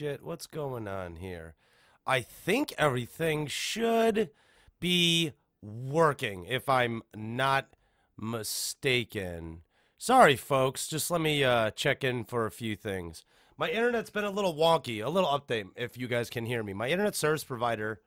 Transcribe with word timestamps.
shit. 0.00 0.24
What's 0.24 0.46
going 0.46 0.88
on 0.88 1.16
here? 1.16 1.56
I 2.06 2.22
think 2.22 2.72
everything 2.78 3.46
should 3.46 4.30
be 4.80 5.32
working, 5.60 6.46
if 6.46 6.70
I'm 6.70 7.02
not 7.14 7.66
mistaken. 8.16 9.60
Sorry, 9.98 10.36
folks. 10.36 10.88
Just 10.88 11.10
let 11.10 11.20
me 11.20 11.44
uh, 11.44 11.72
check 11.72 12.02
in 12.02 12.24
for 12.24 12.46
a 12.46 12.50
few 12.50 12.76
things. 12.76 13.26
My 13.58 13.68
internet's 13.68 14.08
been 14.08 14.24
a 14.24 14.30
little 14.30 14.54
wonky. 14.54 15.04
A 15.04 15.10
little 15.10 15.28
update, 15.28 15.66
if 15.76 15.98
you 15.98 16.08
guys 16.08 16.30
can 16.30 16.46
hear 16.46 16.62
me. 16.62 16.72
My 16.72 16.88
internet 16.88 17.14
service 17.14 17.44
provider, 17.44 18.00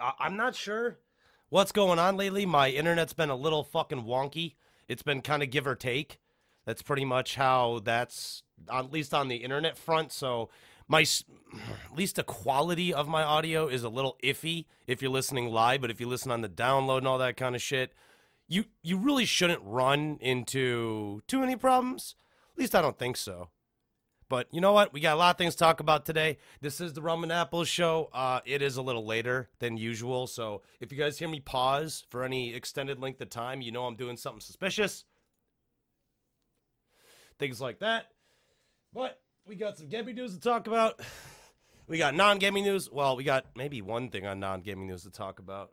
I- 0.00 0.14
I'm 0.18 0.38
not 0.38 0.54
sure 0.54 0.96
what's 1.50 1.72
going 1.72 1.98
on 1.98 2.16
lately. 2.16 2.46
My 2.46 2.70
internet's 2.70 3.12
been 3.12 3.28
a 3.28 3.36
little 3.36 3.64
fucking 3.64 4.04
wonky. 4.04 4.54
It's 4.88 5.02
been 5.02 5.20
kind 5.20 5.42
of 5.42 5.50
give 5.50 5.66
or 5.66 5.74
take. 5.74 6.20
That's 6.64 6.80
pretty 6.80 7.04
much 7.04 7.34
how 7.34 7.80
that's 7.84 8.44
at 8.72 8.90
least 8.90 9.12
on 9.12 9.28
the 9.28 9.36
internet 9.36 9.76
front. 9.76 10.10
So 10.12 10.48
my 10.90 11.02
at 11.02 11.96
least 11.96 12.16
the 12.16 12.22
quality 12.22 12.92
of 12.92 13.08
my 13.08 13.22
audio 13.22 13.68
is 13.68 13.84
a 13.84 13.88
little 13.88 14.16
iffy 14.22 14.66
if 14.86 15.00
you're 15.00 15.10
listening 15.10 15.48
live, 15.48 15.80
but 15.80 15.90
if 15.90 16.00
you 16.00 16.08
listen 16.08 16.30
on 16.30 16.42
the 16.42 16.48
download 16.48 16.98
and 16.98 17.08
all 17.08 17.18
that 17.18 17.36
kind 17.36 17.54
of 17.54 17.62
shit, 17.62 17.92
you 18.48 18.64
you 18.82 18.98
really 18.98 19.24
shouldn't 19.24 19.62
run 19.62 20.18
into 20.20 21.22
too 21.28 21.38
many 21.38 21.54
problems. 21.54 22.16
At 22.52 22.58
least 22.58 22.74
I 22.74 22.82
don't 22.82 22.98
think 22.98 23.16
so. 23.16 23.50
But 24.28 24.48
you 24.52 24.60
know 24.60 24.72
what? 24.72 24.92
We 24.92 25.00
got 25.00 25.14
a 25.14 25.18
lot 25.18 25.30
of 25.30 25.38
things 25.38 25.54
to 25.54 25.58
talk 25.58 25.80
about 25.80 26.06
today. 26.06 26.38
This 26.60 26.80
is 26.80 26.92
the 26.92 27.02
Rum 27.02 27.22
and 27.22 27.32
Apples 27.32 27.68
show. 27.68 28.10
Uh, 28.12 28.40
it 28.44 28.62
is 28.62 28.76
a 28.76 28.82
little 28.82 29.04
later 29.04 29.48
than 29.60 29.76
usual, 29.76 30.26
so 30.26 30.62
if 30.80 30.92
you 30.92 30.98
guys 30.98 31.18
hear 31.18 31.28
me 31.28 31.40
pause 31.40 32.04
for 32.10 32.24
any 32.24 32.54
extended 32.54 32.98
length 33.00 33.20
of 33.20 33.30
time, 33.30 33.60
you 33.60 33.70
know 33.70 33.86
I'm 33.86 33.96
doing 33.96 34.16
something 34.16 34.40
suspicious. 34.40 35.04
Things 37.38 37.60
like 37.60 37.78
that. 37.78 38.06
But 38.92 39.20
we 39.46 39.56
got 39.56 39.78
some 39.78 39.88
gaming 39.88 40.14
news 40.14 40.34
to 40.34 40.40
talk 40.40 40.66
about. 40.66 41.00
We 41.86 41.98
got 41.98 42.14
non-gaming 42.14 42.62
news. 42.62 42.88
Well, 42.88 43.16
we 43.16 43.24
got 43.24 43.46
maybe 43.56 43.82
one 43.82 44.10
thing 44.10 44.24
on 44.24 44.38
non-gaming 44.38 44.86
news 44.86 45.02
to 45.02 45.10
talk 45.10 45.40
about. 45.40 45.72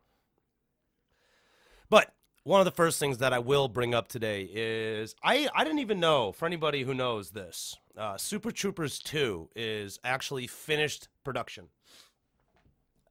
But 1.92 2.12
one 2.44 2.60
of 2.60 2.66
the 2.66 2.72
first 2.72 3.00
things 3.00 3.20
that 3.20 3.34
I 3.34 3.40
will 3.40 3.68
bring 3.68 3.94
up 3.94 4.08
today 4.08 4.50
is 4.52 5.14
I, 5.22 5.48
I 5.54 5.64
didn't 5.64 5.80
even 5.80 6.00
know, 6.00 6.32
for 6.32 6.48
anybody 6.48 6.82
who 6.82 6.94
knows 6.96 7.30
this, 7.30 7.76
uh, 7.96 8.18
Super 8.18 8.52
Troopers 8.52 9.00
2 9.00 9.50
is 9.56 10.00
actually 10.04 10.48
finished 10.48 11.08
production. 11.24 11.68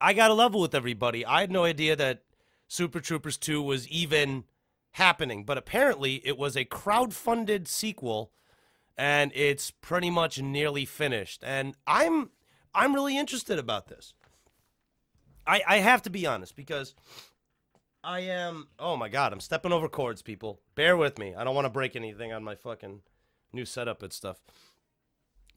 I 0.01 0.13
got 0.13 0.31
a 0.31 0.35
level 0.35 0.61
with 0.61 0.75
everybody. 0.75 1.25
I 1.25 1.43
had 1.43 1.53
no 1.53 1.65
idea 1.65 1.97
that 1.97 2.23
Super 2.67 2.99
Troopers 2.99 3.37
2 3.37 3.63
was 3.63 3.87
even 3.89 4.45
happening, 4.93 5.45
but 5.45 5.59
apparently 5.59 6.23
it 6.25 6.37
was 6.37 6.57
a 6.57 6.65
crowd-funded 6.65 7.69
sequel 7.69 8.33
and 8.97 9.33
it's 9.35 9.71
pretty 9.71 10.11
much 10.11 10.41
nearly 10.41 10.85
finished. 10.85 11.43
And 11.45 11.75
I'm 11.87 12.31
I'm 12.75 12.95
really 12.95 13.17
interested 13.17 13.59
about 13.59 13.89
this. 13.89 14.15
I 15.47 15.63
I 15.67 15.77
have 15.79 16.03
to 16.03 16.11
be 16.11 16.27
honest 16.27 16.57
because 16.57 16.95
I 18.03 18.21
am. 18.21 18.69
Oh 18.79 18.97
my 18.97 19.09
god, 19.09 19.33
I'm 19.33 19.41
stepping 19.41 19.73
over 19.73 19.89
cords, 19.89 20.23
people. 20.23 20.61
Bear 20.75 20.97
with 20.97 21.19
me. 21.19 21.35
I 21.35 21.45
don't 21.45 21.55
want 21.55 21.67
to 21.67 21.71
break 21.71 21.97
anything 21.97 22.33
on 22.33 22.45
my 22.45 22.55
fucking 22.55 23.03
new 23.53 23.65
setup 23.65 24.03
and 24.03 24.13
stuff. 24.13 24.39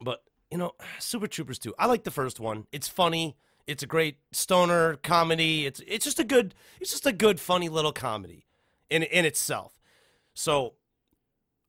But 0.02 0.24
you 0.50 0.58
know, 0.58 0.74
Super 0.98 1.28
Troopers 1.28 1.60
2. 1.60 1.76
I 1.78 1.86
like 1.86 2.04
the 2.04 2.12
first 2.12 2.40
one. 2.40 2.66
It's 2.72 2.88
funny. 2.88 3.38
It's 3.68 3.84
a 3.84 3.88
great 3.88 4.18
stoner 4.32 4.96
comedy. 4.96 5.68
It's 5.68 5.80
it's 5.88 6.06
just 6.06 6.20
a 6.20 6.24
good 6.24 6.56
it's 6.82 6.90
just 6.92 7.06
a 7.06 7.12
good 7.12 7.40
funny 7.40 7.70
little 7.70 7.94
comedy 7.94 8.48
in 8.90 9.04
in 9.04 9.26
itself. 9.26 9.80
So 10.34 10.74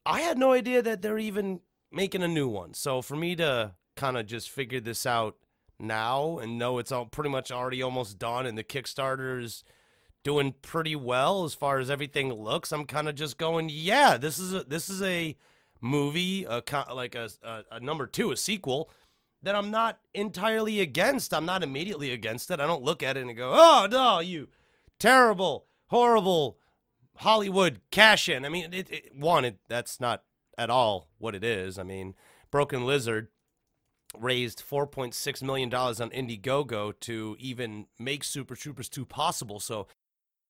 I 0.05 0.21
had 0.21 0.39
no 0.39 0.53
idea 0.53 0.83
that 0.83 1.03
they're 1.03 1.19
even 1.19 1.61
making 1.93 2.23
a 2.23 2.29
new 2.29 2.49
one. 2.49 2.75
So 2.75 3.03
for 3.03 3.17
me 3.17 3.37
to 3.37 3.73
kind 3.97 4.17
of 4.17 4.27
just 4.27 4.51
figure 4.51 4.81
this 4.81 5.05
out 5.05 5.37
now 5.79 6.39
and 6.39 6.59
know 6.59 6.79
it's 6.79 6.93
all 6.93 7.07
pretty 7.07 7.31
much 7.31 7.51
already 7.51 7.83
almost 7.83 8.19
done 8.19 8.47
and 8.47 8.57
the 8.57 8.65
Kickstarter's 8.65 9.65
doing 10.23 10.55
pretty 10.63 10.95
well 10.95 11.45
as 11.45 11.55
far 11.55 11.79
as 11.79 11.91
everything 11.91 12.33
looks. 12.33 12.73
I'm 12.73 12.85
kind 12.85 13.09
of 13.09 13.15
just 13.15 13.39
going, 13.39 13.69
yeah, 13.71 14.17
this 14.17 14.39
is 14.39 14.53
a 14.53 14.65
this 14.65 14.89
is 14.89 15.03
a 15.03 15.37
movie, 15.81 16.45
a 16.45 16.63
like 16.93 17.15
a, 17.15 17.31
a 17.43 17.63
a 17.73 17.81
number 17.81 18.07
two, 18.07 18.31
a 18.31 18.37
sequel 18.37 18.91
that 19.43 19.55
I'm 19.55 19.71
not 19.71 19.99
entirely 20.13 20.81
against. 20.81 21.33
I'm 21.33 21.47
not 21.47 21.63
immediately 21.63 22.13
against 22.13 22.51
it. 22.51 22.61
I 22.61 22.67
don't 22.67 22.83
look 22.83 23.03
at 23.03 23.17
it 23.17 23.27
and 23.27 23.37
go, 23.37 23.53
oh 23.55 23.89
no, 23.91 24.21
you 24.21 24.49
terrible, 24.99 25.67
horrible 25.87 26.59
Hollywood 27.21 27.81
cash 27.91 28.31
in. 28.31 28.47
I 28.47 28.49
mean, 28.49 28.73
it, 28.73 28.91
it, 28.91 29.13
one, 29.15 29.45
it, 29.45 29.59
that's 29.69 30.01
not 30.01 30.23
at 30.57 30.71
all 30.71 31.09
what 31.19 31.35
it 31.35 31.45
is. 31.45 31.79
I 31.79 31.83
mean, 31.83 32.15
Broken 32.51 32.87
Lizard 32.87 33.29
raised 34.19 34.63
$4.6 34.67 35.43
million 35.43 35.73
on 35.73 36.11
Indiegogo 36.11 36.99
to 37.01 37.37
even 37.39 37.87
make 37.99 38.25
Super 38.25 38.57
Troopers 38.57 38.89
2 38.89 39.05
possible. 39.05 39.61
So 39.61 39.87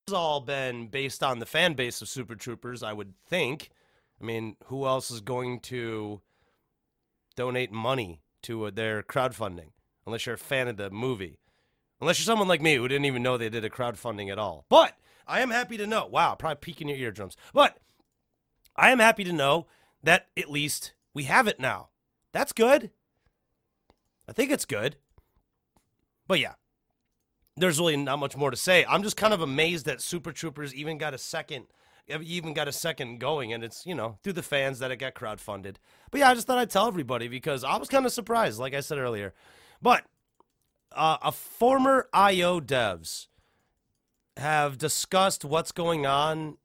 it's 0.06 0.12
all 0.12 0.40
been 0.40 0.86
based 0.86 1.24
on 1.24 1.40
the 1.40 1.46
fan 1.46 1.74
base 1.74 2.02
of 2.02 2.08
Super 2.08 2.36
Troopers, 2.36 2.84
I 2.84 2.92
would 2.92 3.14
think. 3.26 3.70
I 4.20 4.24
mean, 4.24 4.54
who 4.66 4.86
else 4.86 5.10
is 5.10 5.20
going 5.20 5.58
to 5.60 6.20
donate 7.34 7.72
money 7.72 8.22
to 8.42 8.66
uh, 8.66 8.70
their 8.72 9.02
crowdfunding 9.02 9.70
unless 10.06 10.24
you're 10.24 10.36
a 10.36 10.38
fan 10.38 10.68
of 10.68 10.76
the 10.76 10.90
movie? 10.90 11.40
Unless 12.00 12.20
you're 12.20 12.24
someone 12.32 12.48
like 12.48 12.62
me 12.62 12.76
who 12.76 12.86
didn't 12.86 13.06
even 13.06 13.24
know 13.24 13.36
they 13.36 13.48
did 13.48 13.64
a 13.64 13.70
crowdfunding 13.70 14.30
at 14.30 14.38
all. 14.38 14.66
But 14.68 14.94
I 15.26 15.40
am 15.40 15.50
happy 15.50 15.76
to 15.76 15.86
know. 15.86 16.06
Wow, 16.06 16.34
probably 16.34 16.56
peaking 16.60 16.88
your 16.88 16.98
eardrums. 16.98 17.36
But 17.52 17.78
I 18.76 18.90
am 18.90 18.98
happy 18.98 19.24
to 19.24 19.32
know 19.32 19.66
that 20.02 20.28
at 20.36 20.50
least 20.50 20.94
we 21.14 21.24
have 21.24 21.46
it 21.46 21.60
now. 21.60 21.88
That's 22.32 22.52
good. 22.52 22.90
I 24.28 24.32
think 24.32 24.50
it's 24.50 24.64
good. 24.64 24.96
But 26.26 26.38
yeah, 26.38 26.54
there's 27.56 27.78
really 27.78 27.96
not 27.96 28.18
much 28.18 28.36
more 28.36 28.50
to 28.50 28.56
say. 28.56 28.84
I'm 28.88 29.02
just 29.02 29.16
kind 29.16 29.34
of 29.34 29.40
amazed 29.40 29.86
that 29.86 30.00
Super 30.00 30.32
Troopers 30.32 30.74
even 30.74 30.96
got 30.98 31.14
a 31.14 31.18
second, 31.18 31.66
even 32.08 32.54
got 32.54 32.68
a 32.68 32.72
second 32.72 33.18
going, 33.18 33.52
and 33.52 33.64
it's 33.64 33.84
you 33.84 33.94
know 33.94 34.18
through 34.22 34.34
the 34.34 34.42
fans 34.42 34.78
that 34.78 34.90
it 34.90 34.96
got 34.96 35.14
crowdfunded. 35.14 35.76
But 36.10 36.20
yeah, 36.20 36.30
I 36.30 36.34
just 36.34 36.46
thought 36.46 36.58
I'd 36.58 36.70
tell 36.70 36.86
everybody 36.86 37.26
because 37.28 37.64
I 37.64 37.76
was 37.76 37.88
kind 37.88 38.06
of 38.06 38.12
surprised, 38.12 38.60
like 38.60 38.74
I 38.74 38.80
said 38.80 38.98
earlier. 38.98 39.34
But 39.82 40.04
uh, 40.92 41.18
a 41.22 41.32
former 41.32 42.08
IO 42.12 42.60
devs 42.60 43.26
have 44.40 44.78
discussed 44.78 45.44
what's 45.44 45.70
going 45.70 46.06
on 46.06 46.56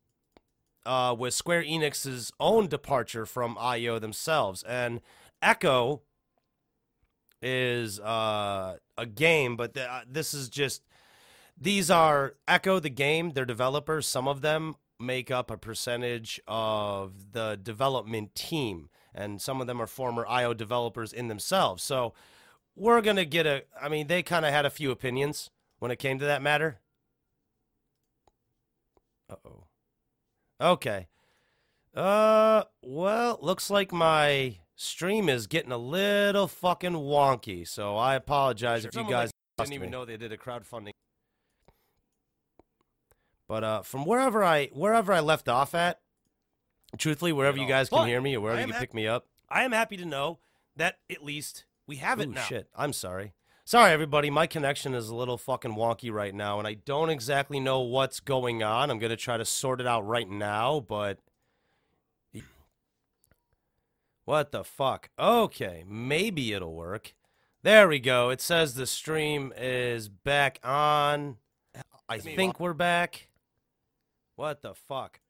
uh, 0.86 1.16
with 1.18 1.34
Square 1.34 1.64
Enix's 1.64 2.32
own 2.40 2.68
departure 2.68 3.26
from 3.26 3.58
IO 3.60 4.00
themselves, 4.00 4.64
and 4.64 5.02
Echo 5.42 6.02
is 7.42 8.00
uh, 8.00 8.78
a 8.98 9.06
game, 9.06 9.56
but 9.58 9.74
th- 9.74 9.88
uh, 9.88 10.02
this 10.10 10.34
is 10.34 10.50
just 10.50 10.84
these 11.60 11.92
are 11.92 12.36
Echo 12.48 12.80
the 12.80 12.90
game. 12.90 13.32
They're 13.32 13.46
developers. 13.46 14.08
Some 14.08 14.28
of 14.28 14.42
them 14.42 14.76
make 15.00 15.30
up 15.30 15.52
a 15.52 15.58
percentage 15.58 16.40
of 16.48 17.34
the 17.34 17.60
development 17.62 18.36
team, 18.36 18.90
and 19.14 19.42
some 19.42 19.60
of 19.60 19.68
them 19.68 19.82
are 19.82 19.88
former 19.88 20.26
IO 20.28 20.54
developers 20.54 21.12
in 21.12 21.28
themselves. 21.28 21.84
So 21.84 22.14
we're 22.76 23.02
gonna 23.02 23.26
get 23.26 23.46
a. 23.46 23.64
I 23.82 23.90
mean, 23.90 24.08
they 24.08 24.24
kind 24.24 24.46
of 24.46 24.54
had 24.54 24.66
a 24.66 24.70
few 24.70 24.92
opinions 24.92 25.50
when 25.80 25.92
it 25.92 26.00
came 26.00 26.20
to 26.20 26.26
that 26.26 26.42
matter. 26.42 26.80
Uh 29.30 29.36
oh. 29.46 29.64
Okay. 30.62 31.08
Uh, 31.96 32.64
well, 32.84 33.40
looks 33.42 33.70
like 33.70 33.92
my 33.92 34.58
stream 34.76 35.30
is 35.30 35.48
getting 35.48 35.72
a 35.72 35.78
little 35.78 36.48
fucking 36.48 36.94
wonky, 36.94 37.68
so 37.68 37.96
I 37.96 38.16
apologize 38.16 38.84
if 38.86 38.94
you 38.94 39.00
Someone 39.00 39.12
guys 39.14 39.32
like- 39.58 39.68
didn't 39.68 39.76
even 39.76 39.92
know 39.92 40.04
they 40.06 40.18
did 40.18 40.32
a 40.34 40.38
crowdfunding. 40.38 40.92
But 43.48 43.64
uh, 43.64 43.82
from 43.84 44.06
wherever 44.06 44.44
I 44.44 44.68
wherever 44.74 45.14
I 45.14 45.20
left 45.20 45.48
off 45.48 45.76
at, 45.76 46.00
truthfully, 46.98 47.32
wherever 47.32 47.58
you 47.58 47.68
guys 47.68 47.90
can 47.90 48.08
hear 48.08 48.20
me 48.20 48.36
or 48.36 48.42
wherever 48.42 48.60
you 48.60 48.66
can 48.68 48.74
hap- 48.74 48.82
pick 48.82 48.94
me 48.94 49.08
up, 49.08 49.28
I 49.50 49.64
am 49.64 49.72
happy 49.72 49.98
to 49.98 50.06
know 50.06 50.40
that 50.76 50.98
at 51.12 51.24
least 51.24 51.66
we 51.88 51.98
have 51.98 52.20
it 52.20 52.28
Ooh, 52.30 52.34
now. 52.34 52.42
shit. 52.42 52.68
I'm 52.76 52.92
sorry. 52.92 53.34
Sorry, 53.68 53.92
everybody. 53.92 54.30
My 54.30 54.46
connection 54.46 54.94
is 54.94 55.10
a 55.10 55.16
little 55.16 55.40
fucking 55.40 55.74
wonky 55.74 56.12
right 56.12 56.36
now, 56.36 56.60
and 56.60 56.68
I 56.68 56.76
don't 56.76 57.10
exactly 57.10 57.60
know 57.60 57.80
what's 57.80 58.20
going 58.20 58.62
on. 58.62 58.92
I'm 58.92 59.00
gonna 59.00 59.16
try 59.16 59.38
to 59.38 59.46
sort 59.46 59.82
it 59.82 59.88
out 59.88 60.06
right 60.06 60.30
now, 60.30 60.80
but 60.82 61.18
what 64.26 64.52
the 64.52 64.64
fuck? 64.64 65.10
Okay, 65.18 65.84
maybe 65.88 66.54
it'll 66.54 66.76
work. 66.76 67.16
There 67.64 67.88
we 67.88 67.98
go. 67.98 68.30
It 68.30 68.40
says 68.40 68.76
the 68.76 68.86
stream 68.86 69.52
is 69.58 70.10
back 70.10 70.60
on. 70.64 71.38
I 72.08 72.20
think 72.20 72.60
we're 72.60 72.74
back. 72.74 73.30
What 74.36 74.62
the 74.62 74.76
fuck? 74.76 75.22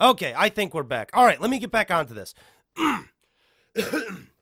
Okay, 0.00 0.34
I 0.36 0.48
think 0.48 0.74
we're 0.74 0.82
back. 0.82 1.10
All 1.14 1.24
right, 1.24 1.40
let 1.40 1.48
me 1.48 1.60
get 1.60 1.70
back 1.70 1.92
onto 1.92 2.12
this. 2.12 2.34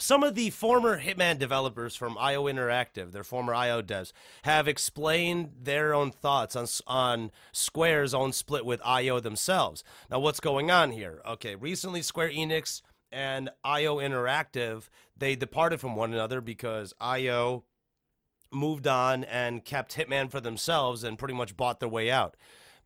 Some 0.00 0.22
of 0.22 0.36
the 0.36 0.50
former 0.50 1.00
Hitman 1.00 1.40
developers 1.40 1.96
from 1.96 2.16
IO 2.18 2.44
Interactive, 2.44 3.10
their 3.10 3.24
former 3.24 3.52
IO 3.52 3.82
devs, 3.82 4.12
have 4.44 4.68
explained 4.68 5.50
their 5.60 5.92
own 5.92 6.12
thoughts 6.12 6.54
on 6.54 6.68
on 6.86 7.32
Square's 7.50 8.14
own 8.14 8.32
split 8.32 8.64
with 8.64 8.80
IO 8.84 9.18
themselves. 9.18 9.82
Now, 10.08 10.20
what's 10.20 10.38
going 10.38 10.70
on 10.70 10.92
here? 10.92 11.20
Okay, 11.26 11.56
recently 11.56 12.02
Square 12.02 12.30
Enix 12.30 12.82
and 13.10 13.50
IO 13.64 13.96
Interactive, 13.96 14.88
they 15.16 15.34
departed 15.34 15.80
from 15.80 15.96
one 15.96 16.12
another 16.14 16.40
because 16.40 16.94
IO 17.00 17.64
moved 18.52 18.86
on 18.86 19.24
and 19.24 19.64
kept 19.64 19.96
Hitman 19.96 20.30
for 20.30 20.40
themselves 20.40 21.02
and 21.02 21.18
pretty 21.18 21.34
much 21.34 21.56
bought 21.56 21.80
their 21.80 21.88
way 21.88 22.08
out. 22.08 22.36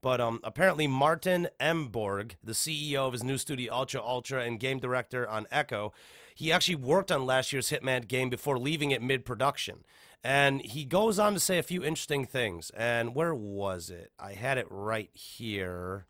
But 0.03 0.21
um, 0.21 0.41
apparently, 0.43 0.89
Martin 0.89 1.49
Emborg, 1.61 2.33
the 2.43 2.53
CEO 2.53 3.07
of 3.07 3.13
his 3.13 3.23
new 3.23 3.39
studio 3.39 3.73
Ultra 3.73 4.03
Ultra 4.03 4.43
and 4.45 4.59
game 4.59 4.81
director 4.81 5.27
on 5.29 5.47
Echo, 5.51 5.93
he 6.35 6.53
actually 6.53 6.75
worked 6.75 7.13
on 7.13 7.25
last 7.25 7.53
year's 7.53 7.71
Hitman 7.71 8.09
game 8.09 8.29
before 8.29 8.59
leaving 8.59 8.91
it 8.91 9.01
mid 9.01 9.25
production. 9.25 9.85
And 10.25 10.61
he 10.61 10.85
goes 10.85 11.19
on 11.19 11.35
to 11.35 11.41
say 11.41 11.59
a 11.59 11.63
few 11.63 11.85
interesting 11.85 12.27
things. 12.27 12.71
And 12.71 13.15
where 13.15 13.35
was 13.35 13.91
it? 13.91 14.11
I 14.19 14.33
had 14.33 14.59
it 14.59 14.67
right 14.71 15.11
here. 15.15 16.07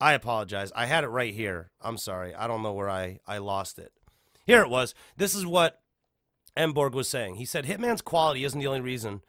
I 0.00 0.12
apologize. 0.12 0.70
I 0.74 0.86
had 0.86 1.02
it 1.02 1.08
right 1.08 1.34
here. 1.34 1.70
I'm 1.80 1.96
sorry. 1.98 2.34
I 2.34 2.46
don't 2.46 2.62
know 2.62 2.72
where 2.72 2.90
I, 2.90 3.18
I 3.26 3.38
lost 3.38 3.78
it. 3.78 3.92
Here 4.46 4.62
it 4.62 4.70
was. 4.70 4.94
This 5.16 5.34
is 5.34 5.44
what 5.44 5.80
Emborg 6.56 6.92
was 6.92 7.08
saying. 7.08 7.36
He 7.36 7.44
said 7.44 7.66
Hitman's 7.66 8.02
quality 8.02 8.44
isn't 8.44 8.58
the 8.58 8.68
only 8.68 8.80
reason. 8.80 9.22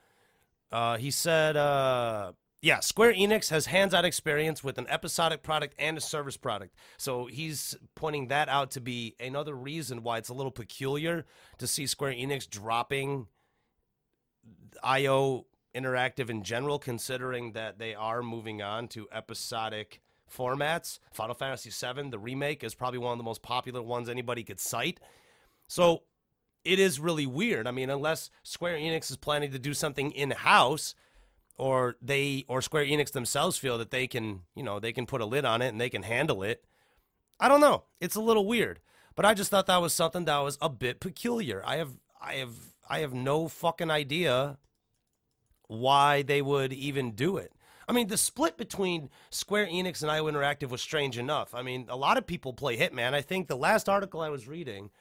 Uh, 0.72 0.98
he 0.98 1.10
said, 1.10 1.58
uh, 1.58 2.34
yeah, 2.62 2.82
Square 2.82 3.14
Enix 3.14 3.50
has 3.50 3.68
hands-on 3.68 4.04
experience 4.04 4.64
with 4.64 4.78
an 4.78 4.88
episodic 4.90 5.44
product 5.44 5.76
and 5.80 5.98
a 5.98 6.02
service 6.02 6.36
product. 6.36 6.76
So 6.98 7.26
he's 7.26 7.76
pointing 7.96 8.28
that 8.28 8.50
out 8.50 8.72
to 8.72 8.82
be 8.82 9.16
another 9.20 9.54
reason 9.54 10.04
why 10.04 10.18
it's 10.18 10.30
a 10.30 10.34
little 10.34 10.52
peculiar 10.52 11.26
to 11.58 11.68
see 11.68 11.86
Square 11.88 12.14
Enix 12.14 12.50
dropping 12.50 13.28
IO 14.84 15.46
Interactive 15.76 16.30
in 16.30 16.44
general, 16.44 16.80
considering 16.80 17.54
that 17.54 17.78
they 17.78 17.94
are 17.94 18.24
moving 18.24 18.62
on 18.62 18.88
to 18.90 19.08
episodic 19.12 20.02
formats. 20.30 21.00
Final 21.14 21.36
Fantasy 21.36 21.70
VII, 21.70 22.10
the 22.10 22.20
remake, 22.20 22.64
is 22.64 22.74
probably 22.74 22.98
one 22.98 23.12
of 23.14 23.20
the 23.20 23.24
most 23.24 23.42
popular 23.42 23.82
ones 23.82 24.10
anybody 24.10 24.44
could 24.44 24.60
cite. 24.60 25.00
So 25.68 26.04
it 26.66 26.80
is 26.80 27.00
really 27.00 27.28
weird. 27.28 27.68
I 27.68 27.72
mean, 27.72 27.90
unless 27.90 28.32
Square 28.44 28.78
Enix 28.78 29.12
is 29.12 29.18
planning 29.18 29.52
to 29.52 29.60
do 29.60 29.74
something 29.74 30.12
in 30.12 30.32
house, 30.32 30.96
or 31.60 31.96
they 32.02 32.46
or 32.48 32.62
Square 32.62 32.86
Enix 32.86 33.12
themselves 33.12 33.58
feel 33.58 33.78
that 33.78 33.92
they 33.92 34.08
can, 34.08 34.42
you 34.56 34.64
know, 34.64 34.80
they 34.80 34.94
can 34.94 35.06
put 35.06 35.22
a 35.22 35.26
lid 35.26 35.46
on 35.46 35.62
it 35.62 35.68
and 35.68 35.80
they 35.80 35.90
can 35.90 36.04
handle 36.04 36.42
it. 36.44 36.66
I 37.40 37.48
don't 37.48 37.62
know. 37.62 37.84
It's 38.00 38.16
a 38.16 38.22
little 38.22 38.46
weird, 38.46 38.80
but 39.16 39.26
I 39.26 39.34
just 39.34 39.52
thought 39.52 39.68
that 39.68 39.82
was 39.82 39.94
something 39.94 40.26
that 40.26 40.40
was 40.40 40.58
a 40.62 40.70
bit 40.70 41.00
peculiar. 41.00 41.62
I 41.66 41.78
have, 41.78 41.92
I 42.22 42.34
have, 42.36 42.54
I 42.90 43.00
have 43.00 43.14
no 43.14 43.48
fucking 43.48 43.92
idea 43.92 44.58
why 45.68 46.22
they 46.22 46.42
would 46.42 46.74
even 46.74 47.12
do 47.12 47.38
it. 47.38 47.54
I 47.88 47.92
mean, 47.92 48.08
the 48.08 48.18
split 48.18 48.56
between 48.56 49.10
Square 49.32 49.68
Enix 49.68 50.02
and 50.02 50.12
IO 50.12 50.26
Interactive 50.26 50.70
was 50.70 50.82
strange 50.82 51.18
enough. 51.18 51.56
I 51.56 51.64
mean, 51.64 51.88
a 51.90 51.98
lot 51.98 52.18
of 52.18 52.28
people 52.28 52.54
play 52.54 52.78
Hitman. 52.78 53.14
I 53.14 53.22
think 53.22 53.48
the 53.48 53.58
last 53.58 53.90
article 53.90 54.22
I 54.22 54.30
was 54.30 54.48
reading, 54.48 54.92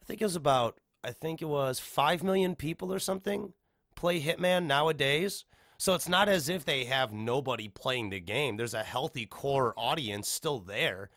I 0.00 0.04
think 0.04 0.20
it 0.20 0.26
was 0.26 0.36
about 0.36 0.78
I 1.02 1.12
think 1.12 1.40
it 1.40 1.48
was 1.48 1.78
5 1.78 2.22
million 2.22 2.56
people 2.56 2.92
or 2.92 2.98
something 2.98 3.52
play 3.94 4.20
Hitman 4.20 4.66
nowadays. 4.66 5.44
So 5.78 5.94
it's 5.94 6.08
not 6.08 6.28
as 6.28 6.48
if 6.48 6.64
they 6.64 6.84
have 6.84 7.12
nobody 7.12 7.68
playing 7.68 8.10
the 8.10 8.20
game. 8.20 8.56
There's 8.56 8.74
a 8.74 8.82
healthy 8.82 9.26
core 9.26 9.72
audience 9.76 10.28
still 10.28 10.58
there. 10.58 11.10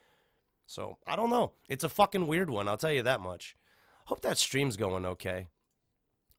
So 0.68 0.98
I 1.06 1.16
don't 1.16 1.32
know. 1.32 1.54
It's 1.68 1.84
a 1.84 1.90
fucking 1.90 2.28
weird 2.28 2.50
one, 2.50 2.68
I'll 2.68 2.78
tell 2.78 2.92
you 2.92 3.04
that 3.04 3.22
much. 3.22 3.58
Hope 4.06 4.22
that 4.22 4.38
stream's 4.38 4.78
going 4.78 5.06
okay. 5.06 5.48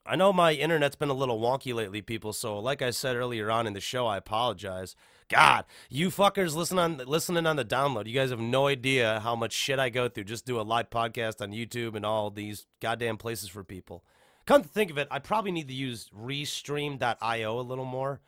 I 0.05 0.17
know 0.17 0.33
my 0.33 0.53
internet's 0.53 0.97
been 0.97 1.11
a 1.11 1.15
little 1.15 1.41
wonky 1.41 1.73
lately, 1.73 2.03
people. 2.03 2.33
So, 2.33 2.59
like 2.59 2.83
I 2.83 2.91
said 2.91 3.15
earlier 3.15 3.53
on 3.53 3.69
in 3.69 3.73
the 3.73 3.81
show, 3.81 4.07
I 4.07 4.17
apologize. 4.17 4.97
God, 5.29 5.65
you 5.89 6.09
fuckers 6.09 6.57
listen 6.57 6.79
on 6.79 6.97
listening 7.07 7.47
on 7.47 7.55
the 7.55 7.65
download. 7.65 8.07
You 8.07 8.15
guys 8.15 8.31
have 8.31 8.41
no 8.41 8.67
idea 8.67 9.21
how 9.21 9.37
much 9.37 9.53
shit 9.53 9.79
I 9.79 9.91
go 9.91 10.09
through 10.09 10.25
just 10.25 10.45
do 10.45 10.61
a 10.61 10.63
live 10.63 10.91
podcast 10.91 11.41
on 11.41 11.53
YouTube 11.53 11.95
and 11.95 12.05
all 12.05 12.31
these 12.31 12.67
goddamn 12.81 13.17
places 13.17 13.49
for 13.49 13.63
people. 13.63 14.05
Come 14.47 14.63
to 14.63 14.69
think 14.69 14.91
of 14.91 14.99
it, 14.99 15.09
I 15.11 15.19
probably 15.19 15.53
need 15.53 15.69
to 15.69 15.75
use 15.75 16.11
restream.io 16.17 17.59
a 17.59 17.63
little 17.63 17.85
more. 17.85 18.21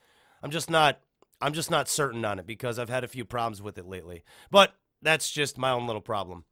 I'm 0.43 0.51
just 0.51 0.71
not 0.71 1.01
I'm 1.41 1.53
just 1.53 1.71
not 1.71 1.89
certain 1.89 2.25
on 2.25 2.39
it 2.39 2.47
because 2.47 2.79
I've 2.79 2.89
had 2.89 3.05
a 3.05 3.09
few 3.09 3.25
problems 3.25 3.61
with 3.61 3.77
it 3.77 3.87
lately. 3.87 4.25
But 4.51 4.75
that's 5.03 5.31
just 5.31 5.59
my 5.59 5.71
own 5.71 5.87
little 5.87 6.01
problem. 6.01 6.45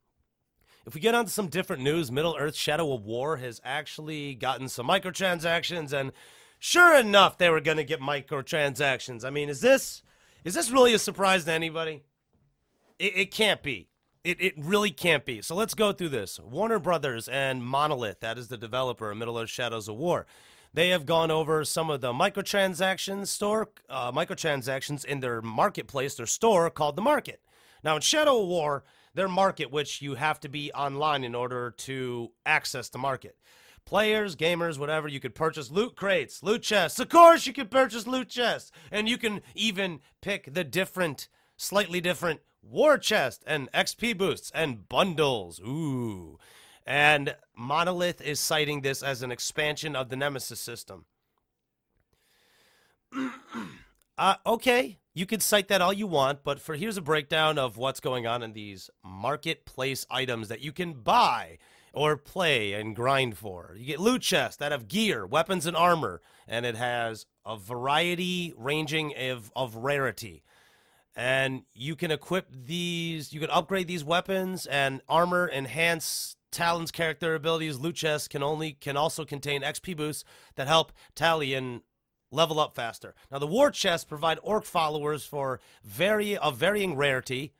If 0.85 0.93
we 0.93 1.01
get 1.01 1.15
on 1.15 1.25
to 1.25 1.31
some 1.31 1.47
different 1.47 1.81
news, 1.81 2.11
Middle 2.11 2.35
Earth 2.37 2.55
Shadow 2.55 2.93
of 2.93 3.05
War 3.05 3.37
has 3.37 3.61
actually 3.63 4.35
gotten 4.35 4.67
some 4.67 4.87
microtransactions, 4.87 5.93
and 5.93 6.11
sure 6.59 6.99
enough, 6.99 7.37
they 7.37 7.49
were 7.49 7.61
going 7.61 7.77
to 7.77 7.85
get 7.85 8.01
microtransactions. 8.01 9.23
I 9.23 9.29
mean, 9.29 9.49
is 9.49 9.61
this 9.61 10.03
is 10.43 10.53
this 10.53 10.69
really 10.69 10.93
a 10.93 10.99
surprise 10.99 11.45
to 11.45 11.53
anybody? 11.53 12.03
It, 12.99 13.17
it 13.17 13.31
can't 13.31 13.63
be. 13.63 13.87
It, 14.23 14.39
it 14.39 14.53
really 14.57 14.91
can't 14.91 15.25
be. 15.25 15.41
So 15.41 15.53
let's 15.53 15.73
go 15.73 15.91
through 15.91 16.09
this. 16.09 16.39
Warner 16.39 16.79
Brothers 16.79 17.27
and 17.27 17.61
Monolith, 17.63 18.21
that 18.21 18.37
is 18.37 18.47
the 18.47 18.57
developer 18.57 19.11
of 19.11 19.17
Middle 19.17 19.37
Earth 19.37 19.49
Shadows 19.49 19.89
of 19.89 19.97
War, 19.97 20.25
they 20.73 20.89
have 20.89 21.05
gone 21.05 21.29
over 21.29 21.63
some 21.65 21.89
of 21.89 22.01
the 22.01 22.13
microtransactions 22.13 23.27
store 23.27 23.69
uh, 23.89 24.11
microtransactions 24.11 25.05
in 25.05 25.19
their 25.19 25.41
marketplace, 25.41 26.15
their 26.15 26.25
store 26.25 26.69
called 26.69 26.95
the 26.95 27.01
Market. 27.01 27.41
Now 27.83 27.95
in 27.97 28.01
Shadow 28.01 28.41
of 28.41 28.47
War, 28.47 28.83
their 29.13 29.27
market, 29.27 29.71
which 29.71 30.01
you 30.01 30.15
have 30.15 30.39
to 30.39 30.49
be 30.49 30.71
online 30.71 31.23
in 31.23 31.35
order 31.35 31.71
to 31.71 32.31
access 32.45 32.89
the 32.89 32.97
market. 32.97 33.37
Players, 33.85 34.35
gamers, 34.35 34.79
whatever, 34.79 35.07
you 35.07 35.19
could 35.19 35.35
purchase 35.35 35.69
loot 35.69 35.95
crates, 35.95 36.41
loot 36.41 36.63
chests. 36.63 36.99
Of 36.99 37.09
course, 37.09 37.45
you 37.45 37.53
could 37.53 37.69
purchase 37.69 38.07
loot 38.07 38.29
chests. 38.29 38.71
And 38.89 39.09
you 39.09 39.17
can 39.17 39.41
even 39.53 39.99
pick 40.21 40.53
the 40.53 40.63
different, 40.63 41.27
slightly 41.57 41.99
different 41.99 42.39
war 42.63 42.97
chest 42.97 43.43
and 43.45 43.71
XP 43.73 44.17
boosts 44.17 44.51
and 44.55 44.87
bundles. 44.87 45.59
Ooh. 45.59 46.39
And 46.85 47.35
Monolith 47.55 48.21
is 48.21 48.39
citing 48.39 48.81
this 48.81 49.03
as 49.03 49.21
an 49.21 49.31
expansion 49.31 49.95
of 49.95 50.09
the 50.09 50.15
Nemesis 50.15 50.59
system. 50.59 51.05
uh, 54.17 54.35
okay, 54.45 54.97
you 55.13 55.25
can 55.25 55.39
cite 55.39 55.67
that 55.67 55.81
all 55.81 55.93
you 55.93 56.07
want, 56.07 56.43
but 56.43 56.59
for 56.59 56.75
here's 56.75 56.97
a 56.97 57.01
breakdown 57.01 57.57
of 57.57 57.77
what's 57.77 57.99
going 57.99 58.25
on 58.25 58.41
in 58.41 58.53
these 58.53 58.89
marketplace 59.03 60.05
items 60.09 60.47
that 60.47 60.61
you 60.61 60.71
can 60.71 60.93
buy 60.93 61.59
or 61.93 62.17
play 62.17 62.73
and 62.73 62.95
grind 62.95 63.37
for. 63.37 63.75
You 63.77 63.85
get 63.85 63.99
loot 63.99 64.23
chests 64.23 64.57
that 64.57 64.71
have 64.71 64.87
gear, 64.87 65.25
weapons, 65.25 65.67
and 65.67 65.77
armor, 65.77 66.21
and 66.47 66.65
it 66.65 66.75
has 66.75 67.27
a 67.45 67.55
variety 67.55 68.53
ranging 68.57 69.13
of, 69.15 69.51
of 69.55 69.75
rarity. 69.75 70.43
And 71.15 71.63
you 71.73 71.95
can 71.95 72.11
equip 72.11 72.47
these, 72.51 73.33
you 73.33 73.39
can 73.39 73.51
upgrade 73.51 73.87
these 73.87 74.03
weapons 74.03 74.65
and 74.65 75.01
armor, 75.07 75.49
enhance 75.53 76.35
Talion's 76.51 76.91
character 76.91 77.35
abilities. 77.35 77.77
Loot 77.77 77.95
chests 77.95 78.27
can 78.27 78.41
only 78.41 78.73
can 78.73 78.97
also 78.97 79.25
contain 79.25 79.61
XP 79.61 79.97
boosts 79.97 80.23
that 80.55 80.67
help 80.67 80.91
Talion 81.15 81.81
level 82.31 82.59
up 82.59 82.75
faster. 82.75 83.13
Now, 83.31 83.39
the 83.39 83.47
war 83.47 83.71
chests 83.71 84.05
provide 84.05 84.39
orc 84.41 84.65
followers 84.65 85.25
for 85.25 85.59
very 85.83 86.37
of 86.37 86.57
varying 86.57 86.95
rarity. 86.95 87.53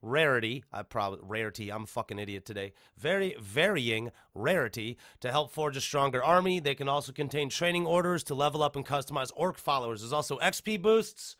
Rarity, 0.00 0.64
I 0.72 0.82
probably 0.82 1.18
rarity. 1.22 1.70
I'm 1.70 1.82
a 1.82 1.86
fucking 1.86 2.20
idiot 2.20 2.44
today. 2.44 2.72
Very 2.96 3.34
varying 3.40 4.12
rarity 4.32 4.96
to 5.20 5.30
help 5.30 5.52
forge 5.52 5.76
a 5.76 5.80
stronger 5.80 6.22
army. 6.22 6.60
They 6.60 6.76
can 6.76 6.88
also 6.88 7.12
contain 7.12 7.50
training 7.50 7.84
orders 7.84 8.22
to 8.24 8.34
level 8.34 8.62
up 8.62 8.76
and 8.76 8.86
customize 8.86 9.32
orc 9.34 9.58
followers. 9.58 10.00
There's 10.00 10.12
also 10.12 10.38
XP 10.38 10.80
boosts, 10.80 11.36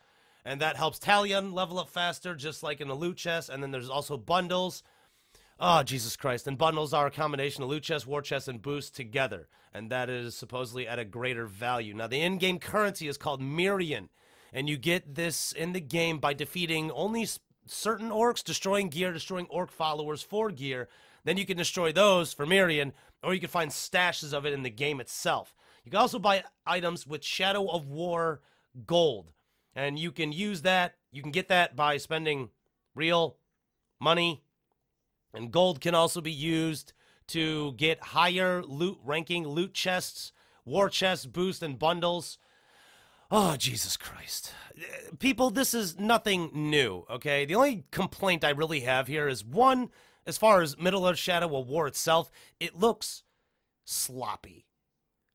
and 0.49 0.61
that 0.61 0.77
helps 0.77 0.99
Talion 0.99 1.53
level 1.53 1.79
up 1.79 1.89
faster, 1.89 2.35
just 2.35 2.63
like 2.63 2.81
in 2.81 2.87
the 2.87 2.95
loot 2.95 3.17
chest. 3.17 3.49
And 3.49 3.61
then 3.61 3.71
there's 3.71 3.89
also 3.89 4.17
bundles 4.17 4.83
Oh, 5.61 5.83
Jesus 5.83 6.15
Christ. 6.15 6.47
And 6.47 6.57
bundles 6.57 6.93
are 6.93 7.07
a 7.07 7.11
combination 7.11 7.63
of 7.63 7.69
loot 7.69 7.83
chest, 7.83 8.07
war 8.07 8.21
chest, 8.21 8.47
and 8.47 8.61
boost 8.61 8.95
together. 8.95 9.47
And 9.73 9.91
that 9.91 10.09
is 10.09 10.33
supposedly 10.33 10.87
at 10.87 10.99
a 10.99 11.05
greater 11.05 11.45
value. 11.45 11.93
Now, 11.93 12.07
the 12.07 12.21
in 12.21 12.37
game 12.37 12.59
currency 12.59 13.07
is 13.07 13.17
called 13.17 13.41
Mirian. 13.41 14.07
And 14.53 14.69
you 14.69 14.77
get 14.77 15.15
this 15.15 15.51
in 15.51 15.73
the 15.73 15.81
game 15.81 16.19
by 16.19 16.33
defeating 16.33 16.91
only 16.91 17.27
certain 17.67 18.09
orcs, 18.09 18.43
destroying 18.43 18.87
gear, 18.87 19.11
destroying 19.11 19.47
orc 19.49 19.69
followers 19.69 20.23
for 20.23 20.49
gear. 20.49 20.87
Then 21.25 21.37
you 21.37 21.45
can 21.45 21.57
destroy 21.57 21.91
those 21.91 22.31
for 22.33 22.47
Mirian, 22.47 22.93
or 23.21 23.33
you 23.33 23.41
can 23.41 23.49
find 23.49 23.69
stashes 23.69 24.33
of 24.33 24.45
it 24.45 24.53
in 24.53 24.63
the 24.63 24.69
game 24.69 25.01
itself. 25.01 25.53
You 25.83 25.91
can 25.91 25.99
also 25.99 26.19
buy 26.19 26.43
items 26.65 27.05
with 27.05 27.23
Shadow 27.23 27.67
of 27.67 27.89
War 27.89 28.41
gold. 28.85 29.31
And 29.75 29.97
you 29.97 30.11
can 30.11 30.31
use 30.31 30.63
that, 30.63 30.95
you 31.11 31.21
can 31.21 31.31
get 31.31 31.47
that 31.49 31.75
by 31.75 31.97
spending 31.97 32.49
real 32.95 33.37
money 33.99 34.43
and 35.33 35.51
gold 35.51 35.81
can 35.81 35.95
also 35.95 36.21
be 36.21 36.31
used 36.31 36.93
to 37.27 37.73
get 37.73 38.01
higher 38.01 38.63
loot 38.63 38.97
ranking 39.03 39.47
loot 39.47 39.73
chests, 39.73 40.31
war 40.65 40.89
chests, 40.89 41.25
boost, 41.25 41.61
and 41.61 41.77
bundles. 41.77 42.37
Oh, 43.31 43.55
Jesus 43.55 43.95
Christ. 43.95 44.53
People, 45.19 45.51
this 45.51 45.73
is 45.73 45.99
nothing 45.99 46.49
new, 46.53 47.05
okay? 47.09 47.45
The 47.45 47.55
only 47.55 47.85
complaint 47.91 48.43
I 48.43 48.49
really 48.49 48.79
have 48.81 49.07
here 49.07 49.27
is 49.27 49.45
one, 49.45 49.89
as 50.25 50.37
far 50.37 50.61
as 50.61 50.79
Middle 50.79 51.07
Earth 51.07 51.19
Shadow 51.19 51.55
of 51.55 51.67
War 51.67 51.85
itself, 51.85 52.31
it 52.59 52.75
looks 52.75 53.23
sloppy. 53.85 54.65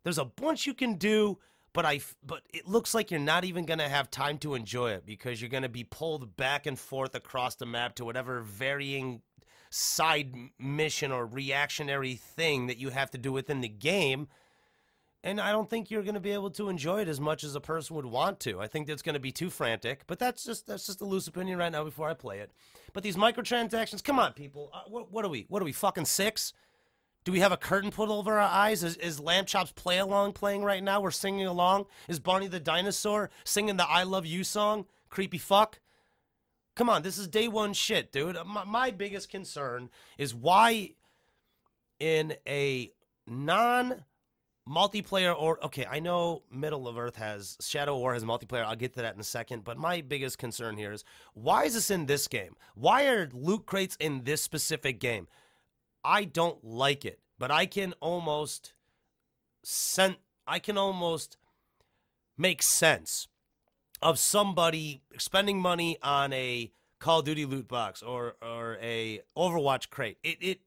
There's 0.02 0.18
a 0.18 0.24
bunch 0.24 0.66
you 0.66 0.74
can 0.74 0.94
do, 0.94 1.38
but 1.74 1.84
I 1.84 2.00
but 2.24 2.42
it 2.54 2.66
looks 2.66 2.94
like 2.94 3.10
you're 3.10 3.20
not 3.20 3.44
even 3.44 3.66
going 3.66 3.80
to 3.80 3.88
have 3.88 4.10
time 4.10 4.38
to 4.38 4.54
enjoy 4.54 4.92
it 4.92 5.04
because 5.04 5.42
you're 5.42 5.50
going 5.50 5.64
to 5.64 5.68
be 5.68 5.84
pulled 5.84 6.36
back 6.36 6.64
and 6.64 6.78
forth 6.78 7.14
across 7.14 7.56
the 7.56 7.66
map 7.66 7.96
to 7.96 8.04
whatever 8.06 8.40
varying 8.40 9.20
side 9.68 10.32
mission 10.58 11.12
or 11.12 11.26
reactionary 11.26 12.14
thing 12.14 12.68
that 12.68 12.78
you 12.78 12.90
have 12.90 13.10
to 13.10 13.18
do 13.18 13.32
within 13.32 13.60
the 13.60 13.68
game. 13.68 14.28
And 15.24 15.40
I 15.40 15.52
don't 15.52 15.68
think 15.68 15.90
you're 15.90 16.02
going 16.02 16.14
to 16.14 16.20
be 16.20 16.32
able 16.32 16.50
to 16.50 16.68
enjoy 16.68 17.00
it 17.00 17.08
as 17.08 17.18
much 17.18 17.44
as 17.44 17.56
a 17.56 17.60
person 17.60 17.96
would 17.96 18.04
want 18.04 18.40
to. 18.40 18.60
I 18.60 18.66
think 18.68 18.88
it's 18.88 19.02
going 19.02 19.14
to 19.14 19.20
be 19.20 19.32
too 19.32 19.50
frantic. 19.50 20.04
But 20.06 20.18
that's 20.18 20.44
just 20.44 20.66
that's 20.68 20.86
just 20.86 21.00
a 21.00 21.04
loose 21.04 21.26
opinion 21.26 21.58
right 21.58 21.72
now 21.72 21.82
before 21.82 22.08
I 22.08 22.14
play 22.14 22.38
it. 22.38 22.52
But 22.92 23.02
these 23.02 23.16
microtransactions, 23.16 24.04
come 24.04 24.20
on, 24.20 24.32
people. 24.34 24.70
Uh, 24.72 24.82
what, 24.86 25.10
what 25.10 25.24
are 25.24 25.28
we? 25.28 25.46
What 25.48 25.60
are 25.60 25.64
we? 25.64 25.72
Fucking 25.72 26.04
six? 26.04 26.52
Do 27.24 27.32
we 27.32 27.40
have 27.40 27.52
a 27.52 27.56
curtain 27.56 27.90
put 27.90 28.10
over 28.10 28.34
our 28.34 28.40
eyes? 28.40 28.84
Is, 28.84 28.96
is 28.96 29.18
Lamb 29.18 29.46
Chop's 29.46 29.72
Play 29.72 29.98
Along 29.98 30.32
playing 30.32 30.62
right 30.62 30.82
now? 30.82 31.00
We're 31.00 31.10
singing 31.10 31.46
along. 31.46 31.86
Is 32.06 32.20
Barney 32.20 32.48
the 32.48 32.60
Dinosaur 32.60 33.30
singing 33.44 33.78
the 33.78 33.88
I 33.88 34.02
Love 34.02 34.26
You 34.26 34.44
song? 34.44 34.84
Creepy 35.08 35.38
fuck. 35.38 35.80
Come 36.76 36.90
on, 36.90 37.02
this 37.02 37.18
is 37.18 37.28
day 37.28 37.48
one 37.48 37.72
shit, 37.72 38.12
dude. 38.12 38.36
My, 38.44 38.64
my 38.64 38.90
biggest 38.90 39.30
concern 39.30 39.90
is 40.18 40.34
why 40.34 40.90
in 41.98 42.34
a 42.46 42.92
non 43.26 44.04
multiplayer 44.66 45.34
or 45.38 45.62
okay 45.62 45.86
i 45.90 46.00
know 46.00 46.42
middle 46.50 46.88
of 46.88 46.96
earth 46.96 47.16
has 47.16 47.58
shadow 47.60 47.98
war 47.98 48.14
has 48.14 48.24
multiplayer 48.24 48.64
i'll 48.64 48.74
get 48.74 48.94
to 48.94 49.02
that 49.02 49.14
in 49.14 49.20
a 49.20 49.24
second 49.24 49.62
but 49.62 49.76
my 49.76 50.00
biggest 50.00 50.38
concern 50.38 50.78
here 50.78 50.90
is 50.90 51.04
why 51.34 51.64
is 51.64 51.74
this 51.74 51.90
in 51.90 52.06
this 52.06 52.26
game 52.26 52.56
why 52.74 53.04
are 53.04 53.28
loot 53.34 53.66
crates 53.66 53.94
in 54.00 54.24
this 54.24 54.40
specific 54.40 54.98
game 54.98 55.28
i 56.04 56.25
don't 56.25 56.62
like 56.64 57.04
it 57.04 57.20
but 57.38 57.50
i 57.50 57.66
can 57.66 57.94
almost 58.00 58.73
sent 59.62 60.16
i 60.46 60.58
can 60.58 60.76
almost 60.76 61.37
make 62.37 62.62
sense 62.62 63.28
of 64.02 64.18
somebody 64.18 65.02
spending 65.16 65.58
money 65.58 65.96
on 66.02 66.32
a 66.32 66.70
call 66.99 67.20
of 67.20 67.25
duty 67.25 67.44
loot 67.44 67.68
box 67.68 68.02
or 68.02 68.37
or 68.42 68.78
a 68.80 69.20
overwatch 69.37 69.90
crate. 69.90 70.18
It 70.23 70.38
it 70.40 70.61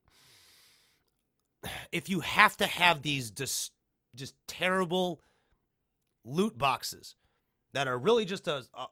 if 1.91 2.09
you 2.09 2.21
have 2.21 2.57
to 2.57 2.67
have 2.67 3.01
these 3.01 3.31
dis- 3.31 3.71
just 4.15 4.35
terrible 4.47 5.21
loot 6.23 6.57
boxes 6.57 7.15
that 7.73 7.87
are 7.87 7.97
really 7.97 8.25
just 8.25 8.47
a, 8.47 8.63
a 8.73 8.87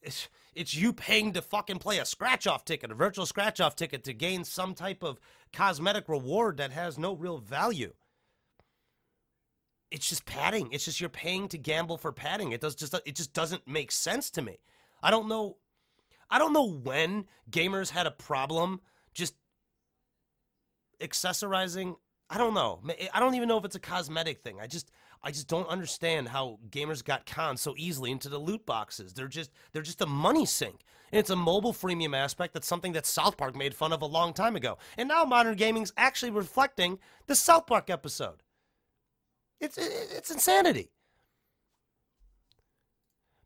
it's, 0.00 0.28
it's 0.54 0.74
you 0.74 0.94
paying 0.94 1.32
to 1.34 1.42
fucking 1.42 1.78
play 1.78 1.98
a 1.98 2.06
scratch 2.06 2.46
off 2.46 2.64
ticket, 2.64 2.90
a 2.90 2.94
virtual 2.94 3.26
scratch 3.26 3.60
off 3.60 3.76
ticket 3.76 4.04
to 4.04 4.14
gain 4.14 4.44
some 4.44 4.74
type 4.74 5.02
of 5.02 5.20
cosmetic 5.52 6.08
reward 6.08 6.58
that 6.58 6.72
has 6.72 6.98
no 6.98 7.14
real 7.14 7.38
value. 7.38 7.92
It's 9.90 10.08
just 10.08 10.26
padding. 10.26 10.68
It's 10.72 10.84
just 10.84 11.00
you're 11.00 11.08
paying 11.08 11.48
to 11.48 11.58
gamble 11.58 11.96
for 11.96 12.12
padding. 12.12 12.52
It 12.52 12.60
does 12.60 12.74
just 12.74 12.94
it 13.06 13.14
just 13.14 13.32
doesn't 13.32 13.66
make 13.66 13.90
sense 13.90 14.30
to 14.32 14.42
me. 14.42 14.58
I 15.02 15.10
don't 15.10 15.28
know 15.28 15.56
I 16.30 16.38
don't 16.38 16.52
know 16.52 16.70
when 16.70 17.26
gamers 17.50 17.90
had 17.90 18.06
a 18.06 18.10
problem 18.10 18.80
just 19.14 19.34
accessorizing 21.00 21.96
I 22.30 22.36
don't 22.36 22.52
know. 22.52 22.80
I 23.14 23.20
don't 23.20 23.34
even 23.36 23.48
know 23.48 23.56
if 23.56 23.64
it's 23.64 23.76
a 23.76 23.80
cosmetic 23.80 24.42
thing. 24.42 24.60
I 24.60 24.66
just 24.66 24.90
I 25.22 25.30
just 25.30 25.48
don't 25.48 25.68
understand 25.68 26.28
how 26.28 26.58
gamers 26.70 27.04
got 27.04 27.26
conned 27.26 27.58
so 27.58 27.74
easily 27.76 28.10
into 28.10 28.28
the 28.28 28.38
loot 28.38 28.64
boxes. 28.64 29.12
They're 29.12 29.28
just 29.28 29.50
they're 29.72 29.82
just 29.82 30.00
a 30.00 30.06
money 30.06 30.46
sink. 30.46 30.84
And 31.10 31.18
it's 31.18 31.30
a 31.30 31.36
mobile 31.36 31.72
freemium 31.72 32.14
aspect 32.16 32.52
that's 32.52 32.66
something 32.66 32.92
that 32.92 33.06
South 33.06 33.36
Park 33.36 33.56
made 33.56 33.74
fun 33.74 33.92
of 33.92 34.02
a 34.02 34.06
long 34.06 34.34
time 34.34 34.56
ago. 34.56 34.76
And 34.98 35.08
now 35.08 35.24
modern 35.24 35.56
gaming's 35.56 35.92
actually 35.96 36.30
reflecting 36.30 36.98
the 37.26 37.34
South 37.34 37.66
Park 37.66 37.90
episode. 37.90 38.42
It's 39.60 39.78
it's 39.78 40.30
insanity. 40.30 40.90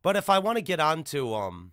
But 0.02 0.16
if 0.16 0.28
I 0.28 0.40
want 0.40 0.58
to 0.58 0.62
get 0.62 0.80
on 0.80 1.04
to 1.04 1.34
um 1.34 1.72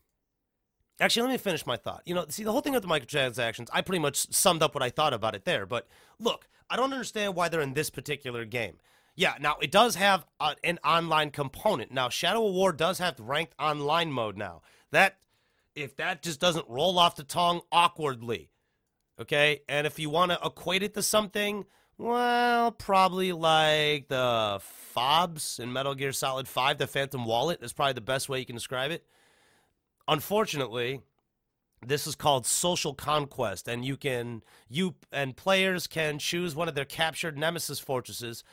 Actually, 1.01 1.23
let 1.23 1.31
me 1.31 1.37
finish 1.37 1.65
my 1.65 1.77
thought. 1.77 2.01
You 2.05 2.13
know, 2.13 2.25
see, 2.27 2.43
the 2.43 2.51
whole 2.51 2.59
thing 2.61 2.73
with 2.73 2.81
the 2.81 2.89
microtransactions, 2.89 3.69
I 3.71 3.81
pretty 3.81 3.99
much 3.99 4.33
summed 4.33 4.61
up 4.61 4.73
what 4.73 4.83
I 4.83 4.89
thought 4.89 5.13
about 5.13 5.33
it 5.33 5.45
there. 5.45 5.65
But 5.65 5.87
look, 6.19 6.49
I 6.69 6.75
don't 6.75 6.91
understand 6.91 7.35
why 7.35 7.47
they're 7.47 7.61
in 7.61 7.73
this 7.73 7.89
particular 7.89 8.43
game. 8.43 8.79
Yeah, 9.19 9.33
now 9.41 9.57
it 9.61 9.69
does 9.69 9.95
have 9.95 10.25
a, 10.39 10.55
an 10.63 10.79
online 10.81 11.31
component. 11.31 11.91
Now, 11.91 12.07
Shadow 12.07 12.47
of 12.47 12.53
War 12.53 12.71
does 12.71 12.99
have 12.99 13.19
ranked 13.19 13.53
online 13.59 14.13
mode 14.13 14.37
now. 14.37 14.61
That, 14.93 15.17
if 15.75 15.97
that 15.97 16.23
just 16.23 16.39
doesn't 16.39 16.69
roll 16.69 16.97
off 16.97 17.17
the 17.17 17.25
tongue 17.25 17.59
awkwardly, 17.69 18.49
okay? 19.19 19.59
And 19.67 19.85
if 19.85 19.99
you 19.99 20.09
want 20.09 20.31
to 20.31 20.39
equate 20.41 20.83
it 20.83 20.93
to 20.93 21.03
something, 21.03 21.65
well, 21.97 22.71
probably 22.71 23.33
like 23.33 24.07
the 24.07 24.61
FOBs 24.95 25.59
in 25.59 25.73
Metal 25.73 25.95
Gear 25.95 26.13
Solid 26.13 26.47
5, 26.47 26.77
the 26.77 26.87
Phantom 26.87 27.25
Wallet 27.25 27.61
is 27.61 27.73
probably 27.73 27.91
the 27.91 27.99
best 27.99 28.29
way 28.29 28.39
you 28.39 28.45
can 28.45 28.55
describe 28.55 28.89
it. 28.89 29.03
Unfortunately, 30.07 31.01
this 31.85 32.07
is 32.07 32.15
called 32.15 32.45
social 32.45 32.93
conquest 32.93 33.67
and 33.67 33.83
you 33.85 33.95
can 33.95 34.43
you 34.67 34.95
and 35.13 35.37
players 35.37 35.87
can 35.87 36.19
choose 36.19 36.53
one 36.53 36.67
of 36.67 36.75
their 36.75 36.83
captured 36.83 37.37
nemesis 37.37 37.79
fortresses 37.79 38.43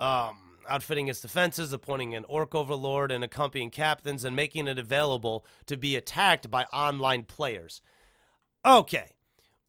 um, 0.00 0.36
outfitting 0.68 1.08
its 1.08 1.20
defenses 1.20 1.72
appointing 1.72 2.14
an 2.14 2.24
orc 2.28 2.54
overlord 2.54 3.10
and 3.12 3.22
accompanying 3.24 3.70
captains 3.70 4.24
and 4.24 4.34
making 4.34 4.66
it 4.66 4.78
available 4.78 5.44
to 5.66 5.76
be 5.76 5.96
attacked 5.96 6.50
by 6.50 6.64
online 6.72 7.22
players 7.24 7.82
okay 8.64 9.10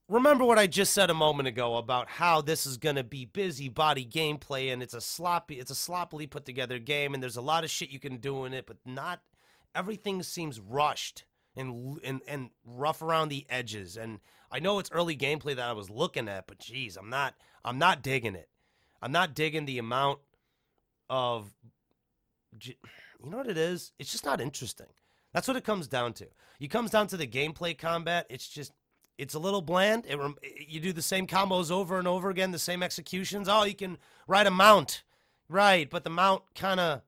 remember 0.07 0.43
what 0.43 0.59
i 0.59 0.67
just 0.67 0.93
said 0.93 1.09
a 1.09 1.13
moment 1.13 1.47
ago 1.47 1.77
about 1.77 2.07
how 2.07 2.41
this 2.41 2.65
is 2.65 2.77
going 2.77 2.95
to 2.95 3.03
be 3.03 3.25
busy 3.25 3.69
body 3.69 4.05
gameplay 4.05 4.71
and 4.71 4.83
it's 4.83 4.93
a 4.93 5.01
sloppy 5.01 5.59
it's 5.59 5.71
a 5.71 5.75
sloppily 5.75 6.27
put 6.27 6.45
together 6.45 6.79
game 6.79 7.13
and 7.13 7.21
there's 7.21 7.37
a 7.37 7.41
lot 7.41 7.63
of 7.63 7.69
shit 7.69 7.89
you 7.89 7.99
can 7.99 8.17
do 8.17 8.45
in 8.45 8.53
it 8.53 8.65
but 8.65 8.77
not 8.85 9.21
everything 9.75 10.21
seems 10.23 10.59
rushed 10.59 11.23
and 11.55 11.99
and 12.03 12.21
and 12.27 12.49
rough 12.65 13.01
around 13.01 13.29
the 13.29 13.45
edges. 13.49 13.97
And 13.97 14.19
I 14.51 14.59
know 14.59 14.79
it's 14.79 14.91
early 14.91 15.15
gameplay 15.15 15.55
that 15.55 15.69
I 15.69 15.73
was 15.73 15.89
looking 15.89 16.27
at, 16.27 16.47
but 16.47 16.59
geez, 16.59 16.97
I'm 16.97 17.09
not 17.09 17.35
I'm 17.63 17.77
not 17.77 18.01
digging 18.01 18.35
it. 18.35 18.49
I'm 19.01 19.11
not 19.11 19.33
digging 19.33 19.65
the 19.65 19.79
amount 19.79 20.19
of 21.09 21.51
you 22.63 22.75
know 23.29 23.37
what 23.37 23.47
it 23.47 23.57
is? 23.57 23.91
It's 23.99 24.11
just 24.11 24.25
not 24.25 24.41
interesting. 24.41 24.87
That's 25.33 25.47
what 25.47 25.57
it 25.57 25.63
comes 25.63 25.87
down 25.87 26.13
to. 26.13 26.27
It 26.59 26.69
comes 26.69 26.91
down 26.91 27.07
to 27.07 27.17
the 27.17 27.27
gameplay 27.27 27.77
combat. 27.77 28.27
It's 28.29 28.47
just 28.47 28.73
it's 29.17 29.33
a 29.33 29.39
little 29.39 29.61
bland. 29.61 30.05
It, 30.07 30.19
you 30.67 30.79
do 30.79 30.93
the 30.93 31.01
same 31.01 31.27
combos 31.27 31.71
over 31.71 31.99
and 31.99 32.07
over 32.07 32.29
again, 32.29 32.51
the 32.51 32.59
same 32.59 32.83
executions. 32.83 33.47
Oh, 33.47 33.63
you 33.63 33.75
can 33.75 33.97
ride 34.27 34.47
a 34.47 34.51
mount, 34.51 35.03
right? 35.47 35.89
But 35.89 36.03
the 36.03 36.09
mount 36.09 36.43
kind 36.55 36.79
of 36.79 37.01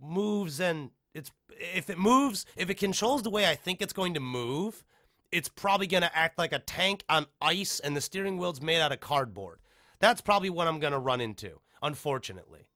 moves 0.00 0.60
and 0.60 0.90
it's 1.14 1.30
if 1.50 1.90
it 1.90 1.98
moves, 1.98 2.46
if 2.56 2.70
it 2.70 2.74
controls 2.74 3.22
the 3.22 3.30
way 3.30 3.48
I 3.48 3.54
think 3.54 3.82
it's 3.82 3.92
going 3.92 4.14
to 4.14 4.20
move, 4.20 4.84
it's 5.32 5.48
probably 5.48 5.86
going 5.86 6.02
to 6.02 6.16
act 6.16 6.38
like 6.38 6.52
a 6.52 6.58
tank 6.58 7.04
on 7.08 7.26
ice 7.40 7.80
and 7.80 7.96
the 7.96 8.00
steering 8.00 8.38
wheel's 8.38 8.60
made 8.60 8.80
out 8.80 8.92
of 8.92 9.00
cardboard. 9.00 9.58
That's 10.00 10.20
probably 10.20 10.50
what 10.50 10.68
I'm 10.68 10.78
going 10.78 10.92
to 10.92 10.98
run 10.98 11.20
into, 11.20 11.60
unfortunately. 11.82 12.68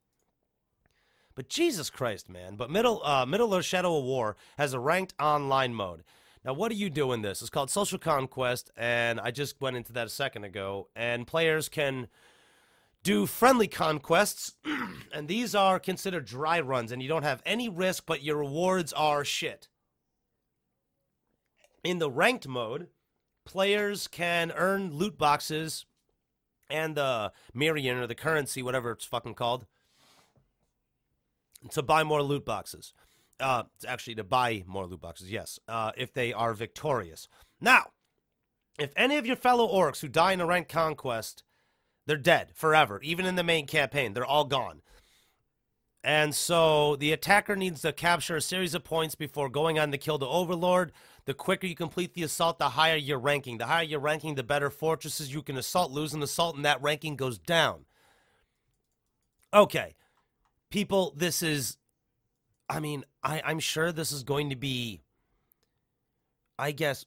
But 1.34 1.48
Jesus 1.48 1.88
Christ, 1.90 2.28
man. 2.28 2.56
But 2.56 2.70
Middle 2.70 3.02
uh, 3.04 3.24
Middle 3.26 3.54
Earth 3.54 3.64
Shadow 3.64 3.96
of 3.98 4.04
War 4.04 4.36
has 4.58 4.74
a 4.74 4.80
ranked 4.80 5.14
online 5.20 5.74
mode. 5.74 6.02
Now, 6.44 6.52
what 6.54 6.72
are 6.72 6.76
you 6.76 6.90
doing 6.90 7.22
this? 7.22 7.40
It's 7.40 7.50
called 7.50 7.70
Social 7.70 7.98
Conquest, 7.98 8.70
and 8.76 9.20
I 9.20 9.30
just 9.30 9.60
went 9.60 9.76
into 9.76 9.92
that 9.92 10.08
a 10.08 10.10
second 10.10 10.44
ago. 10.44 10.88
And 10.96 11.26
players 11.26 11.68
can 11.68 12.08
do 13.04 13.26
friendly 13.26 13.68
conquests, 13.68 14.54
and 15.12 15.28
these 15.28 15.54
are 15.54 15.78
considered 15.78 16.24
dry 16.24 16.60
runs, 16.60 16.90
and 16.90 17.00
you 17.00 17.08
don't 17.08 17.22
have 17.22 17.42
any 17.46 17.68
risk, 17.68 18.04
but 18.06 18.22
your 18.22 18.38
rewards 18.38 18.92
are 18.92 19.24
shit. 19.24 19.68
In 21.84 21.98
the 21.98 22.10
ranked 22.10 22.46
mode, 22.46 22.88
players 23.44 24.06
can 24.08 24.52
earn 24.52 24.92
loot 24.92 25.18
boxes 25.18 25.84
and 26.72 26.96
the 26.96 27.32
Mirian 27.54 28.00
or 28.00 28.06
the 28.06 28.14
currency, 28.14 28.62
whatever 28.62 28.90
it's 28.90 29.04
fucking 29.04 29.34
called, 29.34 29.66
to 31.70 31.82
buy 31.82 32.02
more 32.02 32.22
loot 32.22 32.44
boxes. 32.44 32.92
Uh, 33.38 33.64
actually, 33.86 34.14
to 34.14 34.24
buy 34.24 34.64
more 34.66 34.86
loot 34.86 35.00
boxes, 35.00 35.30
yes, 35.30 35.58
uh, 35.68 35.92
if 35.96 36.12
they 36.12 36.32
are 36.32 36.54
victorious. 36.54 37.28
Now, 37.60 37.86
if 38.78 38.92
any 38.96 39.16
of 39.16 39.26
your 39.26 39.36
fellow 39.36 39.68
orcs 39.68 40.00
who 40.00 40.08
die 40.08 40.32
in 40.32 40.40
a 40.40 40.46
ranked 40.46 40.70
conquest 40.70 41.42
they're 42.06 42.16
dead 42.16 42.50
forever. 42.54 43.00
Even 43.02 43.26
in 43.26 43.36
the 43.36 43.44
main 43.44 43.66
campaign, 43.66 44.12
they're 44.12 44.24
all 44.24 44.44
gone. 44.44 44.82
And 46.04 46.34
so 46.34 46.96
the 46.96 47.12
attacker 47.12 47.54
needs 47.54 47.82
to 47.82 47.92
capture 47.92 48.36
a 48.36 48.40
series 48.40 48.74
of 48.74 48.82
points 48.82 49.14
before 49.14 49.48
going 49.48 49.78
on 49.78 49.92
to 49.92 49.98
kill 49.98 50.18
the 50.18 50.26
overlord. 50.26 50.92
The 51.24 51.34
quicker 51.34 51.66
you 51.66 51.76
complete 51.76 52.14
the 52.14 52.24
assault, 52.24 52.58
the 52.58 52.70
higher 52.70 52.96
your 52.96 53.18
ranking. 53.18 53.58
The 53.58 53.66
higher 53.66 53.84
your 53.84 54.00
ranking, 54.00 54.34
the 54.34 54.42
better 54.42 54.70
fortresses 54.70 55.32
you 55.32 55.42
can 55.42 55.56
assault. 55.56 55.92
Lose 55.92 56.14
an 56.14 56.22
assault, 56.22 56.56
and 56.56 56.64
that 56.64 56.82
ranking 56.82 57.16
goes 57.16 57.38
down. 57.38 57.84
Okay. 59.54 59.94
People, 60.70 61.14
this 61.16 61.42
is. 61.42 61.76
I 62.68 62.80
mean, 62.80 63.04
I, 63.22 63.42
I'm 63.44 63.60
sure 63.60 63.92
this 63.92 64.12
is 64.12 64.22
going 64.22 64.50
to 64.50 64.56
be. 64.56 65.02
I 66.58 66.72
guess 66.72 67.06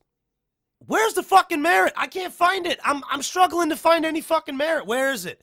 Where's 0.88 1.14
the 1.14 1.24
fucking 1.24 1.62
merit? 1.62 1.94
I 1.96 2.08
can't 2.08 2.34
find 2.34 2.66
it. 2.66 2.80
I'm 2.84 3.04
I'm 3.10 3.22
struggling 3.22 3.70
to 3.70 3.76
find 3.76 4.06
any 4.06 4.22
fucking 4.22 4.58
merit. 4.58 4.86
Where 4.86 5.12
is 5.12 5.26
it? 5.26 5.42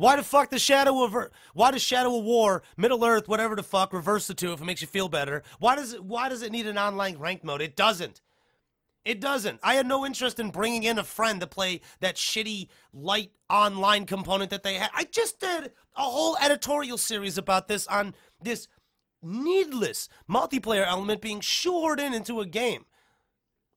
Why 0.00 0.16
the 0.16 0.22
fuck 0.22 0.48
the 0.48 0.58
Shadow 0.58 1.04
of 1.04 1.14
Why 1.52 1.72
does 1.72 1.82
Shadow 1.82 2.16
of 2.16 2.24
War, 2.24 2.62
Middle 2.78 3.04
Earth, 3.04 3.28
whatever 3.28 3.54
the 3.54 3.62
fuck, 3.62 3.92
reverse 3.92 4.26
the 4.26 4.32
two 4.32 4.54
if 4.54 4.62
it 4.62 4.64
makes 4.64 4.80
you 4.80 4.86
feel 4.86 5.10
better? 5.10 5.42
Why 5.58 5.76
does 5.76 5.92
it 5.92 6.02
Why 6.02 6.30
does 6.30 6.40
it 6.40 6.52
need 6.52 6.66
an 6.66 6.78
online 6.78 7.18
ranked 7.18 7.44
mode? 7.44 7.60
It 7.60 7.76
doesn't. 7.76 8.22
It 9.04 9.20
doesn't. 9.20 9.60
I 9.62 9.74
had 9.74 9.86
no 9.86 10.06
interest 10.06 10.40
in 10.40 10.52
bringing 10.52 10.84
in 10.84 10.98
a 10.98 11.04
friend 11.04 11.38
to 11.42 11.46
play 11.46 11.82
that 12.00 12.16
shitty 12.16 12.68
light 12.94 13.32
online 13.50 14.06
component 14.06 14.48
that 14.48 14.62
they 14.62 14.76
had. 14.76 14.88
I 14.94 15.04
just 15.04 15.38
did 15.38 15.72
a 15.94 16.02
whole 16.02 16.38
editorial 16.40 16.96
series 16.96 17.36
about 17.36 17.68
this 17.68 17.86
on 17.86 18.14
this 18.42 18.68
needless 19.22 20.08
multiplayer 20.30 20.86
element 20.86 21.20
being 21.20 21.40
shored 21.40 22.00
in 22.00 22.14
into 22.14 22.40
a 22.40 22.46
game. 22.46 22.86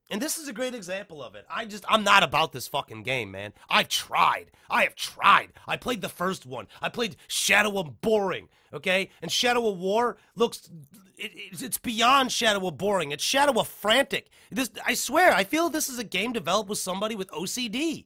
And 0.10 0.22
this 0.22 0.38
is 0.38 0.48
a 0.48 0.54
great 0.54 0.76
example 0.76 1.24
of 1.24 1.34
it. 1.34 1.46
I 1.50 1.66
just, 1.66 1.86
I'm 1.88 2.04
not 2.04 2.24
about 2.24 2.52
this 2.52 2.68
fucking 2.68 3.04
game, 3.04 3.32
man. 3.32 3.54
I've 3.70 3.88
tried. 3.88 4.52
I 4.70 4.84
have 4.84 4.96
tried. 4.96 5.54
I 5.68 5.78
played 5.78 6.02
the 6.02 6.10
first 6.10 6.46
one. 6.46 6.68
I 6.82 6.90
played 6.90 7.16
Shadow 7.28 7.80
of 7.80 8.02
Boring, 8.02 8.50
okay? 8.74 9.10
And 9.22 9.32
Shadow 9.32 9.68
of 9.68 9.80
War 9.80 10.18
looks, 10.36 10.70
it, 11.18 11.32
it's 11.52 11.78
beyond 11.78 12.32
Shadow 12.32 12.68
of 12.68 12.78
Boring. 12.78 13.12
It's 13.12 13.24
Shadow 13.24 13.60
of 13.60 13.68
Frantic. 13.68 14.30
This, 14.52 14.70
I 14.86 14.94
swear, 14.94 15.34
I 15.34 15.46
feel 15.46 15.70
this 15.70 15.90
is 15.90 16.00
a 16.00 16.04
game 16.04 16.34
developed 16.34 16.70
with 16.70 16.80
somebody 16.80 17.16
with 17.16 17.32
OCD. 17.32 18.06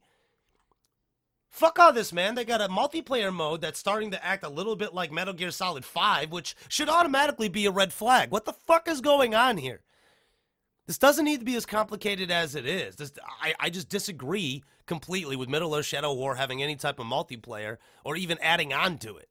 Fuck 1.50 1.80
all 1.80 1.92
this, 1.92 2.14
man. 2.14 2.36
They 2.36 2.46
got 2.46 2.62
a 2.62 2.68
multiplayer 2.68 3.34
mode 3.34 3.62
that's 3.62 3.80
starting 3.80 4.12
to 4.12 4.24
act 4.24 4.44
a 4.44 4.50
little 4.50 4.76
bit 4.76 4.94
like 4.94 5.12
Metal 5.12 5.34
Gear 5.34 5.50
Solid 5.50 5.84
5, 5.84 6.32
which 6.32 6.56
should 6.70 6.88
automatically 6.88 7.50
be 7.50 7.66
a 7.66 7.72
red 7.72 7.92
flag. 7.92 8.30
What 8.30 8.46
the 8.46 8.54
fuck 8.54 8.88
is 8.88 9.02
going 9.02 9.34
on 9.34 9.58
here? 9.58 9.82
This 10.88 10.98
doesn't 10.98 11.26
need 11.26 11.40
to 11.40 11.46
be 11.46 11.56
as 11.56 11.66
complicated 11.66 12.32
as 12.32 12.56
it 12.56 12.66
is. 12.66 12.96
This, 12.96 13.12
I, 13.42 13.54
I 13.60 13.70
just 13.70 13.90
disagree 13.90 14.64
completely 14.86 15.36
with 15.36 15.50
Middle 15.50 15.76
Earth 15.76 15.86
Shadow 15.86 16.14
War 16.14 16.36
having 16.36 16.64
any 16.64 16.78
type 16.78 16.98
of 16.98 17.06
multiplayer 17.06 17.78
or 18.06 18.16
even 18.16 18.38
adding 18.42 18.74
on 18.74 18.98
to 19.00 19.18
it. 19.18 19.28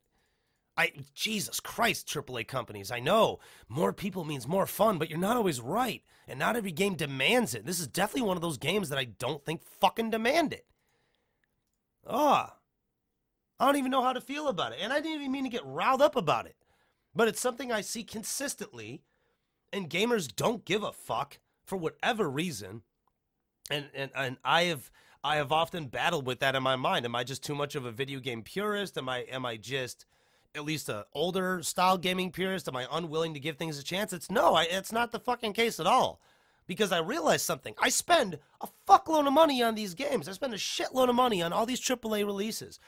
I 0.76 0.92
Jesus 1.14 1.58
Christ, 1.58 2.06
AAA 2.06 2.46
companies. 2.46 2.90
I 2.90 3.00
know 3.00 3.40
more 3.70 3.94
people 3.94 4.24
means 4.24 4.46
more 4.46 4.66
fun, 4.66 4.98
but 4.98 5.08
you're 5.08 5.18
not 5.18 5.38
always 5.38 5.58
right, 5.58 6.02
and 6.28 6.38
not 6.38 6.56
every 6.56 6.72
game 6.72 6.94
demands 6.94 7.54
it. 7.54 7.64
This 7.64 7.80
is 7.80 7.86
definitely 7.86 8.28
one 8.28 8.36
of 8.36 8.42
those 8.42 8.58
games 8.58 8.90
that 8.90 8.98
I 8.98 9.04
don't 9.04 9.42
think 9.42 9.62
fucking 9.62 10.10
demand 10.10 10.52
it. 10.52 10.66
Ah, 12.06 12.52
oh, 12.52 12.58
I 13.58 13.66
don't 13.66 13.76
even 13.76 13.90
know 13.90 14.02
how 14.02 14.12
to 14.12 14.20
feel 14.20 14.48
about 14.48 14.72
it, 14.72 14.78
and 14.82 14.92
I 14.92 15.00
didn't 15.00 15.20
even 15.20 15.32
mean 15.32 15.44
to 15.44 15.50
get 15.50 15.64
riled 15.64 16.02
up 16.02 16.14
about 16.14 16.44
it, 16.44 16.56
but 17.14 17.26
it's 17.26 17.40
something 17.40 17.72
I 17.72 17.80
see 17.80 18.04
consistently, 18.04 19.00
and 19.72 19.88
gamers 19.88 20.28
don't 20.28 20.66
give 20.66 20.82
a 20.82 20.92
fuck 20.92 21.38
for 21.66 21.76
whatever 21.76 22.30
reason, 22.30 22.82
and 23.70 23.86
and 23.94 24.10
and 24.14 24.36
I 24.44 24.64
have 24.64 24.90
I 25.22 25.36
have 25.36 25.52
often 25.52 25.86
battled 25.86 26.26
with 26.26 26.40
that 26.40 26.54
in 26.54 26.62
my 26.62 26.76
mind. 26.76 27.04
Am 27.04 27.16
I 27.16 27.24
just 27.24 27.42
too 27.44 27.54
much 27.54 27.74
of 27.74 27.84
a 27.84 27.90
video 27.90 28.20
game 28.20 28.42
purist? 28.42 28.96
Am 28.96 29.08
I 29.08 29.20
am 29.22 29.44
I 29.44 29.56
just 29.56 30.06
at 30.54 30.64
least 30.64 30.88
a 30.88 31.06
older 31.12 31.62
style 31.62 31.98
gaming 31.98 32.30
purist? 32.30 32.68
Am 32.68 32.76
I 32.76 32.86
unwilling 32.90 33.34
to 33.34 33.40
give 33.40 33.56
things 33.56 33.78
a 33.78 33.84
chance? 33.84 34.12
It's 34.12 34.30
no, 34.30 34.54
I, 34.54 34.64
it's 34.64 34.92
not 34.92 35.12
the 35.12 35.20
fucking 35.20 35.52
case 35.52 35.80
at 35.80 35.86
all. 35.86 36.20
Because 36.68 36.90
I 36.90 36.98
realize 36.98 37.42
something. 37.42 37.74
I 37.80 37.90
spend 37.90 38.40
a 38.60 38.66
fuckload 38.88 39.28
of 39.28 39.32
money 39.32 39.62
on 39.62 39.76
these 39.76 39.94
games. 39.94 40.28
I 40.28 40.32
spend 40.32 40.52
a 40.52 40.56
shitload 40.56 41.08
of 41.08 41.14
money 41.14 41.40
on 41.40 41.52
all 41.52 41.64
these 41.64 41.80
AAA 41.80 42.26
releases. 42.26 42.80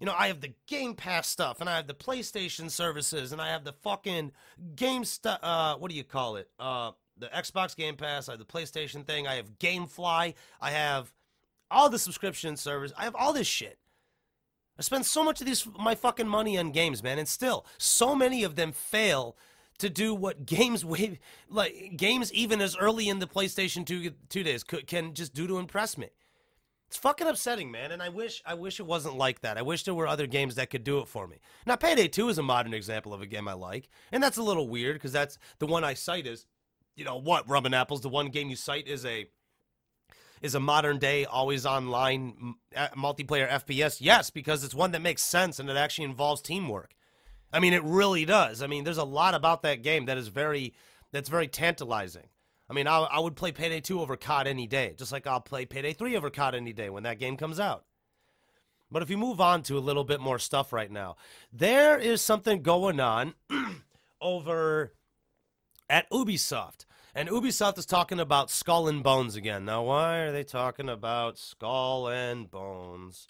You 0.00 0.06
know, 0.06 0.14
I 0.16 0.28
have 0.28 0.40
the 0.40 0.54
Game 0.66 0.94
Pass 0.94 1.26
stuff, 1.26 1.60
and 1.60 1.68
I 1.68 1.76
have 1.76 1.86
the 1.86 1.94
PlayStation 1.94 2.70
services, 2.70 3.32
and 3.32 3.40
I 3.40 3.48
have 3.48 3.64
the 3.64 3.72
fucking 3.72 4.32
game 4.76 5.04
stuff. 5.04 5.40
Uh, 5.42 5.76
what 5.76 5.90
do 5.90 5.96
you 5.96 6.04
call 6.04 6.36
it? 6.36 6.48
Uh, 6.58 6.92
the 7.18 7.28
Xbox 7.28 7.76
Game 7.76 7.96
Pass, 7.96 8.28
I 8.28 8.32
have 8.32 8.38
the 8.38 8.44
PlayStation 8.44 9.06
thing, 9.06 9.26
I 9.26 9.34
have 9.34 9.58
GameFly, 9.58 10.34
I 10.60 10.70
have 10.70 11.12
all 11.70 11.88
the 11.88 11.98
subscription 11.98 12.56
servers, 12.56 12.92
I 12.96 13.04
have 13.04 13.14
all 13.14 13.32
this 13.32 13.46
shit. 13.46 13.78
I 14.78 14.82
spend 14.82 15.06
so 15.06 15.24
much 15.24 15.40
of 15.40 15.46
these 15.46 15.66
my 15.78 15.94
fucking 15.94 16.28
money 16.28 16.58
on 16.58 16.70
games, 16.70 17.02
man, 17.02 17.18
and 17.18 17.28
still 17.28 17.64
so 17.78 18.14
many 18.14 18.44
of 18.44 18.56
them 18.56 18.72
fail 18.72 19.36
to 19.78 19.88
do 19.88 20.14
what 20.14 20.46
games 20.46 20.84
like 21.48 21.96
games 21.96 22.32
even 22.32 22.60
as 22.60 22.76
early 22.76 23.08
in 23.08 23.18
the 23.18 23.26
PlayStation 23.26 23.86
2 23.86 24.10
2 24.28 24.42
days 24.42 24.64
can 24.64 25.14
just 25.14 25.34
do 25.34 25.46
to 25.46 25.58
impress 25.58 25.96
me. 25.96 26.08
It's 26.88 26.96
fucking 26.96 27.26
upsetting, 27.26 27.72
man, 27.72 27.90
and 27.90 28.00
I 28.00 28.10
wish 28.10 28.42
I 28.46 28.54
wish 28.54 28.78
it 28.78 28.86
wasn't 28.86 29.16
like 29.16 29.40
that. 29.40 29.58
I 29.58 29.62
wish 29.62 29.82
there 29.82 29.94
were 29.94 30.06
other 30.06 30.26
games 30.26 30.54
that 30.54 30.70
could 30.70 30.84
do 30.84 30.98
it 30.98 31.08
for 31.08 31.26
me. 31.26 31.38
Now, 31.66 31.74
Payday 31.76 32.08
2 32.08 32.28
is 32.28 32.38
a 32.38 32.42
modern 32.42 32.74
example 32.74 33.12
of 33.12 33.22
a 33.22 33.26
game 33.26 33.48
I 33.48 33.54
like, 33.54 33.88
and 34.12 34.22
that's 34.22 34.36
a 34.36 34.42
little 34.42 34.68
weird 34.68 34.94
because 34.96 35.12
that's 35.12 35.38
the 35.58 35.66
one 35.66 35.82
I 35.82 35.94
cite 35.94 36.26
is 36.26 36.46
you 36.96 37.04
know 37.04 37.16
what, 37.16 37.48
rubbing 37.48 37.74
apples. 37.74 38.00
The 38.00 38.08
one 38.08 38.28
game 38.28 38.50
you 38.50 38.56
cite 38.56 38.88
is 38.88 39.04
a 39.04 39.26
is 40.42 40.54
a 40.54 40.60
modern 40.60 40.98
day 40.98 41.24
always 41.24 41.64
online 41.64 42.54
multiplayer 42.96 43.48
FPS. 43.48 43.98
Yes, 44.00 44.30
because 44.30 44.64
it's 44.64 44.74
one 44.74 44.92
that 44.92 45.02
makes 45.02 45.22
sense 45.22 45.58
and 45.58 45.70
it 45.70 45.76
actually 45.76 46.04
involves 46.04 46.42
teamwork. 46.42 46.94
I 47.52 47.60
mean, 47.60 47.72
it 47.72 47.82
really 47.84 48.24
does. 48.24 48.62
I 48.62 48.66
mean, 48.66 48.84
there's 48.84 48.98
a 48.98 49.04
lot 49.04 49.34
about 49.34 49.62
that 49.62 49.82
game 49.82 50.06
that 50.06 50.18
is 50.18 50.28
very 50.28 50.74
that's 51.12 51.28
very 51.28 51.48
tantalizing. 51.48 52.28
I 52.68 52.72
mean, 52.72 52.88
I, 52.88 52.98
I 52.98 53.20
would 53.20 53.36
play 53.36 53.52
Payday 53.52 53.80
2 53.80 54.00
over 54.00 54.16
COD 54.16 54.48
any 54.48 54.66
day, 54.66 54.94
just 54.98 55.12
like 55.12 55.26
I'll 55.26 55.40
play 55.40 55.64
Payday 55.66 55.92
3 55.92 56.16
over 56.16 56.30
COD 56.30 56.56
any 56.56 56.72
day 56.72 56.90
when 56.90 57.04
that 57.04 57.20
game 57.20 57.36
comes 57.36 57.60
out. 57.60 57.84
But 58.90 59.02
if 59.02 59.10
you 59.10 59.18
move 59.18 59.40
on 59.40 59.62
to 59.64 59.78
a 59.78 59.80
little 59.80 60.04
bit 60.04 60.20
more 60.20 60.38
stuff 60.38 60.72
right 60.72 60.90
now, 60.90 61.16
there 61.52 61.98
is 61.98 62.22
something 62.22 62.62
going 62.62 63.00
on 63.00 63.34
over 64.20 64.94
at 65.88 66.10
Ubisoft. 66.10 66.85
And 67.16 67.30
Ubisoft 67.30 67.78
is 67.78 67.86
talking 67.86 68.20
about 68.20 68.50
Skull 68.50 68.88
and 68.88 69.02
Bones 69.02 69.36
again. 69.36 69.64
Now, 69.64 69.84
why 69.84 70.18
are 70.18 70.32
they 70.32 70.44
talking 70.44 70.90
about 70.90 71.38
Skull 71.38 72.08
and 72.08 72.50
Bones? 72.50 73.26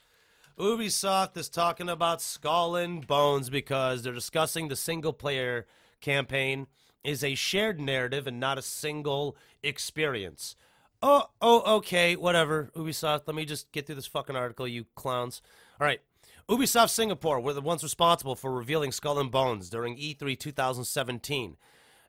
Ubisoft 0.59 1.37
is 1.37 1.49
talking 1.49 1.89
about 1.89 2.21
Skull 2.21 2.75
and 2.75 3.07
Bones 3.07 3.49
because 3.49 4.03
they're 4.03 4.13
discussing 4.13 4.67
the 4.67 4.75
single 4.75 5.13
player 5.13 5.69
campaign 6.01 6.67
is 7.05 7.23
a 7.23 7.37
shared 7.37 7.81
narrative 7.81 8.27
and 8.27 8.41
not 8.41 8.59
a 8.59 8.63
single 8.63 9.37
experience. 9.63 10.57
Oh, 11.01 11.27
oh, 11.41 11.77
okay, 11.77 12.17
whatever. 12.17 12.73
Ubisoft, 12.75 13.29
let 13.29 13.37
me 13.37 13.45
just 13.45 13.71
get 13.71 13.87
through 13.87 13.95
this 13.95 14.09
fucking 14.09 14.35
article, 14.35 14.67
you 14.67 14.87
clowns. 14.97 15.43
All 15.81 15.87
right. 15.87 16.01
Ubisoft 16.49 16.91
Singapore 16.91 17.39
were 17.39 17.53
the 17.53 17.61
ones 17.61 17.85
responsible 17.85 18.35
for 18.35 18.51
revealing 18.51 18.91
Skull 18.91 19.21
and 19.21 19.31
Bones 19.31 19.71
during 19.71 19.97
E3 19.97 20.37
2017. 20.37 21.57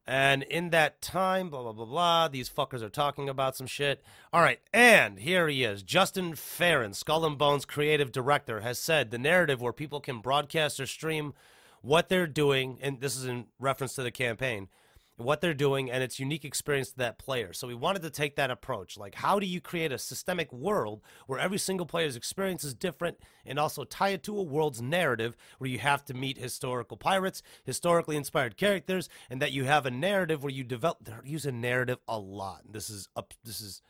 And 0.08 0.44
in 0.44 0.70
that 0.70 1.02
time, 1.02 1.50
blah, 1.50 1.64
blah, 1.64 1.74
blah, 1.74 1.86
blah, 1.86 2.28
these 2.30 2.50
fuckers 2.50 2.82
are 2.82 2.90
talking 2.90 3.28
about 3.28 3.58
some 3.58 3.68
shit. 3.68 4.02
All 4.32 4.42
right, 4.42 4.62
and 4.74 5.20
here 5.20 5.50
he 5.50 5.66
is. 5.66 5.84
Justin 5.84 6.34
Farren, 6.34 6.94
Skull 6.94 7.26
and 7.26 7.38
Bones 7.38 7.66
creative 7.66 8.14
director, 8.14 8.62
has 8.62 8.80
said 8.80 9.12
the 9.12 9.18
narrative 9.18 9.62
where 9.62 9.74
people 9.74 10.00
can 10.00 10.22
broadcast 10.22 10.80
or 10.80 10.86
stream 10.86 11.34
what 11.82 12.08
they're 12.08 12.26
doing, 12.26 12.80
and 12.82 13.02
this 13.02 13.18
is 13.18 13.26
in 13.26 13.48
reference 13.60 13.96
to 13.96 14.04
the 14.04 14.12
campaign, 14.12 14.70
what 15.18 15.42
they're 15.42 15.54
doing 15.54 15.90
and 15.90 16.04
its 16.04 16.20
unique 16.20 16.46
experience 16.46 16.92
to 16.92 16.98
that 16.98 17.18
player. 17.18 17.52
So 17.52 17.68
we 17.68 17.74
wanted 17.74 18.04
to 18.04 18.10
take 18.12 18.36
that 18.36 18.52
approach. 18.52 18.98
Like, 18.98 19.16
how 19.16 19.40
do 19.40 19.48
you 19.48 19.60
create 19.60 19.92
a 19.92 19.98
systemic 19.98 20.54
world 20.54 21.02
where 21.26 21.40
every 21.40 21.58
single 21.58 21.88
player's 21.88 22.16
experience 22.16 22.64
is 22.64 22.76
different 22.76 23.18
and 23.46 23.58
also 23.58 23.84
tie 23.84 24.10
it 24.10 24.24
to 24.24 24.38
a 24.38 24.44
world's 24.44 24.82
narrative 24.82 25.36
where 25.58 25.70
you 25.70 25.80
have 25.80 26.06
to 26.06 26.14
meet 26.14 26.38
historical 26.38 26.98
pirates, 26.98 27.42
historically 27.66 28.16
inspired 28.16 28.58
characters, 28.58 29.10
and 29.30 29.42
that 29.42 29.52
you 29.52 29.66
have 29.66 29.88
a 29.88 29.92
narrative 29.92 30.44
where 30.44 30.54
you 30.54 30.64
develop, 30.64 31.04
they 31.04 31.14
use 31.24 31.48
a 31.48 31.52
narrative 31.52 31.98
a 32.08 32.20
lot. 32.20 32.62
This 32.72 32.90
is 32.90 33.10
up, 33.16 33.34
this 33.44 33.60
is, 33.60 33.82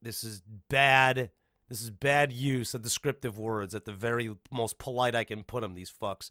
this 0.00 0.22
is 0.22 0.42
bad. 0.68 1.30
This 1.68 1.82
is 1.82 1.90
bad 1.90 2.32
use 2.32 2.72
of 2.72 2.80
descriptive 2.80 3.38
words 3.38 3.74
at 3.74 3.84
the 3.84 3.92
very 3.92 4.34
most 4.50 4.78
polite 4.78 5.14
I 5.14 5.24
can 5.24 5.44
put 5.44 5.60
them, 5.60 5.74
these 5.74 5.92
fucks. 5.92 6.30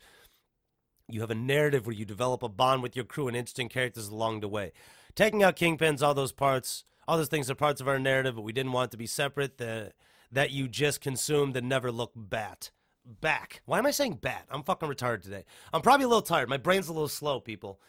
You 1.10 1.22
have 1.22 1.32
a 1.32 1.36
narrative 1.36 1.86
where 1.86 1.96
you 1.96 2.06
develop 2.06 2.44
a 2.44 2.50
bond 2.50 2.84
with 2.84 2.96
your 2.96 3.06
crew 3.06 3.28
and 3.28 3.38
interesting 3.38 3.70
characters 3.70 4.10
along 4.10 4.42
the 4.42 4.48
way. 4.48 4.74
Taking 5.16 5.42
out 5.44 5.56
kingpins, 5.56 6.02
all 6.02 6.14
those 6.14 6.34
parts, 6.34 6.84
all 7.08 7.18
those 7.18 7.30
things 7.30 7.50
are 7.50 7.56
parts 7.56 7.80
of 7.80 7.88
our 7.88 8.00
narrative, 8.00 8.36
but 8.36 8.42
we 8.42 8.52
didn't 8.52 8.74
want 8.74 8.92
to 8.92 8.98
be 8.98 9.08
separate. 9.08 9.58
The, 9.58 9.94
that 10.32 10.52
you 10.52 10.68
just 10.68 11.02
consumed 11.02 11.56
and 11.56 11.70
never 11.70 11.92
look 11.92 12.12
bat 12.16 12.72
back. 13.06 13.62
Why 13.66 13.80
am 13.80 13.86
I 13.86 13.92
saying 13.92 14.16
bat? 14.22 14.46
I'm 14.52 14.64
fucking 14.64 14.90
retarded 14.90 15.24
today. 15.24 15.46
I'm 15.74 15.82
probably 15.82 16.06
a 16.06 16.10
little 16.10 16.22
tired. 16.22 16.50
My 16.50 16.58
brain's 16.58 16.90
a 16.90 16.94
little 16.94 17.08
slow, 17.08 17.40
people. 17.40 17.80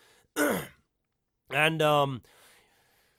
and 1.51 1.83
um, 1.83 2.23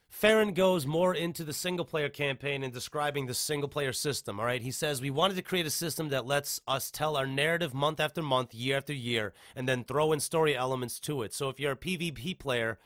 Farren 0.09 0.53
goes 0.53 0.87
more 0.87 1.13
into 1.13 1.43
the 1.43 1.53
single 1.53 1.85
player 1.85 2.09
campaign 2.09 2.63
and 2.63 2.73
describing 2.73 3.27
the 3.27 3.33
single 3.33 3.69
player 3.69 3.93
system. 3.93 4.39
All 4.39 4.45
right, 4.45 4.61
he 4.61 4.71
says 4.71 5.01
we 5.01 5.11
wanted 5.11 5.35
to 5.35 5.43
create 5.43 5.67
a 5.67 5.71
system 5.71 6.09
that 6.09 6.25
lets 6.25 6.59
us 6.67 6.89
tell 6.89 7.15
our 7.15 7.27
narrative 7.27 7.73
month 7.75 7.99
after 7.99 8.23
month, 8.23 8.53
year 8.53 8.75
after 8.77 8.91
year, 8.91 9.33
and 9.55 9.67
then 9.67 9.83
throw 9.83 10.11
in 10.11 10.19
story 10.19 10.57
elements 10.57 10.99
to 11.01 11.21
it. 11.21 11.33
So 11.33 11.47
if 11.49 11.59
you're 11.59 11.73
a 11.73 11.77
PvP 11.77 12.39
player, 12.39 12.79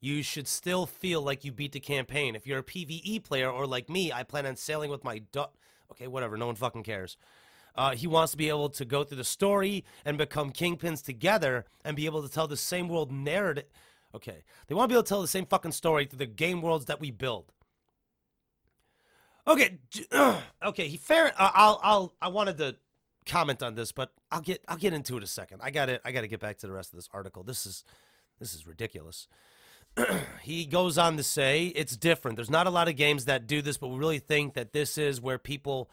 you 0.00 0.22
should 0.22 0.46
still 0.46 0.86
feel 0.86 1.22
like 1.22 1.44
you 1.44 1.50
beat 1.50 1.72
the 1.72 1.80
campaign. 1.80 2.36
If 2.36 2.46
you're 2.46 2.60
a 2.60 2.62
PvE 2.62 3.24
player 3.24 3.50
or 3.50 3.66
like 3.66 3.88
me, 3.88 4.12
I 4.12 4.22
plan 4.22 4.46
on 4.46 4.56
sailing 4.56 4.90
with 4.90 5.02
my 5.02 5.18
duck. 5.32 5.54
Okay, 5.92 6.06
whatever. 6.06 6.36
No 6.36 6.46
one 6.46 6.54
fucking 6.56 6.84
cares. 6.84 7.16
Uh, 7.74 7.94
he 7.94 8.06
wants 8.06 8.32
to 8.32 8.38
be 8.38 8.48
able 8.48 8.68
to 8.68 8.84
go 8.84 9.02
through 9.02 9.16
the 9.16 9.24
story 9.24 9.84
and 10.04 10.18
become 10.18 10.52
kingpins 10.52 11.02
together 11.02 11.64
and 11.84 11.96
be 11.96 12.06
able 12.06 12.22
to 12.22 12.28
tell 12.28 12.46
the 12.46 12.56
same 12.56 12.88
world 12.88 13.10
narrative 13.10 13.64
Okay. 14.14 14.42
They 14.66 14.74
want 14.74 14.88
to 14.88 14.94
be 14.94 14.96
able 14.96 15.04
to 15.04 15.08
tell 15.08 15.22
the 15.22 15.28
same 15.28 15.46
fucking 15.46 15.72
story 15.72 16.06
through 16.06 16.18
the 16.18 16.26
game 16.26 16.62
worlds 16.62 16.86
that 16.86 17.00
we 17.00 17.10
build. 17.10 17.52
Okay. 19.46 19.78
okay. 20.64 20.88
He 20.88 20.96
fair. 20.96 21.32
Uh, 21.36 21.50
I'll. 21.54 21.80
I'll. 21.82 22.14
I 22.20 22.28
wanted 22.28 22.58
to 22.58 22.76
comment 23.26 23.62
on 23.62 23.74
this, 23.74 23.92
but 23.92 24.12
I'll 24.30 24.40
get. 24.40 24.62
I'll 24.68 24.76
get 24.76 24.92
into 24.92 25.16
it 25.16 25.22
a 25.22 25.26
second. 25.26 25.60
I 25.62 25.70
got 25.70 25.88
it. 25.88 26.00
I 26.04 26.12
got 26.12 26.22
to 26.22 26.28
get 26.28 26.40
back 26.40 26.58
to 26.58 26.66
the 26.66 26.72
rest 26.72 26.92
of 26.92 26.98
this 26.98 27.08
article. 27.12 27.42
This 27.42 27.66
is. 27.66 27.84
This 28.38 28.54
is 28.54 28.66
ridiculous. 28.66 29.28
he 30.42 30.64
goes 30.64 30.96
on 30.96 31.16
to 31.16 31.22
say 31.22 31.66
it's 31.66 31.96
different. 31.96 32.36
There's 32.36 32.50
not 32.50 32.66
a 32.66 32.70
lot 32.70 32.88
of 32.88 32.96
games 32.96 33.26
that 33.26 33.46
do 33.46 33.60
this, 33.60 33.76
but 33.76 33.88
we 33.88 33.98
really 33.98 34.18
think 34.18 34.54
that 34.54 34.72
this 34.72 34.96
is 34.96 35.20
where 35.20 35.38
people 35.38 35.90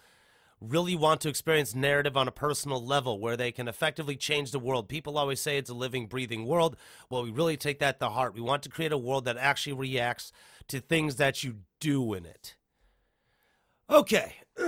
really 0.60 0.96
want 0.96 1.22
to 1.22 1.30
experience 1.30 1.76
narrative 1.76 2.18
on 2.18 2.28
a 2.28 2.32
personal 2.32 2.84
level 2.84 3.20
where 3.20 3.38
they 3.38 3.52
can 3.52 3.68
effectively 3.68 4.16
change 4.16 4.52
the 4.52 4.60
world. 4.60 4.90
People 4.90 5.18
always 5.18 5.40
say 5.40 5.58
it's 5.58 5.70
a 5.70 5.74
living, 5.74 6.08
breathing 6.08 6.46
world. 6.46 6.76
Well, 7.10 7.24
we 7.24 7.32
really 7.32 7.58
take 7.58 7.80
that 7.80 8.00
to 8.00 8.10
heart. 8.10 8.34
We 8.34 8.42
want 8.42 8.64
to 8.64 8.70
create 8.70 8.92
a 8.92 8.98
world 8.98 9.26
that 9.26 9.38
actually 9.38 9.74
reacts 9.74 10.32
to 10.70 10.80
things 10.80 11.18
that 11.18 11.44
you 11.44 11.58
do 11.80 12.14
in 12.14 12.26
it. 12.26 12.56
Okay. 13.90 14.36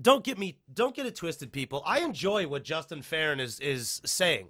don't 0.00 0.24
get 0.24 0.38
me 0.38 0.58
don't 0.72 0.96
get 0.96 1.06
it 1.06 1.16
twisted, 1.16 1.52
people. 1.52 1.82
I 1.84 2.00
enjoy 2.00 2.46
what 2.46 2.64
Justin 2.64 3.02
Farren 3.02 3.40
is 3.40 3.60
is 3.60 4.00
saying. 4.04 4.48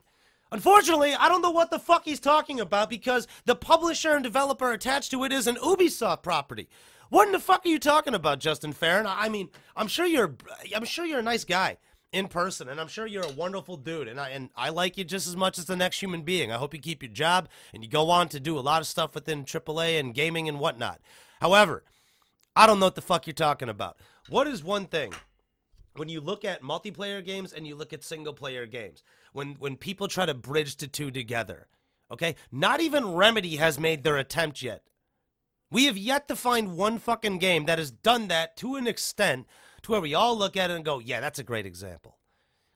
Unfortunately, 0.53 1.14
I 1.14 1.29
don't 1.29 1.40
know 1.40 1.51
what 1.51 1.71
the 1.71 1.79
fuck 1.79 2.05
he's 2.05 2.21
talking 2.21 2.61
about 2.61 2.90
because 2.90 3.27
the 3.47 3.57
publisher 3.57 4.12
and 4.12 4.23
developer 4.23 4.71
attached 4.71 5.11
to 5.12 5.25
it 5.25 5.33
is 5.33 5.47
an 5.47 5.57
Ubisoft 5.57 6.23
property. 6.23 6.68
What 7.12 7.27
in 7.27 7.33
the 7.33 7.40
fuck 7.40 7.66
are 7.66 7.68
you 7.68 7.79
talking 7.79 8.14
about, 8.14 8.38
Justin 8.38 8.72
Farren? 8.72 9.05
I 9.07 9.29
mean, 9.29 9.51
I'm 9.77 9.87
sure 9.87 10.07
you're 10.07 10.35
I'm 10.75 10.87
sure 10.87 11.05
you're 11.05 11.18
a 11.18 11.22
nice 11.22 11.44
guy 11.44 11.77
in 12.11 12.27
person, 12.27 12.70
and 12.70 12.81
I'm 12.81 12.88
sure 12.88 13.07
you're 13.07 13.27
a 13.27 13.33
wonderful 13.33 13.77
dude, 13.77 14.09
and 14.09 14.18
I 14.18 14.31
and 14.31 14.48
I 14.57 14.70
like 14.70 14.96
you 14.96 15.05
just 15.05 15.27
as 15.27 15.37
much 15.37 15.59
as 15.59 15.66
the 15.66 15.77
next 15.77 16.01
human 16.01 16.22
being. 16.22 16.51
I 16.51 16.57
hope 16.57 16.72
you 16.72 16.81
keep 16.81 17.03
your 17.03 17.12
job 17.12 17.51
and 17.75 17.85
you 17.85 17.90
go 17.90 18.09
on 18.09 18.31
to 18.31 18.40
do 18.40 18.59
a 18.59 18.61
lot 18.61 18.81
of 18.81 18.87
stuff 18.87 19.14
within 19.14 19.44
AAA 19.44 20.01
and 20.01 20.14
gaming 20.14 20.48
and 20.48 20.59
whatnot. 20.59 21.03
However, 21.42 21.85
I 22.57 22.66
don't 22.66 22.81
know 22.81 22.87
what 22.87 22.94
the 22.94 23.03
fuck 23.03 23.27
you're 23.27 23.35
talking 23.35 23.68
about. 23.68 23.98
What 24.31 24.46
is 24.46 24.64
one 24.64 24.87
thing 24.87 25.12
when 25.96 26.09
you 26.09 26.22
look 26.22 26.46
at 26.46 26.62
multiplayer 26.62 27.22
games 27.22 27.53
and 27.53 27.66
you 27.66 27.75
look 27.75 27.92
at 27.92 28.03
single 28.03 28.33
player 28.33 28.64
games? 28.64 29.03
When 29.35 29.57
when 29.59 29.77
people 29.77 30.09
try 30.09 30.25
to 30.25 30.33
bridge 30.33 30.79
the 30.79 30.87
two 30.87 31.11
together, 31.11 31.66
okay? 32.11 32.37
Not 32.51 32.81
even 32.81 33.12
Remedy 33.12 33.57
has 33.57 33.79
made 33.79 34.03
their 34.03 34.16
attempt 34.16 34.62
yet. 34.62 34.83
We 35.73 35.87
have 35.87 35.97
yet 35.97 36.29
to 36.29 36.37
find 36.37 36.77
one 36.77 36.99
fucking 36.99 37.39
game 37.39 37.65
that 37.65 37.79
has 37.79 37.91
done 37.91 38.29
that 38.29 38.59
to 38.59 38.77
an 38.77 38.87
extent 38.87 39.47
to 39.81 39.93
where 39.93 40.03
we 40.03 40.13
all 40.13 40.37
look 40.37 40.55
at 40.55 40.71
it 40.71 40.75
and 40.75 40.85
go, 40.85 40.99
yeah, 40.99 41.21
that's 41.21 41.39
a 41.39 41.43
great 41.43 41.65
example. 41.65 42.19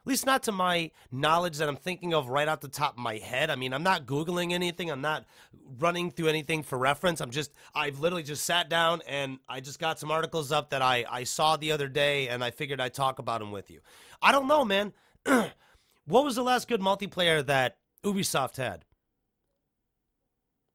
At 0.01 0.07
least 0.07 0.25
not 0.25 0.45
to 0.45 0.53
my 0.53 0.93
knowledge 1.13 1.59
that 1.59 1.69
I'm 1.69 1.77
thinking 1.77 2.15
of 2.15 2.31
right 2.31 2.49
off 2.49 2.61
the 2.61 2.69
top 2.69 2.95
of 2.95 2.99
my 2.99 3.19
head. 3.19 3.51
I 3.51 3.57
mean, 3.57 3.75
I'm 3.75 3.83
not 3.83 4.07
Googling 4.07 4.53
anything. 4.53 4.91
I'm 4.91 5.03
not 5.03 5.27
running 5.79 6.11
through 6.11 6.29
anything 6.29 6.63
for 6.63 6.79
reference. 6.79 7.21
I'm 7.21 7.33
just, 7.33 7.53
I've 7.75 8.01
literally 8.01 8.23
just 8.23 8.47
sat 8.47 8.71
down 8.71 9.03
and 9.07 9.41
I 9.47 9.61
just 9.61 9.79
got 9.79 9.99
some 9.99 10.11
articles 10.11 10.51
up 10.51 10.71
that 10.71 10.81
I, 10.81 11.05
I 11.11 11.25
saw 11.25 11.59
the 11.59 11.73
other 11.73 11.89
day 11.89 12.29
and 12.29 12.43
I 12.43 12.51
figured 12.51 12.81
I'd 12.81 12.95
talk 12.95 13.19
about 13.19 13.41
them 13.41 13.51
with 13.51 13.71
you. 13.71 13.81
I 14.23 14.33
don't 14.33 14.49
know, 14.49 14.65
man. 14.65 14.95
what 15.27 16.25
was 16.25 16.37
the 16.37 16.43
last 16.43 16.67
good 16.67 16.81
multiplayer 16.81 17.45
that 17.45 17.77
Ubisoft 18.07 18.57
had? 18.57 18.87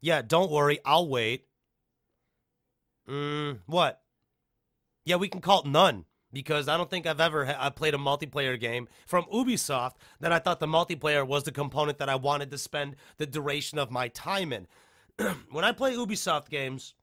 Yeah, 0.01 0.21
don't 0.21 0.51
worry. 0.51 0.77
I'll 0.85 1.07
wait. 1.07 1.47
Mm, 3.09 3.59
what? 3.65 4.01
Yeah, 5.05 5.15
we 5.15 5.27
can 5.27 5.41
call 5.41 5.61
it 5.61 5.67
none 5.67 6.05
because 6.31 6.67
I 6.67 6.77
don't 6.77 6.89
think 6.89 7.05
I've 7.05 7.19
ever 7.19 7.45
ha- 7.45 7.57
I 7.59 7.69
played 7.69 7.93
a 7.93 7.97
multiplayer 7.97 8.59
game 8.59 8.87
from 9.05 9.25
Ubisoft 9.25 9.93
that 10.19 10.31
I 10.31 10.39
thought 10.39 10.59
the 10.59 10.67
multiplayer 10.67 11.27
was 11.27 11.43
the 11.43 11.51
component 11.51 11.97
that 11.97 12.09
I 12.09 12.15
wanted 12.15 12.51
to 12.51 12.57
spend 12.57 12.95
the 13.17 13.25
duration 13.25 13.77
of 13.77 13.91
my 13.91 14.07
time 14.09 14.53
in. 14.53 14.67
when 15.51 15.65
I 15.65 15.71
play 15.71 15.93
Ubisoft 15.93 16.49
games, 16.49 16.93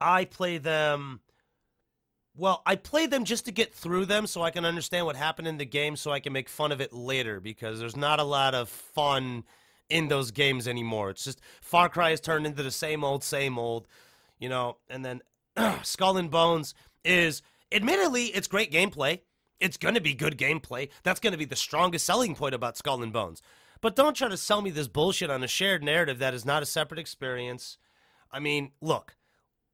I 0.00 0.24
play 0.24 0.58
them. 0.58 1.20
Well, 2.36 2.62
I 2.64 2.76
play 2.76 3.06
them 3.06 3.24
just 3.24 3.44
to 3.46 3.52
get 3.52 3.74
through 3.74 4.06
them 4.06 4.26
so 4.26 4.42
I 4.42 4.50
can 4.50 4.64
understand 4.64 5.04
what 5.04 5.16
happened 5.16 5.48
in 5.48 5.58
the 5.58 5.66
game 5.66 5.96
so 5.96 6.10
I 6.12 6.20
can 6.20 6.32
make 6.32 6.48
fun 6.48 6.72
of 6.72 6.80
it 6.80 6.92
later 6.92 7.40
because 7.40 7.80
there's 7.80 7.96
not 7.96 8.20
a 8.20 8.24
lot 8.24 8.54
of 8.54 8.68
fun 8.68 9.44
in 9.90 10.08
those 10.08 10.30
games 10.30 10.68
anymore. 10.68 11.10
It's 11.10 11.24
just 11.24 11.40
Far 11.60 11.88
Cry 11.88 12.10
has 12.10 12.20
turned 12.20 12.46
into 12.46 12.62
the 12.62 12.70
same 12.70 13.02
old, 13.02 13.24
same 13.24 13.58
old 13.58 13.88
you 14.40 14.48
know, 14.48 14.78
and 14.88 15.04
then 15.04 15.22
Skull 15.82 16.16
and 16.16 16.30
Bones 16.30 16.74
is 17.04 17.42
admittedly 17.70 18.26
it's 18.26 18.48
great 18.48 18.72
gameplay. 18.72 19.20
It's 19.60 19.76
going 19.76 19.94
to 19.94 20.00
be 20.00 20.14
good 20.14 20.38
gameplay. 20.38 20.88
That's 21.02 21.20
going 21.20 21.32
to 21.32 21.38
be 21.38 21.44
the 21.44 21.54
strongest 21.54 22.06
selling 22.06 22.34
point 22.34 22.54
about 22.54 22.78
Skull 22.78 23.02
and 23.02 23.12
Bones. 23.12 23.42
But 23.82 23.94
don't 23.94 24.16
try 24.16 24.28
to 24.28 24.36
sell 24.36 24.62
me 24.62 24.70
this 24.70 24.88
bullshit 24.88 25.30
on 25.30 25.44
a 25.44 25.48
shared 25.48 25.84
narrative 25.84 26.18
that 26.18 26.34
is 26.34 26.44
not 26.44 26.62
a 26.62 26.66
separate 26.66 26.98
experience. 26.98 27.78
I 28.32 28.40
mean, 28.40 28.72
look, 28.80 29.16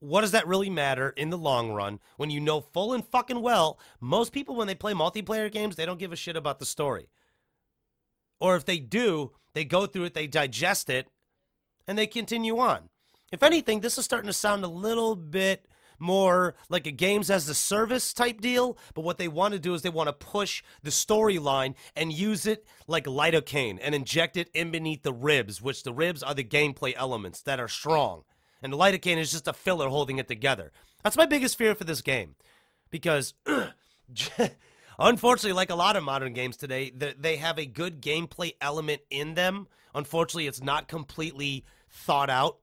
what 0.01 0.21
does 0.21 0.33
that 0.33 0.47
really 0.47 0.71
matter 0.71 1.11
in 1.11 1.31
the 1.31 1.39
long 1.39 1.73
run 1.73 2.01
when 2.17 2.31
you 2.31 2.41
know 2.41 2.61
full 2.61 2.93
and 2.93 3.05
fucking 3.05 3.41
well 3.41 3.79
most 4.01 4.33
people 4.33 4.55
when 4.57 4.67
they 4.67 4.75
play 4.75 4.93
multiplayer 4.93 5.51
games, 5.51 5.77
they 5.77 5.87
don't 5.87 5.99
give 5.99 6.13
a 6.13 6.17
shit 6.17 6.37
about 6.37 6.59
the 6.59 6.67
story. 6.67 7.09
Or 8.41 8.57
if 8.57 8.65
they 8.65 8.79
do, 8.79 9.33
they 9.55 9.65
go 9.65 9.87
through 9.87 10.05
it, 10.05 10.15
they 10.15 10.27
digest 10.27 10.91
it, 10.91 11.09
and 11.87 11.97
they 11.97 12.07
continue 12.07 12.59
on. 12.59 12.91
If 13.33 13.43
anything, 13.43 13.81
this 13.81 13.99
is 13.99 14.05
starting 14.05 14.29
to 14.29 14.33
sound 14.33 14.65
a 14.65 14.69
little 14.69 15.17
bit 15.17 15.67
more 15.99 16.55
like 16.69 16.87
a 16.87 16.91
games 16.91 17.31
as 17.31 17.49
a 17.49 17.55
service 17.55 18.12
type 18.12 18.41
deal. 18.41 18.79
But 18.95 19.03
what 19.03 19.19
they 19.19 19.29
want 19.29 19.53
to 19.55 19.59
do 19.59 19.75
is 19.75 19.83
they 19.83 19.89
want 19.89 20.09
to 20.09 20.12
push 20.12 20.62
the 20.83 20.91
storyline 20.91 21.75
and 21.97 22.12
use 22.12 22.47
it 22.47 22.67
like 22.87 23.05
lidocaine 23.05 23.79
and 23.81 23.95
inject 23.95 24.37
it 24.37 24.51
in 24.55 24.71
beneath 24.71 25.03
the 25.03 25.12
ribs, 25.12 25.61
which 25.61 25.83
the 25.83 25.93
ribs 25.93 26.23
are 26.23 26.35
the 26.35 26.45
gameplay 26.45 26.95
elements 26.97 27.43
that 27.43 27.61
are 27.61 27.69
strong. 27.69 28.23
And 28.62 28.73
the 28.73 28.77
lidocaine 28.77 29.19
is 29.19 29.33
just 29.33 29.49
a 29.49 29.53
filler 29.53 29.89
holding 29.89 30.19
it 30.19 30.29
together. 30.29 30.73
That's 31.03 31.17
my 31.17 31.27
biggest 31.27 31.59
fear 31.59 31.75
for 31.75 31.85
this 31.85 32.03
game. 32.03 32.37
Because 32.91 33.35
unfortunately, 34.99 35.53
like 35.53 35.71
a 35.71 35.75
lot 35.75 35.97
of 35.97 36.05
modern 36.05 36.33
games 36.33 36.57
today, 36.57 36.91
they 36.91 37.37
have 37.37 37.59
a 37.59 37.67
good 37.67 38.01
gameplay 38.01 38.55
element 38.61 39.03
in 39.11 39.35
them. 39.35 39.67
Unfortunately, 39.95 40.47
it's 40.47 40.62
not 40.62 40.89
completely 40.89 41.65
thought 41.89 42.31
out 42.31 42.59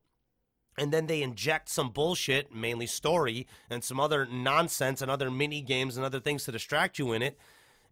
and 0.77 0.91
then 0.91 1.07
they 1.07 1.21
inject 1.21 1.69
some 1.69 1.89
bullshit, 1.89 2.53
mainly 2.53 2.87
story, 2.87 3.47
and 3.69 3.83
some 3.83 3.99
other 3.99 4.25
nonsense 4.25 5.01
and 5.01 5.09
other 5.11 5.29
mini 5.29 5.61
games 5.61 5.97
and 5.97 6.05
other 6.05 6.19
things 6.19 6.43
to 6.45 6.51
distract 6.51 6.99
you 6.99 7.11
in 7.13 7.21
it. 7.21 7.37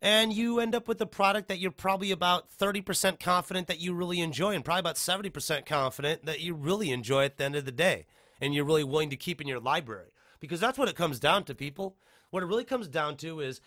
And 0.01 0.33
you 0.33 0.59
end 0.59 0.73
up 0.73 0.87
with 0.87 0.99
a 0.99 1.05
product 1.05 1.47
that 1.49 1.59
you're 1.59 1.69
probably 1.69 2.11
about 2.11 2.49
30% 2.57 3.19
confident 3.19 3.67
that 3.67 3.79
you 3.79 3.93
really 3.93 4.19
enjoy, 4.19 4.55
and 4.55 4.65
probably 4.65 4.79
about 4.79 4.95
70% 4.95 5.65
confident 5.65 6.25
that 6.25 6.39
you 6.39 6.55
really 6.55 6.89
enjoy 6.89 7.25
at 7.25 7.37
the 7.37 7.43
end 7.43 7.55
of 7.55 7.65
the 7.65 7.71
day, 7.71 8.07
and 8.39 8.55
you're 8.55 8.65
really 8.65 8.83
willing 8.83 9.11
to 9.11 9.15
keep 9.15 9.39
in 9.39 9.47
your 9.47 9.59
library. 9.59 10.09
Because 10.39 10.59
that's 10.59 10.79
what 10.79 10.89
it 10.89 10.95
comes 10.95 11.19
down 11.19 11.43
to, 11.43 11.53
people. 11.53 11.95
What 12.31 12.41
it 12.41 12.47
really 12.47 12.63
comes 12.63 12.87
down 12.87 13.17
to 13.17 13.41
is 13.41 13.61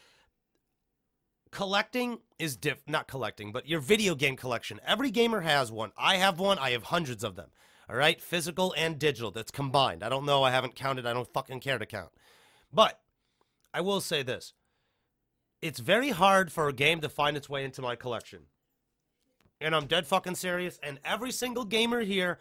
collecting 1.52 2.18
is 2.36 2.56
diff 2.56 2.82
not 2.88 3.06
collecting, 3.06 3.52
but 3.52 3.68
your 3.68 3.78
video 3.78 4.16
game 4.16 4.34
collection. 4.34 4.80
Every 4.84 5.12
gamer 5.12 5.42
has 5.42 5.70
one. 5.70 5.92
I 5.96 6.16
have 6.16 6.40
one, 6.40 6.58
I 6.58 6.70
have 6.70 6.82
hundreds 6.82 7.22
of 7.22 7.36
them. 7.36 7.50
All 7.88 7.96
right, 7.96 8.20
physical 8.20 8.74
and 8.76 8.98
digital. 8.98 9.30
That's 9.30 9.50
combined. 9.50 10.02
I 10.02 10.08
don't 10.08 10.24
know. 10.24 10.42
I 10.42 10.50
haven't 10.50 10.74
counted. 10.74 11.06
I 11.06 11.12
don't 11.12 11.32
fucking 11.32 11.60
care 11.60 11.78
to 11.78 11.86
count. 11.86 12.10
But 12.72 13.00
I 13.72 13.80
will 13.80 14.00
say 14.00 14.22
this 14.22 14.54
it's 15.60 15.80
very 15.80 16.10
hard 16.10 16.52
for 16.52 16.68
a 16.68 16.72
game 16.72 17.00
to 17.00 17.08
find 17.08 17.36
its 17.36 17.48
way 17.48 17.64
into 17.64 17.82
my 17.82 17.96
collection. 17.96 18.40
And 19.60 19.74
I'm 19.74 19.86
dead 19.86 20.06
fucking 20.06 20.34
serious. 20.34 20.78
And 20.82 21.00
every 21.04 21.32
single 21.32 21.64
gamer 21.64 22.00
here, 22.00 22.38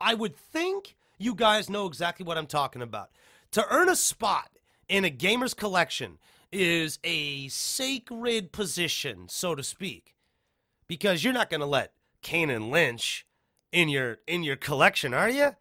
I 0.00 0.14
would 0.14 0.36
think 0.36 0.96
you 1.18 1.34
guys 1.34 1.70
know 1.70 1.86
exactly 1.86 2.26
what 2.26 2.38
I'm 2.38 2.46
talking 2.46 2.82
about. 2.82 3.10
To 3.52 3.64
earn 3.70 3.88
a 3.88 3.96
spot 3.96 4.50
in 4.88 5.04
a 5.04 5.10
gamer's 5.10 5.54
collection 5.54 6.18
is 6.50 6.98
a 7.04 7.48
sacred 7.48 8.52
position, 8.52 9.28
so 9.28 9.54
to 9.54 9.62
speak, 9.62 10.14
because 10.86 11.22
you're 11.22 11.32
not 11.32 11.50
going 11.50 11.60
to 11.60 11.66
let 11.66 11.92
Kane 12.22 12.50
and 12.50 12.70
Lynch 12.70 13.26
in 13.72 13.88
your 13.88 14.18
in 14.26 14.42
your 14.42 14.56
collection, 14.56 15.14
are 15.14 15.30
you? 15.30 15.56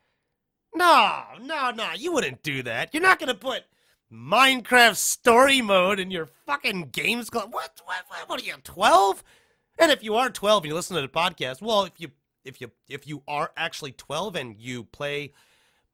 No, 0.74 1.24
no, 1.42 1.72
no, 1.72 1.92
you 1.96 2.12
wouldn't 2.12 2.44
do 2.44 2.64
that. 2.64 2.94
You're 2.94 3.04
not 3.04 3.20
gonna 3.20 3.36
put 3.36 3.64
Minecraft 4.12 4.96
story 4.96 5.62
mode 5.62 6.00
in 6.00 6.12
your 6.12 6.28
fucking 6.46 6.90
games 6.92 7.30
club. 7.30 7.54
What, 7.54 7.82
what, 7.86 8.06
what, 8.28 8.42
are 8.42 8.46
you, 8.46 8.54
12? 8.64 9.24
And 9.80 9.92
if 9.92 10.04
you 10.04 10.16
are 10.16 10.30
12 10.30 10.64
and 10.64 10.70
you 10.70 10.76
listen 10.76 10.96
to 10.96 11.02
the 11.02 11.08
podcast, 11.08 11.62
well, 11.62 11.86
if 11.86 11.94
you 11.98 12.12
if 12.44 12.62
you 12.62 12.72
if 12.88 13.08
you 13.08 13.24
are 13.28 13.52
actually 13.58 13.92
12 13.92 14.36
and 14.36 14.56
you 14.58 14.84
play 14.84 15.34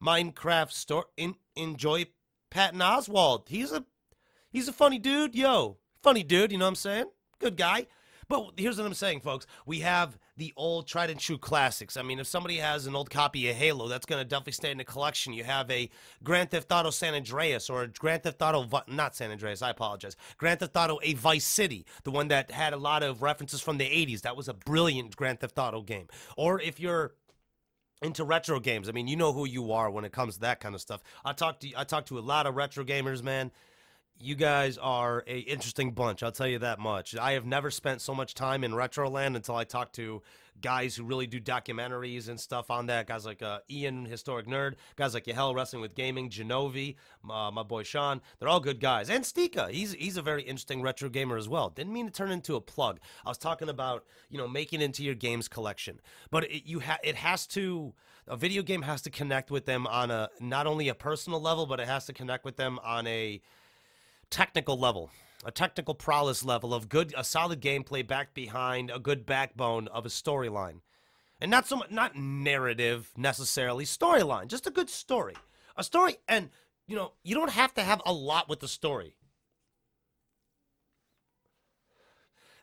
Minecraft 0.03 0.71
story, 0.71 1.05
in, 1.17 1.35
enjoy 1.55 2.05
Patton 2.49 2.79
Oswalt. 2.79 3.47
He's 3.47 3.71
a 3.71 3.85
he's 4.51 4.67
a 4.67 4.73
funny 4.73 4.99
dude, 4.99 5.33
yo, 5.33 5.77
funny 6.03 6.23
dude. 6.23 6.51
You 6.51 6.57
know 6.57 6.65
what 6.65 6.69
I'm 6.69 6.75
saying? 6.75 7.05
Good 7.39 7.57
guy. 7.57 7.87
But 8.31 8.53
here's 8.55 8.77
what 8.77 8.87
I'm 8.87 8.93
saying, 8.93 9.19
folks. 9.19 9.45
We 9.65 9.81
have 9.81 10.17
the 10.37 10.53
old 10.55 10.87
tried 10.87 11.09
and 11.09 11.19
true 11.19 11.37
classics. 11.37 11.97
I 11.97 12.01
mean, 12.01 12.17
if 12.17 12.27
somebody 12.27 12.55
has 12.59 12.87
an 12.87 12.95
old 12.95 13.09
copy 13.09 13.49
of 13.49 13.57
Halo, 13.57 13.89
that's 13.89 14.05
going 14.05 14.21
to 14.21 14.25
definitely 14.25 14.53
stay 14.53 14.71
in 14.71 14.77
the 14.77 14.85
collection. 14.85 15.33
You 15.33 15.43
have 15.43 15.69
a 15.69 15.89
Grand 16.23 16.49
Theft 16.49 16.71
Auto 16.71 16.91
San 16.91 17.13
Andreas 17.13 17.69
or 17.69 17.87
Grand 17.87 18.23
Theft 18.23 18.41
Auto, 18.41 18.83
not 18.87 19.17
San 19.17 19.31
Andreas, 19.31 19.61
I 19.61 19.71
apologize. 19.71 20.15
Grand 20.37 20.61
Theft 20.61 20.77
Auto 20.77 20.97
A 21.03 21.13
Vice 21.15 21.43
City, 21.43 21.85
the 22.05 22.11
one 22.11 22.29
that 22.29 22.51
had 22.51 22.71
a 22.71 22.77
lot 22.77 23.03
of 23.03 23.21
references 23.21 23.59
from 23.59 23.77
the 23.77 23.83
80s. 23.83 24.21
That 24.21 24.37
was 24.37 24.47
a 24.47 24.53
brilliant 24.53 25.17
Grand 25.17 25.41
Theft 25.41 25.59
Auto 25.59 25.81
game. 25.81 26.07
Or 26.37 26.61
if 26.61 26.79
you're 26.79 27.11
into 28.01 28.23
retro 28.23 28.61
games. 28.61 28.87
I 28.87 28.93
mean, 28.93 29.09
you 29.09 29.17
know 29.17 29.33
who 29.33 29.45
you 29.45 29.73
are 29.73 29.91
when 29.91 30.05
it 30.05 30.13
comes 30.13 30.35
to 30.35 30.39
that 30.39 30.61
kind 30.61 30.73
of 30.73 30.79
stuff. 30.79 31.03
I 31.25 31.33
talk 31.33 31.59
to 31.59 31.71
I 31.75 31.83
talk 31.83 32.05
to 32.05 32.17
a 32.17 32.21
lot 32.21 32.47
of 32.47 32.55
retro 32.55 32.85
gamers, 32.85 33.21
man 33.21 33.51
you 34.19 34.35
guys 34.35 34.77
are 34.77 35.23
a 35.27 35.39
interesting 35.39 35.91
bunch. 35.91 36.23
I'll 36.23 36.31
tell 36.31 36.47
you 36.47 36.59
that 36.59 36.79
much. 36.79 37.15
I 37.15 37.33
have 37.33 37.45
never 37.45 37.71
spent 37.71 38.01
so 38.01 38.13
much 38.13 38.35
time 38.35 38.63
in 38.63 38.71
Retroland 38.71 39.35
until 39.35 39.55
I 39.55 39.63
talked 39.63 39.95
to 39.95 40.21
guys 40.61 40.95
who 40.95 41.03
really 41.03 41.25
do 41.25 41.39
documentaries 41.39 42.29
and 42.29 42.39
stuff 42.39 42.69
on 42.69 42.85
that. 42.85 43.07
Guys 43.07 43.25
like 43.25 43.41
uh, 43.41 43.59
Ian, 43.69 44.05
historic 44.05 44.45
nerd. 44.47 44.75
Guys 44.95 45.13
like 45.13 45.27
Yahel, 45.27 45.55
wrestling 45.55 45.81
with 45.81 45.95
gaming. 45.95 46.29
Genovi, 46.29 46.95
uh, 47.29 47.51
my 47.51 47.63
boy 47.63 47.83
Sean. 47.83 48.21
They're 48.39 48.49
all 48.49 48.59
good 48.59 48.79
guys. 48.79 49.09
And 49.09 49.23
Stika, 49.23 49.69
he's 49.71 49.93
he's 49.93 50.17
a 50.17 50.21
very 50.21 50.43
interesting 50.43 50.81
retro 50.81 51.09
gamer 51.09 51.37
as 51.37 51.49
well. 51.49 51.69
Didn't 51.69 51.93
mean 51.93 52.05
to 52.05 52.11
turn 52.11 52.31
into 52.31 52.55
a 52.55 52.61
plug. 52.61 52.99
I 53.25 53.29
was 53.29 53.37
talking 53.37 53.69
about 53.69 54.05
you 54.29 54.37
know 54.37 54.47
making 54.47 54.81
into 54.81 55.03
your 55.03 55.15
games 55.15 55.47
collection, 55.47 55.99
but 56.29 56.43
it, 56.45 56.67
you 56.67 56.81
ha- 56.81 56.99
it 57.03 57.15
has 57.15 57.47
to 57.47 57.93
a 58.27 58.37
video 58.37 58.61
game 58.61 58.83
has 58.83 59.01
to 59.01 59.09
connect 59.09 59.49
with 59.49 59.65
them 59.65 59.87
on 59.87 60.11
a 60.11 60.29
not 60.39 60.67
only 60.67 60.89
a 60.89 60.95
personal 60.95 61.41
level, 61.41 61.65
but 61.65 61.79
it 61.79 61.87
has 61.87 62.05
to 62.05 62.13
connect 62.13 62.45
with 62.45 62.55
them 62.55 62.79
on 62.83 63.07
a 63.07 63.41
technical 64.31 64.79
level, 64.79 65.11
a 65.45 65.51
technical 65.51 65.93
prowess 65.93 66.43
level 66.43 66.73
of 66.73 66.89
good, 66.89 67.13
a 67.15 67.23
solid 67.23 67.61
gameplay 67.61 68.05
backed 68.05 68.33
behind 68.33 68.89
a 68.89 68.97
good 68.97 69.25
backbone 69.25 69.87
of 69.89 70.05
a 70.05 70.09
storyline, 70.09 70.79
and 71.39 71.51
not 71.51 71.67
so 71.67 71.75
much, 71.75 71.91
not 71.91 72.15
narrative 72.15 73.11
necessarily, 73.15 73.85
storyline, 73.85 74.47
just 74.47 74.65
a 74.65 74.71
good 74.71 74.89
story, 74.89 75.35
a 75.77 75.83
story, 75.83 76.17
and 76.27 76.49
you 76.87 76.95
know, 76.95 77.13
you 77.23 77.35
don't 77.35 77.51
have 77.51 77.73
to 77.75 77.83
have 77.83 78.01
a 78.05 78.11
lot 78.11 78.49
with 78.49 78.59
the 78.59 78.67
story. 78.67 79.15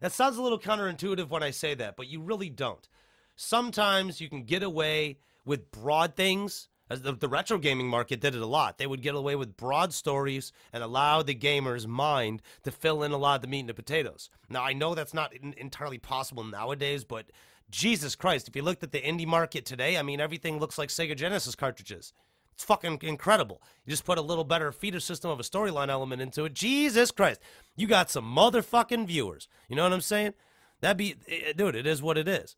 That 0.01 0.13
sounds 0.13 0.37
a 0.37 0.43
little 0.43 0.59
counterintuitive 0.59 1.29
when 1.29 1.43
I 1.43 1.51
say 1.51 1.75
that, 1.75 1.97
but 1.97 2.09
you 2.09 2.21
really 2.21 2.51
don't. 2.51 2.89
Sometimes 3.37 4.21
you 4.21 4.29
can 4.29 4.45
get 4.45 4.63
away 4.63 5.19
with 5.45 5.71
broad 5.71 6.15
things 6.15 6.69
as 6.91 7.03
the, 7.03 7.13
the 7.13 7.29
retro 7.29 7.59
gaming 7.59 7.89
market 7.89 8.21
did 8.21 8.35
it 8.35 8.43
a 8.43 8.47
lot. 8.47 8.79
They 8.79 8.87
would 8.87 9.03
get 9.03 9.15
away 9.15 9.37
with 9.37 9.57
broad 9.57 9.93
stories 9.93 10.53
and 10.73 10.83
allow 10.83 11.23
the 11.23 11.35
gamer's 11.35 11.87
mind 11.87 12.43
to 12.65 12.71
fill 12.71 13.03
in 13.03 13.13
a 13.13 13.19
lot 13.19 13.37
of 13.37 13.43
the 13.43 13.49
meat 13.49 13.61
and 13.61 13.69
the 13.69 13.75
potatoes. 13.75 14.31
Now, 14.49 14.63
I 14.63 14.73
know 14.73 14.95
that's 14.95 15.15
not 15.15 15.35
in, 15.35 15.55
entirely 15.57 15.99
possible 15.99 16.45
nowadays, 16.45 17.05
but 17.05 17.27
Jesus 17.71 18.15
Christ, 18.15 18.49
if 18.49 18.57
you 18.57 18.63
looked 18.63 18.83
at 18.83 18.93
the 18.93 19.01
indie 19.01 19.27
market 19.27 19.65
today, 19.65 19.99
I 19.99 20.03
mean, 20.03 20.21
everything 20.21 20.59
looks 20.59 20.79
like 20.79 20.89
Sega 20.89 21.17
Genesis 21.17 21.55
cartridges. 21.55 22.13
It's 22.55 22.65
fucking 22.65 22.99
incredible. 23.03 23.63
You 23.85 23.93
just 23.93 24.05
put 24.05 24.19
a 24.19 24.23
little 24.23 24.43
better 24.43 24.73
feeder 24.73 24.99
system 24.99 25.31
of 25.31 25.39
a 25.39 25.45
storyline 25.45 25.91
element 25.91 26.21
into 26.21 26.45
it. 26.45 26.55
Jesus 26.55 27.13
Christ. 27.13 27.41
You 27.77 27.87
got 27.87 28.11
some 28.11 28.25
motherfucking 28.25 29.07
viewers. 29.07 29.47
You 29.69 29.77
know 29.77 29.85
what 29.85 29.93
I'm 29.93 30.01
saying? 30.01 30.35
That'd 30.81 30.97
be, 30.97 31.15
eh, 31.29 31.53
dude, 31.57 31.77
it 31.77 31.87
is 31.87 32.03
what 32.03 32.19
it 32.19 32.27
is. 32.27 32.57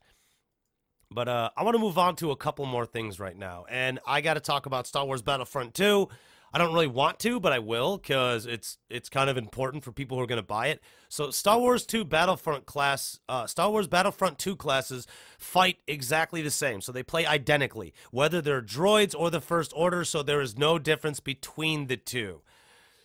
But 1.13 1.27
uh, 1.27 1.49
I 1.57 1.63
want 1.63 1.75
to 1.75 1.79
move 1.79 1.97
on 1.97 2.15
to 2.17 2.31
a 2.31 2.37
couple 2.37 2.65
more 2.65 2.85
things 2.85 3.19
right 3.19 3.37
now. 3.37 3.65
And 3.69 3.99
I 4.07 4.21
got 4.21 4.35
to 4.35 4.39
talk 4.39 4.65
about 4.65 4.87
Star 4.87 5.05
Wars 5.05 5.21
Battlefront 5.21 5.73
2. 5.73 6.07
I 6.53 6.57
don't 6.57 6.73
really 6.73 6.87
want 6.87 7.19
to, 7.19 7.39
but 7.39 7.53
I 7.53 7.59
will 7.59 7.97
because 7.97 8.45
it's 8.45 8.77
it's 8.89 9.07
kind 9.07 9.29
of 9.29 9.37
important 9.37 9.85
for 9.85 9.93
people 9.93 10.17
who 10.17 10.23
are 10.23 10.27
going 10.27 10.41
to 10.41 10.45
buy 10.45 10.67
it. 10.67 10.81
So 11.07 11.31
Star 11.31 11.57
Wars 11.59 11.85
2 11.85 12.03
Battlefront 12.03 12.65
class, 12.65 13.19
uh, 13.29 13.47
Star 13.47 13.71
Wars 13.71 13.87
Battlefront 13.87 14.37
2 14.37 14.57
classes 14.57 15.07
fight 15.37 15.77
exactly 15.87 16.41
the 16.41 16.51
same. 16.51 16.81
So 16.81 16.91
they 16.91 17.03
play 17.03 17.25
identically, 17.25 17.93
whether 18.11 18.41
they're 18.41 18.61
droids 18.61 19.15
or 19.17 19.29
the 19.29 19.39
First 19.39 19.71
Order. 19.75 20.03
So 20.03 20.23
there 20.23 20.41
is 20.41 20.57
no 20.57 20.77
difference 20.77 21.21
between 21.21 21.87
the 21.87 21.97
two. 21.97 22.41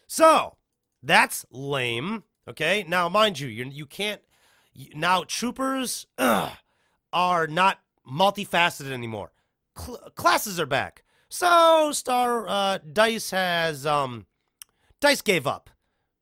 So 0.09 0.57
that's 1.03 1.47
lame. 1.51 2.25
Okay, 2.49 2.85
now 2.89 3.09
mind 3.09 3.39
you, 3.39 3.47
you 3.47 3.65
you 3.67 3.87
can't. 3.87 4.23
Now 4.95 5.23
troopers 5.23 6.07
ugh, 6.19 6.53
are 7.13 7.47
not 7.47 7.79
multifaceted 8.11 8.93
anymore. 8.93 9.33
Cl- 9.79 9.99
classes 10.15 10.59
are 10.61 10.67
back. 10.67 11.05
So 11.29 11.91
Star 11.93 12.49
uh, 12.49 12.79
Dice 12.93 13.31
has 13.31 13.87
um, 13.87 14.27
Dice 15.01 15.23
gave 15.23 15.47
up 15.47 15.71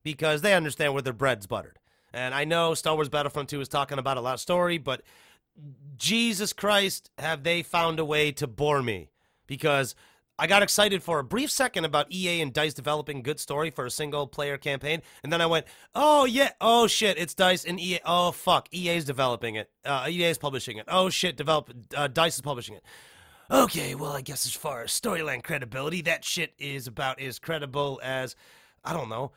because 0.02 0.42
they 0.42 0.54
understand 0.54 0.92
where 0.92 1.02
their 1.02 1.12
bread's 1.12 1.46
buttered. 1.46 1.78
And 2.12 2.34
I 2.34 2.44
know 2.44 2.74
Star 2.74 2.94
Wars 2.94 3.08
Battlefront 3.08 3.48
2 3.48 3.60
is 3.60 3.68
talking 3.68 3.98
about 3.98 4.16
a 4.16 4.20
lot 4.20 4.34
of 4.34 4.40
story, 4.40 4.78
but 4.78 5.02
Jesus 5.96 6.52
Christ, 6.52 7.10
have 7.18 7.42
they 7.42 7.62
found 7.62 7.98
a 7.98 8.04
way 8.04 8.32
to 8.32 8.46
bore 8.46 8.82
me? 8.82 9.10
Because 9.46 9.94
I 10.38 10.48
got 10.48 10.62
excited 10.64 11.02
for 11.02 11.20
a 11.20 11.24
brief 11.24 11.50
second 11.50 11.84
about 11.84 12.10
EA 12.12 12.40
and 12.40 12.52
DICE 12.52 12.74
developing 12.74 13.22
good 13.22 13.38
story 13.38 13.70
for 13.70 13.86
a 13.86 13.90
single 13.90 14.26
player 14.26 14.58
campaign, 14.58 15.00
and 15.22 15.32
then 15.32 15.40
I 15.40 15.46
went, 15.46 15.66
"Oh 15.94 16.24
yeah, 16.24 16.50
oh 16.60 16.88
shit, 16.88 17.18
it's 17.18 17.34
DICE 17.34 17.64
and 17.64 17.78
EA. 17.78 18.00
Oh 18.04 18.32
fuck, 18.32 18.68
EA's 18.72 19.04
developing 19.04 19.54
it. 19.54 19.70
Uh, 19.84 20.06
EA's 20.08 20.38
publishing 20.38 20.78
it. 20.78 20.86
Oh 20.88 21.08
shit, 21.08 21.36
develop 21.36 21.70
uh, 21.96 22.08
DICE 22.08 22.34
is 22.34 22.40
publishing 22.40 22.74
it." 22.74 22.82
Okay, 23.50 23.94
well, 23.94 24.12
I 24.12 24.22
guess 24.22 24.46
as 24.46 24.54
far 24.54 24.82
as 24.82 24.90
storyline 24.90 25.44
credibility, 25.44 26.02
that 26.02 26.24
shit 26.24 26.54
is 26.58 26.86
about 26.88 27.20
as 27.20 27.38
credible 27.38 28.00
as 28.02 28.34
I 28.84 28.92
don't 28.92 29.08
know. 29.08 29.32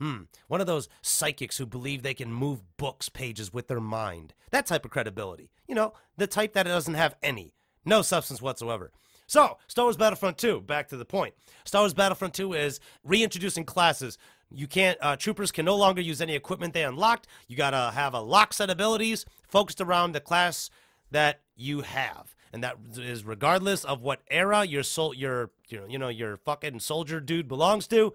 Hmm, 0.00 0.22
one 0.48 0.60
of 0.60 0.66
those 0.66 0.88
psychics 1.02 1.58
who 1.58 1.66
believe 1.66 2.02
they 2.02 2.14
can 2.14 2.32
move 2.32 2.62
books 2.76 3.08
pages 3.08 3.52
with 3.52 3.68
their 3.68 3.78
mind. 3.78 4.34
That 4.50 4.66
type 4.66 4.84
of 4.84 4.90
credibility. 4.90 5.50
You 5.68 5.76
know, 5.76 5.92
the 6.16 6.26
type 6.26 6.54
that 6.54 6.64
doesn't 6.64 6.94
have 6.94 7.14
any, 7.22 7.54
no 7.84 8.02
substance 8.02 8.42
whatsoever. 8.42 8.90
So, 9.32 9.56
Star 9.66 9.86
Wars 9.86 9.96
Battlefront 9.96 10.36
2, 10.36 10.60
back 10.60 10.88
to 10.88 10.98
the 10.98 11.06
point. 11.06 11.32
Star 11.64 11.80
Wars 11.80 11.94
Battlefront 11.94 12.34
2 12.34 12.52
is 12.52 12.80
reintroducing 13.02 13.64
classes. 13.64 14.18
You 14.50 14.66
can't, 14.66 14.98
uh, 15.00 15.16
troopers 15.16 15.50
can 15.50 15.64
no 15.64 15.74
longer 15.74 16.02
use 16.02 16.20
any 16.20 16.34
equipment 16.34 16.74
they 16.74 16.84
unlocked. 16.84 17.28
You 17.48 17.56
gotta 17.56 17.92
have 17.94 18.12
a 18.12 18.20
lock 18.20 18.52
set 18.52 18.68
of 18.68 18.74
abilities 18.74 19.24
focused 19.48 19.80
around 19.80 20.12
the 20.12 20.20
class 20.20 20.68
that 21.12 21.40
you 21.56 21.80
have. 21.80 22.34
And 22.52 22.62
that 22.62 22.76
is 22.94 23.24
regardless 23.24 23.86
of 23.86 24.02
what 24.02 24.20
era 24.30 24.66
your 24.66 24.82
soul, 24.82 25.14
your, 25.14 25.50
your 25.70 25.88
you 25.88 25.98
know, 25.98 26.10
your 26.10 26.36
fucking 26.36 26.80
soldier 26.80 27.18
dude 27.18 27.48
belongs 27.48 27.86
to. 27.86 28.12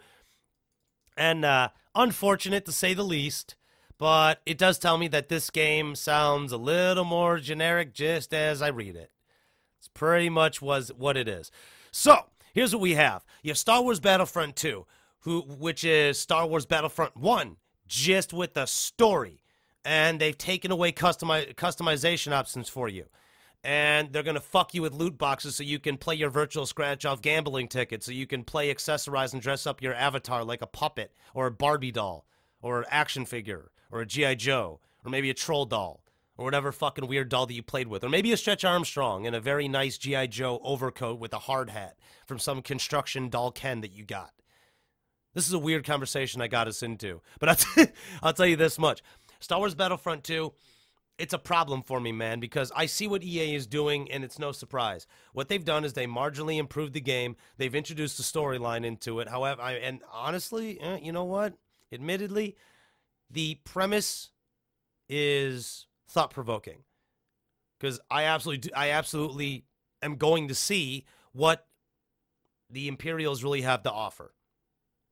And 1.18 1.44
uh, 1.44 1.70
unfortunate 1.96 2.64
to 2.66 2.72
say 2.72 2.94
the 2.94 3.02
least, 3.02 3.56
but 3.98 4.44
it 4.46 4.60
does 4.60 4.78
tell 4.78 5.00
me 5.00 5.08
that 5.08 5.30
this 5.30 5.50
game 5.50 5.96
sounds 5.96 6.52
a 6.52 6.58
little 6.58 7.06
more 7.06 7.40
generic 7.40 7.96
just 7.96 8.36
as 8.36 8.62
I 8.62 8.68
read 8.68 8.96
it. 8.96 9.10
It's 9.80 9.88
pretty 9.88 10.30
much 10.30 10.62
was 10.62 10.92
what 10.98 11.18
it 11.18 11.28
is. 11.28 11.52
So 11.92 12.26
here's 12.54 12.74
what 12.74 12.82
we 12.82 12.96
have: 12.96 13.26
you 13.44 13.52
have 13.52 13.58
Star 13.58 13.82
Wars 13.82 14.00
Battlefront 14.00 14.56
2, 14.56 14.86
who 15.22 15.42
which 15.42 15.84
is 15.84 16.20
Star 16.20 16.48
Wars 16.48 16.66
Battlefront 16.66 17.16
1, 17.18 17.58
just 17.88 18.34
with 18.34 18.54
the 18.54 18.66
story, 18.66 19.44
and 19.86 20.20
they've 20.20 20.38
taken 20.38 20.72
away 20.72 20.92
customi- 20.92 21.54
customization 21.56 22.32
options 22.32 22.70
for 22.70 22.90
you. 22.90 23.06
And 23.64 24.14
they're 24.14 24.24
gonna 24.24 24.40
fuck 24.40 24.74
you 24.74 24.82
with 24.82 24.94
loot 24.94 25.18
boxes 25.18 25.56
so 25.56 25.64
you 25.64 25.80
can 25.80 25.98
play 25.98 26.16
your 26.16 26.30
virtual 26.30 26.66
scratch 26.66 27.06
off 27.06 27.22
gambling 27.22 27.68
tickets, 27.68 28.06
so 28.06 28.12
you 28.12 28.28
can 28.28 28.44
play, 28.44 28.74
accessorize, 28.74 29.34
and 29.34 29.42
dress 29.42 29.68
up 29.68 29.82
your 29.82 29.94
avatar 29.94 30.44
like 30.44 30.62
a 30.62 30.68
puppet 30.68 31.12
or 31.34 31.48
a 31.48 31.52
Barbie 31.52 31.92
doll 31.92 32.26
or 32.62 32.80
an 32.80 32.86
action 32.90 33.26
figure 33.26 33.72
or 33.92 34.02
a 34.02 34.06
G.I. 34.06 34.36
Joe 34.36 34.80
or 35.04 35.10
maybe 35.10 35.30
a 35.30 35.34
troll 35.34 35.66
doll 35.66 36.02
or 36.38 36.46
whatever 36.46 36.72
fucking 36.72 37.08
weird 37.08 37.30
doll 37.30 37.46
that 37.46 37.54
you 37.54 37.64
played 37.64 37.88
with, 37.88 38.04
or 38.04 38.10
maybe 38.10 38.32
a 38.32 38.38
Stretch 38.38 38.64
Armstrong 38.64 39.26
in 39.26 39.34
a 39.34 39.40
very 39.40 39.68
nice 39.68 39.98
G.I. 39.98 40.28
Joe 40.28 40.60
overcoat 40.64 41.20
with 41.20 41.34
a 41.34 41.40
hard 41.40 41.70
hat 41.70 41.98
from 42.26 42.40
some 42.40 42.62
construction 42.62 43.30
doll 43.30 43.52
Ken 43.52 43.82
that 43.82 43.92
you 43.92 44.06
got. 44.06 44.32
This 45.34 45.48
is 45.48 45.54
a 45.54 45.60
weird 45.60 45.86
conversation 45.86 46.42
I 46.42 46.48
got 46.48 46.68
us 46.68 46.82
into, 46.82 47.22
but 47.40 47.50
I'll, 47.50 47.56
t- 47.86 47.92
I'll 48.24 48.34
tell 48.34 48.46
you 48.48 48.56
this 48.56 48.80
much 48.80 49.02
Star 49.40 49.60
Wars 49.60 49.76
Battlefront 49.76 50.24
2. 50.24 50.54
It's 51.18 51.34
a 51.34 51.40
problem 51.40 51.82
for 51.82 52.00
me, 52.00 52.12
man, 52.12 52.40
because 52.40 52.72
I 52.76 52.86
see 52.86 53.08
what 53.08 53.24
EA 53.24 53.56
is 53.56 53.66
doing, 53.66 54.12
and 54.12 54.24
it's 54.24 54.38
no 54.38 54.52
surprise. 54.52 55.08
What 55.34 55.50
they've 55.50 55.66
done 55.66 55.84
is 55.84 55.94
they 55.94 56.06
marginally 56.06 56.60
improved 56.60 56.94
the 56.94 57.02
game. 57.02 57.36
They've 57.58 57.74
introduced 57.74 58.20
a 58.20 58.24
storyline 58.24 58.86
into 58.86 59.20
it. 59.20 59.28
However, 59.28 59.60
I, 59.60 59.74
and 59.74 60.02
honestly, 60.14 60.80
eh, 60.80 61.00
you 61.02 61.12
know 61.12 61.24
what? 61.24 61.56
Admittedly, 61.92 62.56
the 63.32 63.56
premise 63.64 64.30
is 65.10 65.88
thought 66.08 66.32
provoking 66.32 66.84
because 67.80 68.00
I 68.10 68.24
absolutely, 68.24 68.70
do, 68.70 68.76
I 68.76 68.92
absolutely 68.92 69.66
am 70.02 70.16
going 70.16 70.48
to 70.48 70.56
see 70.56 71.06
what 71.34 71.68
the 72.70 72.88
Imperials 72.88 73.44
really 73.44 73.62
have 73.62 73.84
to 73.84 73.92
offer 73.92 74.34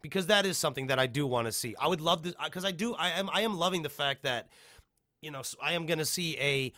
because 0.05 0.27
that 0.27 0.45
is 0.45 0.55
something 0.57 0.87
that 0.87 0.99
I 0.99 1.07
do 1.07 1.25
want 1.25 1.47
to 1.47 1.51
see. 1.51 1.75
I 1.79 1.87
would 1.87 1.99
love 2.01 2.21
this 2.21 2.35
uh, 2.39 2.45
because 2.45 2.63
I 2.63 2.71
do. 2.71 2.93
I 2.93 3.09
am. 3.09 3.27
I 3.33 3.41
am 3.41 3.57
loving 3.57 3.81
the 3.81 3.89
fact 3.89 4.21
that 4.21 4.49
you 5.21 5.31
know 5.31 5.41
I 5.61 5.73
am 5.73 5.87
going 5.87 5.97
to 5.97 6.05
see 6.05 6.37
a 6.37 6.73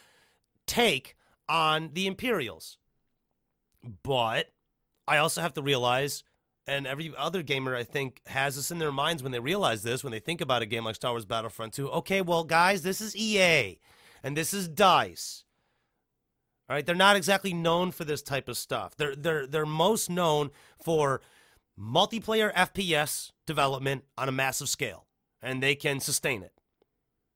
take 0.65 1.17
on 1.49 1.91
the 1.93 2.07
Imperials, 2.07 2.77
but 4.03 4.51
I 5.07 5.17
also 5.17 5.41
have 5.41 5.53
to 5.55 5.61
realize. 5.61 6.23
And 6.69 6.85
every 6.85 7.13
other 7.17 7.43
gamer, 7.43 7.77
I 7.77 7.83
think, 7.83 8.21
has 8.27 8.57
this 8.57 8.71
in 8.71 8.77
their 8.77 8.91
minds 8.91 9.23
when 9.23 9.31
they 9.31 9.39
realize 9.39 9.83
this, 9.83 10.03
when 10.03 10.11
they 10.11 10.19
think 10.19 10.41
about 10.41 10.61
a 10.61 10.65
game 10.65 10.83
like 10.83 10.95
Star 10.95 11.11
Wars 11.11 11.23
Battlefront 11.23 11.71
2. 11.71 11.89
Okay, 11.91 12.21
well, 12.21 12.43
guys, 12.43 12.81
this 12.81 12.99
is 12.99 13.15
EA 13.15 13.79
and 14.23 14.35
this 14.35 14.53
is 14.53 14.67
Dice. 14.67 15.43
All 16.69 16.75
right, 16.75 16.85
they're 16.85 16.95
not 16.95 17.15
exactly 17.15 17.53
known 17.53 17.91
for 17.91 18.03
this 18.03 18.21
type 18.21 18.49
of 18.49 18.57
stuff. 18.57 18.95
They're 18.95 19.15
they're 19.15 19.47
they're 19.47 19.65
most 19.65 20.09
known 20.09 20.51
for 20.83 21.21
multiplayer 21.79 22.53
FPS 22.53 23.31
development 23.45 24.03
on 24.17 24.27
a 24.27 24.33
massive 24.33 24.69
scale, 24.69 25.05
and 25.41 25.63
they 25.63 25.75
can 25.75 25.99
sustain 25.99 26.43
it. 26.43 26.53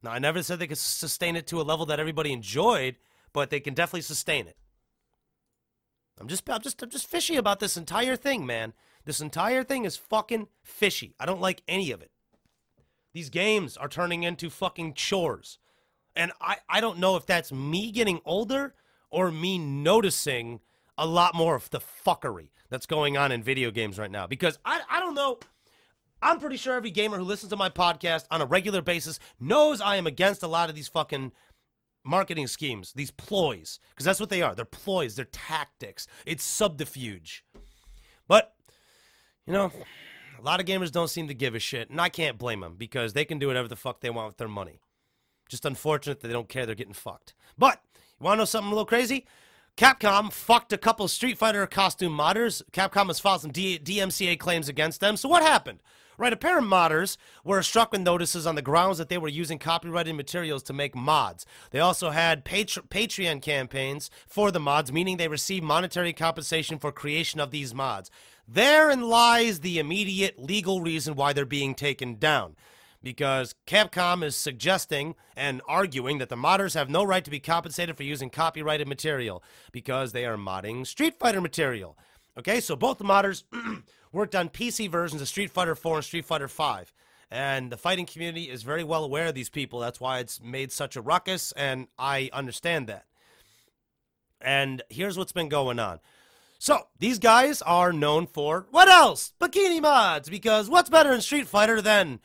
Now, 0.03 0.11
I 0.11 0.19
never 0.19 0.41
said 0.41 0.59
they 0.59 0.67
could 0.67 0.77
sustain 0.77 1.35
it 1.35 1.47
to 1.47 1.61
a 1.61 1.63
level 1.63 1.85
that 1.85 1.99
everybody 1.99 2.33
enjoyed, 2.33 2.97
but 3.33 3.49
they 3.49 3.59
can 3.59 3.73
definitely 3.73 4.01
sustain 4.01 4.47
it. 4.47 4.57
I'm 6.19 6.27
just 6.27 6.47
I'm 6.49 6.61
just 6.61 6.81
I'm 6.83 6.89
just 6.89 7.07
fishy 7.09 7.35
about 7.35 7.59
this 7.59 7.77
entire 7.77 8.15
thing, 8.15 8.45
man. 8.45 8.73
This 9.05 9.21
entire 9.21 9.63
thing 9.63 9.85
is 9.85 9.97
fucking 9.97 10.47
fishy. 10.63 11.15
I 11.19 11.25
don't 11.25 11.41
like 11.41 11.63
any 11.67 11.91
of 11.91 12.01
it. 12.01 12.11
These 13.13 13.29
games 13.29 13.77
are 13.77 13.87
turning 13.87 14.23
into 14.23 14.49
fucking 14.49 14.93
chores. 14.93 15.57
And 16.15 16.31
I, 16.41 16.57
I 16.69 16.81
don't 16.81 16.99
know 16.99 17.15
if 17.15 17.25
that's 17.25 17.51
me 17.51 17.91
getting 17.91 18.21
older 18.25 18.73
or 19.09 19.31
me 19.31 19.57
noticing 19.57 20.59
a 20.97 21.05
lot 21.05 21.35
more 21.35 21.55
of 21.55 21.69
the 21.69 21.79
fuckery 21.79 22.49
that's 22.69 22.85
going 22.85 23.17
on 23.17 23.31
in 23.31 23.43
video 23.43 23.71
games 23.71 23.97
right 23.97 24.11
now. 24.11 24.27
Because 24.27 24.59
I, 24.65 24.81
I 24.89 24.99
don't 24.99 25.15
know. 25.15 25.39
I'm 26.21 26.39
pretty 26.39 26.57
sure 26.57 26.75
every 26.75 26.91
gamer 26.91 27.17
who 27.17 27.23
listens 27.23 27.49
to 27.49 27.57
my 27.57 27.69
podcast 27.69 28.25
on 28.29 28.41
a 28.41 28.45
regular 28.45 28.81
basis 28.81 29.19
knows 29.39 29.81
I 29.81 29.95
am 29.95 30.05
against 30.05 30.43
a 30.43 30.47
lot 30.47 30.69
of 30.69 30.75
these 30.75 30.87
fucking 30.87 31.31
marketing 32.03 32.47
schemes, 32.47 32.93
these 32.93 33.11
ploys, 33.11 33.79
because 33.89 34.05
that's 34.05 34.19
what 34.19 34.29
they 34.29 34.41
are. 34.41 34.53
They're 34.53 34.65
ploys, 34.65 35.15
they're 35.15 35.25
tactics, 35.25 36.07
it's 36.25 36.43
subterfuge. 36.43 37.43
But, 38.27 38.53
you 39.45 39.53
know, 39.53 39.71
a 40.39 40.41
lot 40.43 40.59
of 40.59 40.65
gamers 40.65 40.91
don't 40.91 41.09
seem 41.09 41.27
to 41.27 41.33
give 41.33 41.55
a 41.55 41.59
shit, 41.59 41.89
and 41.89 41.99
I 41.99 42.09
can't 42.09 42.37
blame 42.37 42.61
them 42.61 42.75
because 42.77 43.13
they 43.13 43.25
can 43.25 43.39
do 43.39 43.47
whatever 43.47 43.67
the 43.67 43.75
fuck 43.75 44.01
they 44.01 44.09
want 44.09 44.29
with 44.29 44.37
their 44.37 44.47
money. 44.47 44.79
Just 45.51 45.65
unfortunate 45.65 46.21
that 46.21 46.27
they 46.27 46.33
don't 46.33 46.47
care 46.47 46.65
they're 46.65 46.75
getting 46.75 46.93
fucked. 46.93 47.33
But, 47.57 47.81
you 48.17 48.23
want 48.23 48.35
to 48.35 48.39
know 48.39 48.45
something 48.45 48.69
a 48.69 48.73
little 48.73 48.85
crazy? 48.85 49.25
Capcom 49.75 50.31
fucked 50.31 50.71
a 50.71 50.77
couple 50.77 51.09
Street 51.09 51.37
Fighter 51.37 51.67
costume 51.67 52.17
modders. 52.17 52.61
Capcom 52.71 53.07
has 53.07 53.19
filed 53.19 53.41
some 53.41 53.51
D- 53.51 53.77
DMCA 53.77 54.39
claims 54.39 54.69
against 54.69 55.01
them. 55.01 55.17
So 55.17 55.27
what 55.27 55.43
happened? 55.43 55.83
Right, 56.17 56.31
a 56.31 56.37
pair 56.37 56.57
of 56.57 56.63
modders 56.63 57.17
were 57.43 57.61
struck 57.63 57.91
with 57.91 57.99
notices 57.99 58.47
on 58.47 58.55
the 58.55 58.61
grounds 58.61 58.97
that 58.97 59.09
they 59.09 59.17
were 59.17 59.27
using 59.27 59.59
copyrighted 59.59 60.15
materials 60.15 60.63
to 60.63 60.73
make 60.73 60.95
mods. 60.95 61.45
They 61.71 61.79
also 61.79 62.11
had 62.11 62.45
Patre- 62.45 62.83
Patreon 62.83 63.41
campaigns 63.41 64.09
for 64.27 64.51
the 64.51 64.59
mods, 64.59 64.93
meaning 64.93 65.17
they 65.17 65.27
received 65.27 65.65
monetary 65.65 66.13
compensation 66.13 66.79
for 66.79 66.93
creation 66.93 67.41
of 67.41 67.51
these 67.51 67.73
mods. 67.73 68.09
Therein 68.47 69.01
lies 69.01 69.59
the 69.59 69.79
immediate 69.79 70.39
legal 70.39 70.79
reason 70.79 71.15
why 71.15 71.33
they're 71.33 71.45
being 71.45 71.75
taken 71.75 72.15
down 72.15 72.55
because 73.03 73.55
Capcom 73.65 74.23
is 74.23 74.35
suggesting 74.35 75.15
and 75.35 75.61
arguing 75.67 76.19
that 76.19 76.29
the 76.29 76.35
modders 76.35 76.75
have 76.75 76.89
no 76.89 77.03
right 77.03 77.23
to 77.23 77.31
be 77.31 77.39
compensated 77.39 77.97
for 77.97 78.03
using 78.03 78.29
copyrighted 78.29 78.87
material 78.87 79.43
because 79.71 80.11
they 80.11 80.25
are 80.25 80.37
modding 80.37 80.85
Street 80.85 81.17
Fighter 81.17 81.41
material. 81.41 81.97
Okay, 82.37 82.61
so 82.61 82.75
both 82.75 82.97
the 82.97 83.03
modders 83.03 83.43
worked 84.11 84.35
on 84.35 84.49
PC 84.49 84.89
versions 84.89 85.21
of 85.21 85.27
Street 85.27 85.51
Fighter 85.51 85.75
4 85.75 85.97
and 85.97 86.05
Street 86.05 86.25
Fighter 86.25 86.47
5. 86.47 86.93
And 87.29 87.71
the 87.71 87.77
fighting 87.77 88.05
community 88.05 88.49
is 88.49 88.63
very 88.63 88.83
well 88.83 89.03
aware 89.03 89.27
of 89.27 89.35
these 89.35 89.49
people. 89.49 89.79
That's 89.79 90.01
why 90.01 90.19
it's 90.19 90.41
made 90.41 90.71
such 90.71 90.97
a 90.97 91.01
ruckus, 91.01 91.53
and 91.53 91.87
I 91.97 92.29
understand 92.33 92.87
that. 92.87 93.05
And 94.41 94.81
here's 94.89 95.17
what's 95.17 95.31
been 95.31 95.47
going 95.47 95.79
on. 95.79 95.99
So, 96.59 96.87
these 96.99 97.19
guys 97.19 97.61
are 97.61 97.93
known 97.93 98.27
for 98.27 98.67
what 98.69 98.87
else? 98.87 99.33
Bikini 99.39 99.81
mods, 99.81 100.29
because 100.29 100.69
what's 100.69 100.89
better 100.89 101.11
in 101.11 101.21
Street 101.21 101.47
Fighter 101.47 101.81
than 101.81 102.19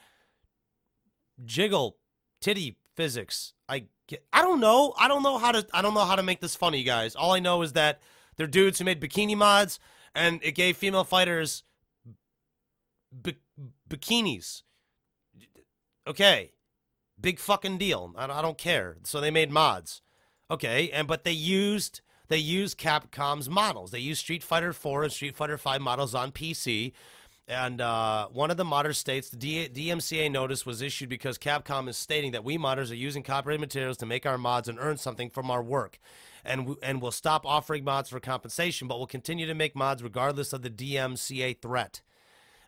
jiggle 1.45 1.97
titty 2.41 2.77
physics? 2.95 3.53
I 3.69 3.87
get, 4.07 4.25
I 4.33 4.43
don't 4.43 4.61
know. 4.61 4.95
I 4.99 5.09
don't 5.09 5.23
know 5.23 5.39
how 5.39 5.53
to 5.53 5.67
I 5.73 5.83
don't 5.83 5.95
know 5.95 6.05
how 6.05 6.17
to 6.17 6.23
make 6.23 6.41
this 6.41 6.57
funny, 6.57 6.83
guys. 6.83 7.15
All 7.15 7.33
I 7.33 7.39
know 7.39 7.63
is 7.63 7.73
that 7.73 8.01
they're 8.37 8.47
dudes 8.47 8.79
who 8.79 8.85
made 8.85 9.01
bikini 9.01 9.37
mods 9.37 9.79
and 10.15 10.41
it 10.43 10.53
gave 10.53 10.77
female 10.77 11.05
fighters 11.05 11.63
bi- 13.13 13.37
bikinis. 13.89 14.63
Okay. 16.07 16.53
Big 17.21 17.39
fucking 17.39 17.79
deal. 17.79 18.13
I, 18.17 18.25
I 18.25 18.43
don't 18.43 18.59
care. 18.59 18.97
So 19.05 19.21
they 19.21 19.31
made 19.31 19.51
mods. 19.51 20.03
Okay, 20.51 20.91
and 20.91 21.09
but 21.09 21.25
they 21.25 21.33
used 21.33 22.01
they 22.29 22.39
used 22.39 22.79
Capcom's 22.79 23.49
models. 23.49 23.91
They 23.91 23.99
used 23.99 24.21
Street 24.21 24.43
Fighter 24.43 24.73
4 24.73 25.05
and 25.05 25.13
Street 25.13 25.37
Fighter 25.37 25.59
5 25.59 25.81
models 25.81 26.15
on 26.15 26.33
PC. 26.33 26.93
And 27.49 27.81
uh, 27.81 28.27
one 28.29 28.51
of 28.51 28.57
the 28.57 28.65
modders 28.65 28.97
states 28.97 29.31
the 29.31 29.37
D- 29.37 29.69
DMCA 29.69 30.31
notice 30.31 30.67
was 30.67 30.83
issued 30.83 31.09
because 31.09 31.39
Capcom 31.39 31.89
is 31.89 31.97
stating 31.97 32.33
that 32.33 32.43
we 32.43 32.59
modders 32.59 32.91
are 32.91 32.97
using 32.97 33.23
copyrighted 33.23 33.61
materials 33.61 33.97
to 33.99 34.07
make 34.07 34.27
our 34.27 34.37
mods 34.37 34.69
and 34.69 34.79
earn 34.81 34.97
something 34.97 35.31
from 35.31 35.51
our 35.51 35.63
work. 35.63 36.01
And, 36.45 36.63
w- 36.63 36.79
and 36.83 37.01
will 37.01 37.13
stop 37.13 37.45
offering 37.45 37.85
mods 37.85 38.09
for 38.11 38.21
compensation, 38.21 38.89
but 38.89 38.99
will 38.99 39.07
continue 39.07 39.47
to 39.47 39.55
make 39.55 39.77
mods 39.77 40.03
regardless 40.03 40.53
of 40.53 40.63
the 40.63 40.71
DMCA 40.71 41.61
threat. 41.61 42.03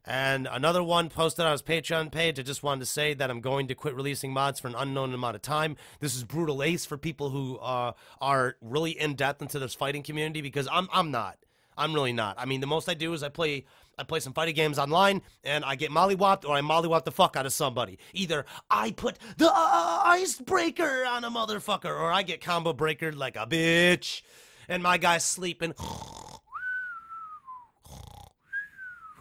And 0.05 0.49
another 0.51 0.83
one 0.83 1.11
posted 1.11 1.45
on 1.45 1.53
his 1.53 1.63
Patreon 1.63 2.11
page. 2.11 2.39
I 2.39 2.43
just 2.43 2.63
wanted 2.63 2.81
to 2.81 2.87
say 2.87 3.15
that 3.15 3.31
I'm 3.31 3.41
going 3.41 3.69
to 3.69 3.75
quit 3.75 3.95
releasing 3.95 4.33
mods 4.33 4.59
for 4.59 4.69
an 4.69 4.75
unknown 4.77 5.13
amount 5.13 5.37
of 5.37 5.43
time. 5.43 5.77
This 6.01 6.17
is 6.17 6.25
brutal 6.25 6.63
ace 6.63 6.87
for 6.87 6.97
people 6.97 7.31
who 7.31 7.59
uh, 7.59 7.93
are 8.21 8.57
really 8.61 8.93
in 8.93 9.15
depth 9.15 9.43
into 9.43 9.59
this 9.59 9.75
fighting 9.75 10.03
community 10.03 10.41
because 10.41 10.69
I'm 10.73 10.89
I'm 10.93 11.11
not. 11.11 11.37
I'm 11.79 11.95
really 11.95 12.13
not. 12.13 12.35
I 12.39 12.45
mean, 12.45 12.61
the 12.61 12.67
most 12.67 12.89
I 12.89 12.95
do 12.95 13.13
is 13.15 13.23
I 13.23 13.29
play 13.29 13.65
I 13.99 14.05
play 14.05 14.21
some 14.21 14.33
fighting 14.33 14.55
games 14.55 14.79
online 14.79 15.23
and 15.43 15.65
I 15.65 15.75
get 15.75 15.91
mollywopped 15.91 16.45
or 16.45 16.55
I 16.55 16.61
mollywop 16.61 17.05
the 17.05 17.11
fuck 17.11 17.37
out 17.37 17.47
of 17.47 17.53
somebody. 17.53 17.99
Either 18.13 18.45
I 18.71 18.93
put 18.93 19.19
the 19.39 19.49
uh, 19.49 20.03
icebreaker 20.05 21.05
on 21.05 21.25
a 21.25 21.31
motherfucker 21.31 21.87
or 21.87 22.13
I 22.13 22.23
get 22.23 22.41
combo 22.41 22.73
breakered 22.73 23.17
like 23.17 23.37
a 23.37 23.47
bitch 23.47 24.23
and 24.69 24.83
my 24.83 24.99
guy's 24.99 25.25
sleeping. 25.25 25.75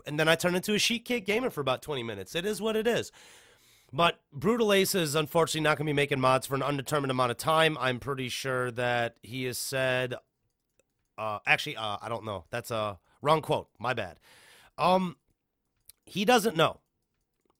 And 0.05 0.19
then 0.19 0.27
I 0.29 0.35
turn 0.35 0.55
into 0.55 0.73
a 0.73 0.79
sheet 0.79 1.05
cake 1.05 1.25
gamer 1.25 1.49
for 1.49 1.61
about 1.61 1.81
20 1.81 2.03
minutes. 2.03 2.35
It 2.35 2.45
is 2.45 2.61
what 2.61 2.75
it 2.75 2.87
is. 2.87 3.11
But 3.91 4.19
Brutal 4.33 4.73
Ace 4.73 4.95
is 4.95 5.15
unfortunately 5.15 5.61
not 5.61 5.77
going 5.77 5.85
to 5.87 5.89
be 5.91 5.95
making 5.95 6.19
mods 6.19 6.45
for 6.45 6.55
an 6.55 6.63
undetermined 6.63 7.11
amount 7.11 7.31
of 7.31 7.37
time. 7.37 7.77
I'm 7.79 7.99
pretty 7.99 8.29
sure 8.29 8.69
that 8.71 9.17
he 9.23 9.45
has 9.45 9.57
said. 9.57 10.15
Uh, 11.17 11.39
actually, 11.45 11.75
uh, 11.75 11.97
I 12.01 12.09
don't 12.09 12.25
know. 12.25 12.45
That's 12.49 12.71
a 12.71 12.99
wrong 13.21 13.41
quote. 13.41 13.69
My 13.79 13.93
bad. 13.93 14.19
Um, 14.77 15.17
he 16.05 16.25
doesn't 16.25 16.55
know. 16.55 16.79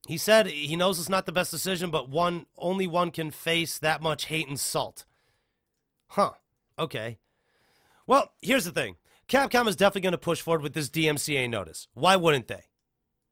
He 0.07 0.17
said 0.17 0.47
he 0.47 0.75
knows 0.75 0.99
it's 0.99 1.09
not 1.09 1.25
the 1.25 1.31
best 1.31 1.51
decision, 1.51 1.91
but 1.91 2.09
one 2.09 2.45
only 2.57 2.87
one 2.87 3.11
can 3.11 3.31
face 3.31 3.77
that 3.79 4.01
much 4.01 4.25
hate 4.25 4.47
and 4.47 4.59
salt. 4.59 5.05
Huh. 6.09 6.31
Okay. 6.79 7.17
Well, 8.05 8.31
here's 8.41 8.65
the 8.65 8.71
thing. 8.71 8.95
Capcom 9.27 9.67
is 9.67 9.75
definitely 9.75 10.01
going 10.01 10.13
to 10.13 10.17
push 10.17 10.39
forward 10.39 10.61
with 10.61 10.73
this 10.73 10.89
DMCA 10.89 11.49
notice. 11.49 11.87
Why 11.93 12.15
wouldn't 12.15 12.47
they? 12.47 12.63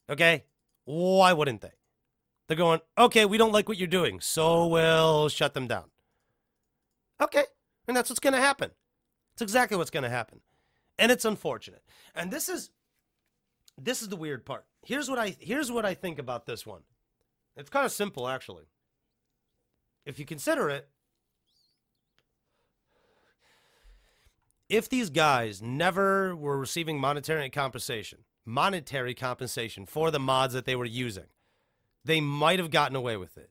Okay? 0.09 0.43
Why 0.83 1.31
wouldn't 1.31 1.61
they? 1.61 1.71
They're 2.47 2.57
going, 2.57 2.81
okay, 2.97 3.25
we 3.25 3.37
don't 3.37 3.53
like 3.53 3.69
what 3.69 3.77
you're 3.77 3.87
doing, 3.87 4.19
so 4.19 4.67
we'll 4.67 5.29
shut 5.29 5.53
them 5.53 5.67
down. 5.67 5.85
Okay. 7.21 7.45
And 7.87 7.95
that's 7.95 8.09
what's 8.09 8.19
going 8.19 8.33
to 8.33 8.41
happen. 8.41 8.71
It's 9.35 9.41
exactly 9.41 9.75
what's 9.75 9.89
going 9.89 10.03
to 10.03 10.09
happen. 10.09 10.39
And 10.97 11.11
it's 11.11 11.25
unfortunate. 11.25 11.83
And 12.15 12.31
this 12.31 12.47
is 12.47 12.69
this 13.77 14.01
is 14.01 14.07
the 14.07 14.15
weird 14.15 14.45
part. 14.45 14.65
Here's 14.81 15.09
what 15.09 15.19
I 15.19 15.35
here's 15.39 15.69
what 15.69 15.85
I 15.85 15.93
think 15.93 16.19
about 16.19 16.45
this 16.45 16.65
one. 16.65 16.81
It's 17.57 17.69
kind 17.69 17.85
of 17.85 17.91
simple 17.91 18.29
actually. 18.29 18.63
If 20.05 20.19
you 20.19 20.25
consider 20.25 20.69
it, 20.69 20.87
if 24.69 24.87
these 24.87 25.09
guys 25.09 25.61
never 25.61 26.33
were 26.33 26.57
receiving 26.57 26.97
monetary 26.97 27.49
compensation, 27.49 28.19
monetary 28.45 29.13
compensation 29.13 29.85
for 29.85 30.11
the 30.11 30.19
mods 30.19 30.53
that 30.53 30.63
they 30.63 30.77
were 30.77 30.85
using, 30.85 31.25
they 32.05 32.21
might 32.21 32.59
have 32.59 32.71
gotten 32.71 32.95
away 32.95 33.17
with 33.17 33.37
it. 33.37 33.49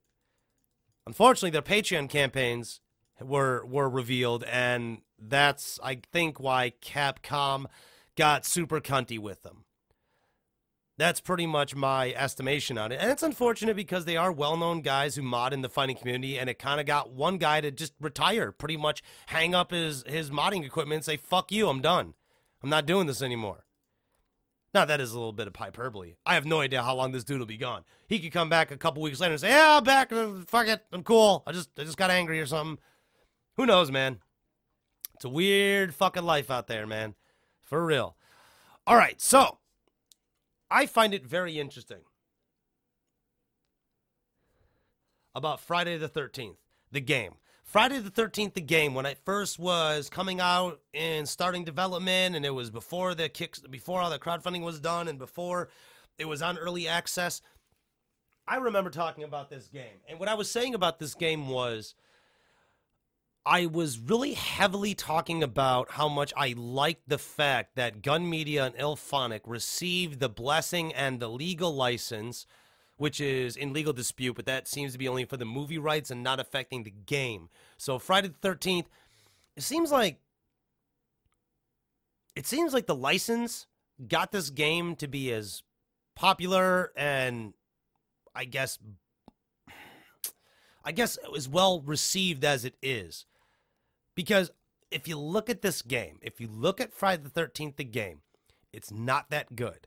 Unfortunately, 1.07 1.51
their 1.51 1.61
Patreon 1.61 2.09
campaigns 2.09 2.81
were 3.27 3.65
were 3.67 3.89
revealed, 3.89 4.45
and 4.45 4.99
that's 5.19 5.79
I 5.83 6.01
think 6.13 6.39
why 6.41 6.73
Capcom 6.83 7.67
got 8.17 8.45
super 8.47 8.81
cunty 8.81 9.19
with 9.19 9.43
them. 9.43 9.65
That's 10.97 11.21
pretty 11.21 11.47
much 11.47 11.75
my 11.75 12.13
estimation 12.13 12.79
on 12.79 12.93
it. 12.93 13.01
And 13.01 13.11
it's 13.11 13.25
unfortunate 13.25 13.75
because 13.75 14.05
they 14.05 14.17
are 14.17 14.31
well 14.31 14.57
known 14.57 14.81
guys 14.81 15.17
who 15.17 15.23
mod 15.23 15.53
in 15.53 15.63
the 15.63 15.69
fighting 15.69 15.97
community, 15.97 16.39
and 16.39 16.49
it 16.49 16.59
kind 16.59 16.79
of 16.79 16.87
got 16.87 17.11
one 17.11 17.39
guy 17.39 17.61
to 17.61 17.73
just 17.73 17.95
retire, 18.01 18.53
pretty 18.53 18.77
much 18.77 19.03
hang 19.27 19.55
up 19.55 19.73
his, 19.73 20.05
his 20.07 20.31
modding 20.31 20.65
equipment 20.65 20.99
and 20.99 21.05
say, 21.05 21.17
fuck 21.17 21.51
you, 21.51 21.69
I'm 21.69 21.81
done. 21.81 22.15
I'm 22.63 22.71
not 22.71 22.87
doing 22.87 23.09
this 23.09 23.23
anymore. 23.23 23.65
Now, 24.73 24.85
that 24.85 25.01
is 25.01 25.13
a 25.13 25.15
little 25.15 25.33
bit 25.33 25.47
of 25.47 25.55
hyperbole. 25.55 26.15
I 26.27 26.35
have 26.35 26.47
no 26.47 26.61
idea 26.61 26.83
how 26.83 26.95
long 26.95 27.13
this 27.13 27.25
dude 27.25 27.39
will 27.39 27.47
be 27.47 27.57
gone. 27.57 27.85
He 28.09 28.19
could 28.19 28.33
come 28.33 28.49
back 28.49 28.71
a 28.71 28.77
couple 28.77 29.03
weeks 29.03 29.21
later 29.21 29.33
and 29.33 29.41
say, 29.41 29.51
yeah, 29.51 29.77
I'm 29.77 29.85
back. 29.85 30.11
Fuck 30.11 30.69
it. 30.69 30.83
I'm 30.93 31.03
cool. 31.03 31.43
I 31.47 31.53
just, 31.53 31.71
I 31.79 31.85
just 31.85 31.97
got 31.97 32.11
angry 32.11 32.41
or 32.41 32.47
something. 32.47 32.79
Who 33.57 33.67
knows, 33.67 33.91
man? 33.91 34.19
It's 35.15 35.25
a 35.25 35.29
weird 35.29 35.95
fucking 35.95 36.25
life 36.25 36.51
out 36.51 36.67
there, 36.67 36.87
man. 36.87 37.15
For 37.63 37.85
real. 37.85 38.17
All 38.87 38.97
right, 38.97 39.21
so 39.21 39.59
I 40.71 40.87
find 40.87 41.15
it 41.15 41.25
very 41.25 41.59
interesting 41.59 42.03
about 45.35 45.61
Friday 45.61 45.97
the 45.97 46.09
13th, 46.09 46.57
the 46.93 47.01
game. 47.01 47.35
Friday 47.65 47.99
the 47.99 48.11
13th, 48.11 48.55
the 48.55 48.61
game, 48.61 48.95
when 48.95 49.07
it 49.07 49.19
first 49.25 49.59
was 49.59 50.11
coming 50.11 50.41
out 50.41 50.81
and 50.93 51.29
starting 51.29 51.65
development, 51.65 52.37
and 52.37 52.45
it 52.45 52.51
was 52.51 52.71
before 52.71 53.15
the 53.15 53.29
kicks, 53.29 53.61
before 53.61 54.01
all 54.01 54.11
the 54.11 54.19
crowdfunding 54.19 54.63
was 54.63 54.81
done, 54.81 55.09
and 55.09 55.19
before 55.19 55.71
it 56.19 56.27
was 56.27 56.43
on 56.43 56.59
early 56.59 56.87
access. 56.87 57.41
I 58.47 58.57
remember 58.57 58.91
talking 58.91 59.25
about 59.25 59.49
this 59.49 59.69
game. 59.69 60.01
And 60.09 60.21
what 60.21 60.29
I 60.29 60.35
was 60.35 60.51
saying 60.51 60.75
about 60.75 60.99
this 60.99 61.15
game 61.15 61.49
was 61.49 61.95
I 63.47 63.67
was 63.67 63.99
really 63.99 64.33
heavily 64.35 64.95
talking 64.95 65.43
about 65.43 65.93
how 65.93 66.09
much 66.09 66.33
I 66.37 66.55
liked 66.57 67.09
the 67.09 67.19
fact 67.19 67.77
that 67.77 68.01
Gun 68.01 68.29
Media 68.29 68.65
and 68.65 68.75
IllFonic 68.77 69.41
received 69.45 70.19
the 70.19 70.31
blessing 70.31 70.95
and 70.95 71.21
the 71.21 71.29
legal 71.29 71.75
license 71.75 72.47
which 72.97 73.21
is 73.21 73.57
in 73.57 73.73
legal 73.73 73.93
dispute, 73.93 74.37
but 74.37 74.47
that 74.47 74.69
seems 74.69 74.93
to 74.93 74.99
be 74.99 75.09
only 75.09 75.25
for 75.25 75.37
the 75.37 75.45
movie 75.45 75.79
rights 75.79 76.11
and 76.11 76.23
not 76.23 76.39
affecting 76.41 76.85
the 76.85 76.91
game. 76.91 77.49
So 77.77 77.99
Friday 77.99 78.29
the 78.29 78.49
13th, 78.49 78.87
it 79.57 79.63
seems 79.63 79.91
like 79.91 80.21
it 82.37 82.47
seems 82.47 82.73
like 82.73 82.87
the 82.87 82.95
license 82.95 83.67
got 84.09 84.33
this 84.33 84.51
game 84.51 84.97
to 84.97 85.07
be 85.07 85.33
as 85.33 85.63
popular 86.17 86.93
and 86.97 87.55
I 88.35 88.45
guess 88.45 88.79
I 90.85 90.93
guess 90.93 91.19
as 91.35 91.49
well 91.49 91.81
received 91.81 92.45
as 92.45 92.65
it 92.65 92.75
is. 92.83 93.27
Because 94.15 94.51
if 94.91 95.09
you 95.09 95.19
look 95.19 95.51
at 95.51 95.63
this 95.63 95.83
game, 95.83 96.19
if 96.23 96.41
you 96.41 96.49
look 96.49 96.81
at 96.81 96.93
Friday 96.93 97.23
the 97.23 97.31
13th 97.31 97.77
the 97.77 97.85
game, 97.85 98.21
it's 98.73 98.93
not 98.93 99.31
that 99.31 99.57
good. 99.57 99.87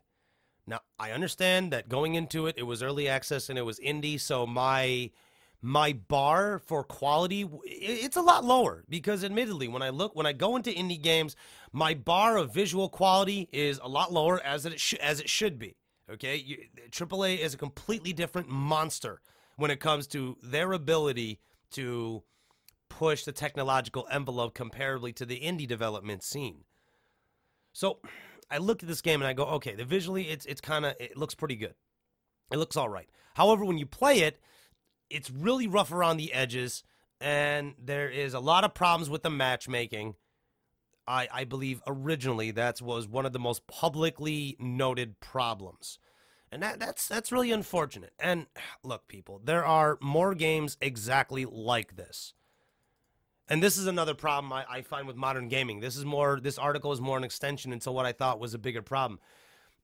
Now, 0.65 0.81
I 0.99 1.11
understand 1.11 1.71
that 1.71 1.87
going 1.87 2.15
into 2.15 2.45
it, 2.45 2.55
it 2.57 2.63
was 2.63 2.83
early 2.83 3.07
access 3.07 3.49
and 3.49 3.57
it 3.57 3.63
was 3.63 3.79
indie, 3.79 4.19
so 4.19 4.45
my 4.45 5.11
my 5.59 5.91
bar 5.91 6.59
for 6.59 6.83
quality 6.83 7.49
it's 7.63 8.15
a 8.15 8.21
lot 8.21 8.45
lower. 8.45 8.83
Because 8.87 9.23
admittedly 9.23 9.67
when 9.67 9.81
i 9.81 9.89
look 9.89 10.15
when 10.15 10.27
i 10.27 10.31
go 10.31 10.55
into 10.55 10.69
indie 10.69 11.01
games 11.01 11.35
my 11.73 11.95
bar 11.95 12.37
of 12.37 12.53
visual 12.53 12.89
quality 12.89 13.49
is 13.51 13.79
a 13.83 13.87
lot 13.87 14.13
lower 14.13 14.39
as 14.43 14.67
it 14.67 14.79
sh- 14.79 14.93
as 15.01 15.19
it 15.19 15.29
should 15.29 15.57
be. 15.57 15.75
Okay? 16.11 16.35
You, 16.35 16.57
aaa 16.91 17.39
is 17.39 17.53
a 17.53 17.57
completely 17.57 18.13
different 18.13 18.49
monster 18.49 19.19
when 19.55 19.71
it 19.71 19.79
comes 19.79 20.05
to 20.07 20.37
their 20.43 20.73
ability 20.73 21.39
to 21.71 22.23
push 22.89 23.23
the 23.23 23.31
technological 23.31 24.07
envelope 24.11 24.55
comparably 24.55 25.13
to 25.13 25.25
the 25.25 25.39
indie 25.39 25.67
development 25.67 26.23
scene 26.23 26.63
so 27.77 27.99
I 28.49 28.57
look 28.57 28.81
at 28.81 28.89
this 28.89 29.01
game 29.01 29.21
and 29.21 29.27
I 29.27 29.33
go, 29.33 29.45
okay, 29.45 29.75
the 29.75 29.85
visually 29.85 30.29
it's 30.29 30.47
it's 30.47 30.61
kind 30.61 30.83
of 30.83 30.95
it 30.99 31.15
looks 31.15 31.35
pretty 31.35 31.55
good. 31.55 31.75
It 32.51 32.57
looks 32.57 32.75
all 32.75 32.89
right. 32.89 33.07
However, 33.35 33.63
when 33.65 33.77
you 33.77 33.85
play 33.85 34.21
it, 34.21 34.39
it's 35.11 35.29
really 35.29 35.67
rough 35.67 35.91
around 35.91 36.17
the 36.17 36.33
edges, 36.33 36.83
and 37.21 37.75
there 37.77 38.09
is 38.09 38.33
a 38.33 38.39
lot 38.39 38.63
of 38.63 38.73
problems 38.73 39.11
with 39.11 39.21
the 39.21 39.29
matchmaking. 39.29 40.15
I 41.07 41.27
I 41.31 41.43
believe 41.43 41.83
originally 41.85 42.49
that 42.49 42.81
was 42.81 43.07
one 43.07 43.27
of 43.27 43.33
the 43.33 43.39
most 43.39 43.67
publicly 43.67 44.55
noted 44.59 45.19
problems. 45.19 45.99
And 46.51 46.63
that, 46.63 46.79
that's 46.79 47.07
that's 47.07 47.31
really 47.31 47.51
unfortunate. 47.51 48.13
And 48.17 48.47
look, 48.81 49.07
people, 49.07 49.39
there 49.43 49.65
are 49.65 49.99
more 50.01 50.33
games 50.33 50.77
exactly 50.81 51.45
like 51.45 51.95
this. 51.95 52.33
And 53.49 53.63
this 53.63 53.77
is 53.77 53.87
another 53.87 54.13
problem 54.13 54.51
I, 54.51 54.65
I, 54.69 54.81
find 54.81 55.07
with 55.07 55.15
modern 55.15 55.47
gaming. 55.47 55.79
This 55.79 55.95
is 55.95 56.03
more. 56.03 56.39
This 56.41 56.57
article 56.57 56.91
is 56.91 56.99
more 56.99 57.17
an 57.17 57.23
extension 57.23 57.71
into 57.71 57.91
what 57.91 58.05
I 58.05 58.11
thought 58.11 58.39
was 58.39 58.53
a 58.53 58.59
bigger 58.59 58.81
problem. 58.81 59.19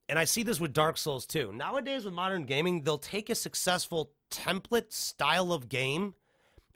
And 0.09 0.19
I 0.19 0.25
see 0.25 0.43
this 0.43 0.59
with 0.59 0.73
Dark 0.73 0.97
Souls 0.97 1.25
too. 1.25 1.53
Nowadays, 1.53 2.03
with 2.03 2.13
modern 2.13 2.45
gaming, 2.45 2.81
they'll 2.81 2.97
take 2.97 3.29
a 3.29 3.35
successful 3.35 4.11
template 4.29 4.91
style 4.91 5.53
of 5.53 5.69
game 5.69 6.15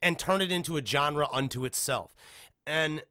and 0.01 0.17
turn 0.17 0.41
it 0.41 0.51
into 0.51 0.77
a 0.77 0.85
genre 0.85 1.27
unto 1.31 1.65
itself. 1.65 2.15
And 2.65 3.03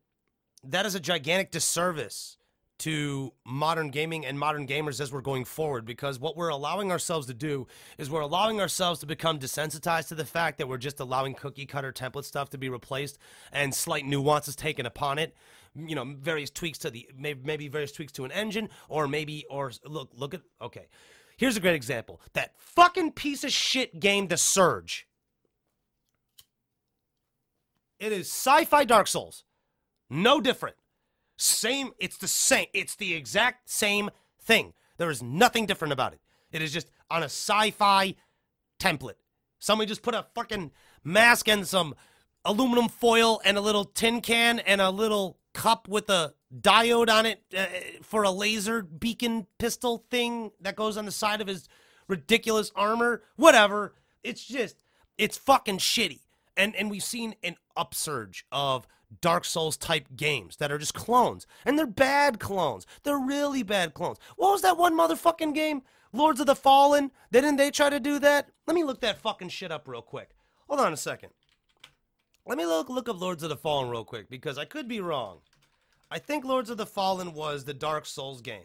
that 0.65 0.87
is 0.87 0.95
a 0.95 1.01
gigantic 1.01 1.51
disservice 1.51 2.39
to 2.79 3.33
modern 3.45 3.91
gaming 3.91 4.27
and 4.27 4.39
modern 4.39 4.67
gamers 4.67 5.01
as 5.01 5.11
we're 5.11 5.21
going 5.21 5.45
forward 5.45 5.87
because 5.87 6.21
what 6.21 6.37
we're 6.37 6.49
allowing 6.49 6.91
ourselves 6.91 7.27
to 7.27 7.35
do 7.35 7.67
is 7.97 8.11
we're 8.11 8.21
allowing 8.21 8.61
ourselves 8.61 9.01
to 9.01 9.07
become 9.07 9.39
desensitized 9.39 10.09
to 10.09 10.15
the 10.15 10.25
fact 10.25 10.59
that 10.59 10.69
we're 10.69 10.77
just 10.77 11.01
allowing 11.01 11.35
cookie 11.35 11.67
cutter 11.67 11.93
template 11.93 12.25
stuff 12.25 12.51
to 12.51 12.59
be 12.59 12.69
replaced 12.69 13.19
and 13.53 13.75
slight 13.75 14.05
nuances 14.05 14.55
taken 14.55 14.85
upon 14.85 15.19
it. 15.19 15.35
You 15.75 15.95
know 15.95 16.17
various 16.19 16.51
tweaks 16.51 16.79
to 16.79 16.91
the 16.91 17.09
maybe 17.19 17.69
various 17.69 17.93
tweaks 17.93 18.13
to 18.13 18.25
an 18.25 18.33
engine 18.33 18.71
or 18.89 19.07
maybe 19.09 19.45
or 19.51 19.73
look 19.85 20.11
look 20.15 20.33
at 20.33 20.41
okay. 20.61 20.89
Here's 21.37 21.57
a 21.57 21.61
great 21.61 21.75
example. 21.75 22.21
That 22.33 22.53
fucking 22.57 23.13
piece 23.13 23.45
of 23.45 23.53
shit 23.53 24.01
game 24.01 24.29
the 24.29 24.39
surge. 24.39 25.07
It 27.99 28.13
is 28.13 28.27
sci-fi 28.29 28.85
dark 28.85 29.07
souls. 29.07 29.45
No 30.09 30.41
different 30.41 30.77
same, 31.37 31.93
it's 31.99 32.17
the 32.17 32.29
same. 32.29 32.67
It's 32.73 32.95
the 32.95 33.15
exact 33.15 33.71
same 33.71 34.11
thing. 34.41 34.73
There 34.97 35.11
is 35.11 35.23
nothing 35.23 35.67
different 35.67 35.93
about 35.93 36.13
it. 36.13 36.21
It 36.53 36.63
is 36.63 36.73
just 36.73 36.91
on 37.11 37.23
a 37.23 37.27
sci-fi 37.27 38.15
template. 38.81 39.15
Somebody 39.59 39.89
just 39.89 40.03
put 40.03 40.15
a 40.15 40.27
fucking 40.35 40.71
mask 41.05 41.49
and 41.49 41.67
some 41.67 41.95
aluminum 42.45 42.89
foil 42.89 43.41
and 43.45 43.57
a 43.57 43.61
little 43.61 43.85
tin 43.85 44.21
can 44.21 44.59
and 44.61 44.81
a 44.81 44.91
little 44.91 45.39
cup 45.53 45.89
with 45.89 46.09
a 46.11 46.35
diode 46.61 47.11
on 47.11 47.27
it 47.27 47.43
uh, 47.57 47.67
for 48.03 48.23
a 48.23 48.31
laser 48.31 48.83
beacon 48.83 49.47
pistol 49.59 50.05
thing 50.11 50.53
that 50.61 50.77
goes 50.77 50.97
on 50.97 51.07
the 51.07 51.13
side 51.13 51.41
of 51.41 51.49
his 51.49 51.69
ridiculous 52.09 52.71
armor. 52.77 53.23
Whatever. 53.37 53.95
It's 54.23 54.45
just, 54.45 54.77
it's 55.19 55.37
fucking 55.37 55.79
shitty. 55.79 56.21
And 56.57 56.75
and 56.77 56.91
we've 56.91 57.03
seen 57.03 57.35
an 57.43 57.57
upsurge 57.77 58.47
of 58.51 58.87
Dark 59.21 59.45
Souls 59.45 59.77
type 59.77 60.09
games 60.17 60.57
that 60.57 60.73
are 60.73 60.79
just 60.79 60.95
clones. 60.95 61.47
And 61.65 61.79
they're 61.79 61.87
bad 61.87 62.41
clones. 62.41 62.87
They're 63.03 63.19
really 63.19 63.63
bad 63.63 63.95
clones. 63.95 64.19
What 64.37 64.53
was 64.53 64.63
that 64.63 64.79
one 64.79 64.97
motherfucking 64.97 65.55
game? 65.55 65.83
Lords 66.13 66.41
of 66.41 66.47
the 66.47 66.57
Fallen? 66.57 67.11
Didn't 67.31 67.57
they 67.57 67.71
try 67.71 67.91
to 67.91 68.01
do 68.01 68.19
that? 68.21 68.49
Let 68.67 68.75
me 68.75 68.85
look 68.85 69.01
that 69.01 69.19
fucking 69.19 69.51
shit 69.51 69.71
up 69.71 69.87
real 69.87 70.03
quick. 70.03 70.31
Hold 70.69 70.81
on 70.81 70.93
a 70.93 70.97
second. 70.97 71.31
Let 72.47 72.59
me 72.59 72.67
look 72.67 72.89
look 72.89 73.09
up 73.09 73.21
Lords 73.21 73.43
of 73.43 73.49
the 73.49 73.57
Fallen 73.57 73.91
real 73.91 74.05
quick 74.05 74.31
because 74.31 74.57
I 74.59 74.65
could 74.65 74.89
be 74.89 75.01
wrong. 75.01 75.41
I 76.11 76.19
think 76.19 76.45
Lords 76.45 76.71
of 76.71 76.77
the 76.77 76.87
Fallen 76.87 77.35
was 77.35 77.65
the 77.65 77.75
Dark 77.75 78.07
Souls 78.07 78.41
game. 78.41 78.63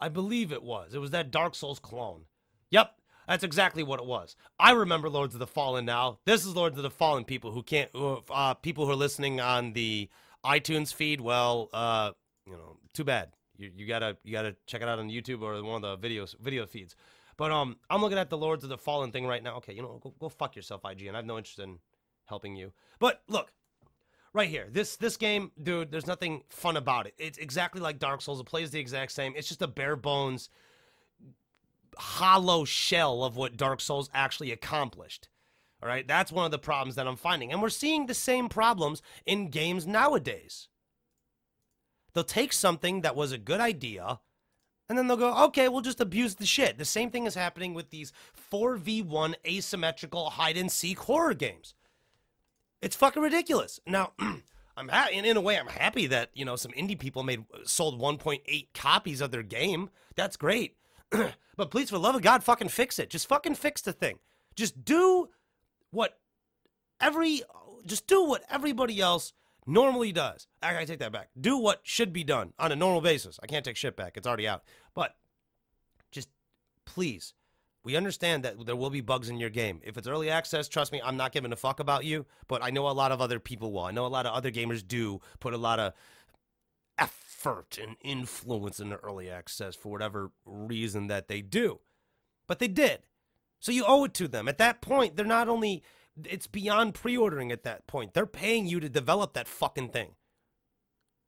I 0.00 0.08
believe 0.08 0.52
it 0.52 0.62
was. 0.62 0.94
It 0.94 0.98
was 0.98 1.10
that 1.10 1.30
Dark 1.30 1.54
Souls 1.54 1.78
clone. 1.78 2.22
Yep, 2.70 2.92
that's 3.26 3.44
exactly 3.44 3.82
what 3.82 4.00
it 4.00 4.06
was. 4.06 4.36
I 4.58 4.72
remember 4.72 5.08
Lords 5.08 5.34
of 5.34 5.40
the 5.40 5.46
Fallen 5.46 5.84
now. 5.84 6.18
This 6.24 6.44
is 6.44 6.54
Lords 6.54 6.76
of 6.76 6.82
the 6.82 6.90
Fallen 6.90 7.24
people 7.24 7.52
who 7.52 7.62
can't, 7.62 7.90
uh, 7.94 8.54
people 8.54 8.86
who 8.86 8.92
are 8.92 8.96
listening 8.96 9.40
on 9.40 9.72
the 9.72 10.08
iTunes 10.44 10.92
feed. 10.92 11.20
Well, 11.20 11.68
uh, 11.72 12.12
you 12.46 12.52
know, 12.52 12.78
too 12.92 13.04
bad. 13.04 13.30
You, 13.56 13.70
you 13.76 13.86
gotta 13.86 14.16
you 14.24 14.32
gotta 14.32 14.56
check 14.66 14.82
it 14.82 14.88
out 14.88 14.98
on 14.98 15.08
YouTube 15.08 15.42
or 15.42 15.62
one 15.62 15.84
of 15.84 16.00
the 16.00 16.08
videos 16.08 16.34
video 16.40 16.66
feeds. 16.66 16.96
But 17.36 17.50
um, 17.50 17.76
I'm 17.88 18.00
looking 18.00 18.18
at 18.18 18.30
the 18.30 18.36
Lords 18.36 18.64
of 18.64 18.70
the 18.70 18.78
Fallen 18.78 19.12
thing 19.12 19.26
right 19.26 19.42
now. 19.42 19.56
Okay, 19.56 19.72
you 19.72 19.82
know, 19.82 20.00
go, 20.02 20.14
go 20.18 20.28
fuck 20.28 20.56
yourself, 20.56 20.82
IGN. 20.82 21.12
I 21.12 21.16
have 21.16 21.24
no 21.24 21.38
interest 21.38 21.58
in 21.58 21.78
helping 22.26 22.56
you. 22.56 22.72
But 22.98 23.22
look, 23.28 23.52
right 24.32 24.48
here, 24.48 24.66
this 24.70 24.96
this 24.96 25.16
game, 25.16 25.52
dude. 25.62 25.90
There's 25.90 26.06
nothing 26.06 26.42
fun 26.48 26.76
about 26.76 27.06
it. 27.06 27.14
It's 27.18 27.38
exactly 27.38 27.80
like 27.80 27.98
Dark 27.98 28.22
Souls. 28.22 28.40
It 28.40 28.46
plays 28.46 28.70
the 28.70 28.80
exact 28.80 29.12
same. 29.12 29.34
It's 29.36 29.48
just 29.48 29.62
a 29.62 29.68
bare 29.68 29.96
bones 29.96 30.48
hollow 31.96 32.64
shell 32.64 33.24
of 33.24 33.36
what 33.36 33.56
Dark 33.56 33.80
Souls 33.80 34.10
actually 34.14 34.52
accomplished. 34.52 35.28
All 35.82 35.88
right, 35.88 36.06
that's 36.06 36.30
one 36.30 36.44
of 36.44 36.52
the 36.52 36.58
problems 36.58 36.94
that 36.94 37.08
I'm 37.08 37.16
finding. 37.16 37.50
And 37.50 37.60
we're 37.60 37.68
seeing 37.68 38.06
the 38.06 38.14
same 38.14 38.48
problems 38.48 39.02
in 39.26 39.50
games 39.50 39.86
nowadays. 39.86 40.68
They'll 42.14 42.24
take 42.24 42.52
something 42.52 43.00
that 43.00 43.16
was 43.16 43.32
a 43.32 43.38
good 43.38 43.60
idea 43.60 44.20
and 44.92 44.98
then 44.98 45.06
they'll 45.06 45.16
go, 45.16 45.44
okay, 45.44 45.70
we'll 45.70 45.80
just 45.80 46.02
abuse 46.02 46.34
the 46.34 46.44
shit. 46.44 46.76
The 46.76 46.84
same 46.84 47.10
thing 47.10 47.26
is 47.26 47.34
happening 47.34 47.72
with 47.72 47.88
these 47.88 48.12
4v1 48.52 49.34
asymmetrical 49.46 50.28
hide 50.28 50.58
and 50.58 50.70
seek 50.70 50.98
horror 50.98 51.32
games. 51.32 51.74
It's 52.82 52.94
fucking 52.96 53.22
ridiculous. 53.22 53.80
Now, 53.86 54.12
I'm 54.76 54.88
ha- 54.88 55.08
in, 55.10 55.24
in 55.24 55.38
a 55.38 55.40
way, 55.40 55.58
I'm 55.58 55.68
happy 55.68 56.08
that, 56.08 56.28
you 56.34 56.44
know, 56.44 56.56
some 56.56 56.72
indie 56.72 56.98
people 56.98 57.22
made 57.22 57.44
sold 57.64 57.98
1.8 57.98 58.66
copies 58.74 59.22
of 59.22 59.30
their 59.30 59.42
game. 59.42 59.88
That's 60.14 60.36
great. 60.36 60.76
but 61.56 61.70
please, 61.70 61.90
for 61.90 61.96
the 61.96 62.00
love 62.00 62.14
of 62.14 62.22
God, 62.22 62.42
fucking 62.42 62.68
fix 62.68 62.98
it. 62.98 63.10
Just 63.10 63.28
fucking 63.28 63.54
fix 63.54 63.82
the 63.82 63.92
thing. 63.92 64.18
Just 64.54 64.84
do 64.84 65.28
what 65.90 66.18
every, 67.00 67.42
just 67.86 68.06
do 68.06 68.24
what 68.24 68.44
everybody 68.50 69.00
else 69.00 69.32
normally 69.66 70.12
does. 70.12 70.46
I 70.62 70.84
take 70.84 70.98
that 71.00 71.12
back. 71.12 71.30
Do 71.40 71.56
what 71.56 71.80
should 71.82 72.12
be 72.12 72.24
done 72.24 72.52
on 72.58 72.72
a 72.72 72.76
normal 72.76 73.00
basis. 73.00 73.38
I 73.42 73.46
can't 73.46 73.64
take 73.64 73.76
shit 73.76 73.96
back. 73.96 74.16
It's 74.16 74.26
already 74.26 74.48
out. 74.48 74.62
But 74.94 75.14
just 76.10 76.28
please, 76.84 77.34
we 77.84 77.96
understand 77.96 78.44
that 78.44 78.64
there 78.64 78.76
will 78.76 78.90
be 78.90 79.00
bugs 79.00 79.28
in 79.28 79.38
your 79.38 79.50
game. 79.50 79.80
If 79.82 79.96
it's 79.96 80.06
early 80.06 80.30
access, 80.30 80.68
trust 80.68 80.92
me, 80.92 81.00
I'm 81.04 81.16
not 81.16 81.32
giving 81.32 81.52
a 81.52 81.56
fuck 81.56 81.80
about 81.80 82.04
you, 82.04 82.26
but 82.48 82.62
I 82.62 82.70
know 82.70 82.88
a 82.88 82.90
lot 82.90 83.12
of 83.12 83.20
other 83.20 83.40
people 83.40 83.72
will. 83.72 83.84
I 83.84 83.90
know 83.90 84.06
a 84.06 84.08
lot 84.08 84.26
of 84.26 84.34
other 84.34 84.50
gamers 84.50 84.86
do 84.86 85.20
put 85.40 85.54
a 85.54 85.58
lot 85.58 85.80
of 85.80 85.92
effort 86.98 87.78
and 87.80 87.96
influence 88.02 88.80
in 88.80 88.90
the 88.90 88.96
early 88.96 89.30
access 89.30 89.74
for 89.74 89.90
whatever 89.90 90.30
reason 90.44 91.06
that 91.08 91.28
they 91.28 91.40
do. 91.40 91.80
But 92.46 92.58
they 92.58 92.68
did. 92.68 93.00
So 93.60 93.72
you 93.72 93.84
owe 93.86 94.04
it 94.04 94.14
to 94.14 94.28
them. 94.28 94.48
At 94.48 94.58
that 94.58 94.80
point, 94.80 95.16
they're 95.16 95.24
not 95.24 95.48
only 95.48 95.82
it's 96.24 96.46
beyond 96.46 96.94
pre-ordering 96.94 97.52
at 97.52 97.64
that 97.64 97.86
point. 97.86 98.12
They're 98.12 98.26
paying 98.26 98.66
you 98.66 98.80
to 98.80 98.88
develop 98.88 99.32
that 99.34 99.48
fucking 99.48 99.90
thing. 99.90 100.14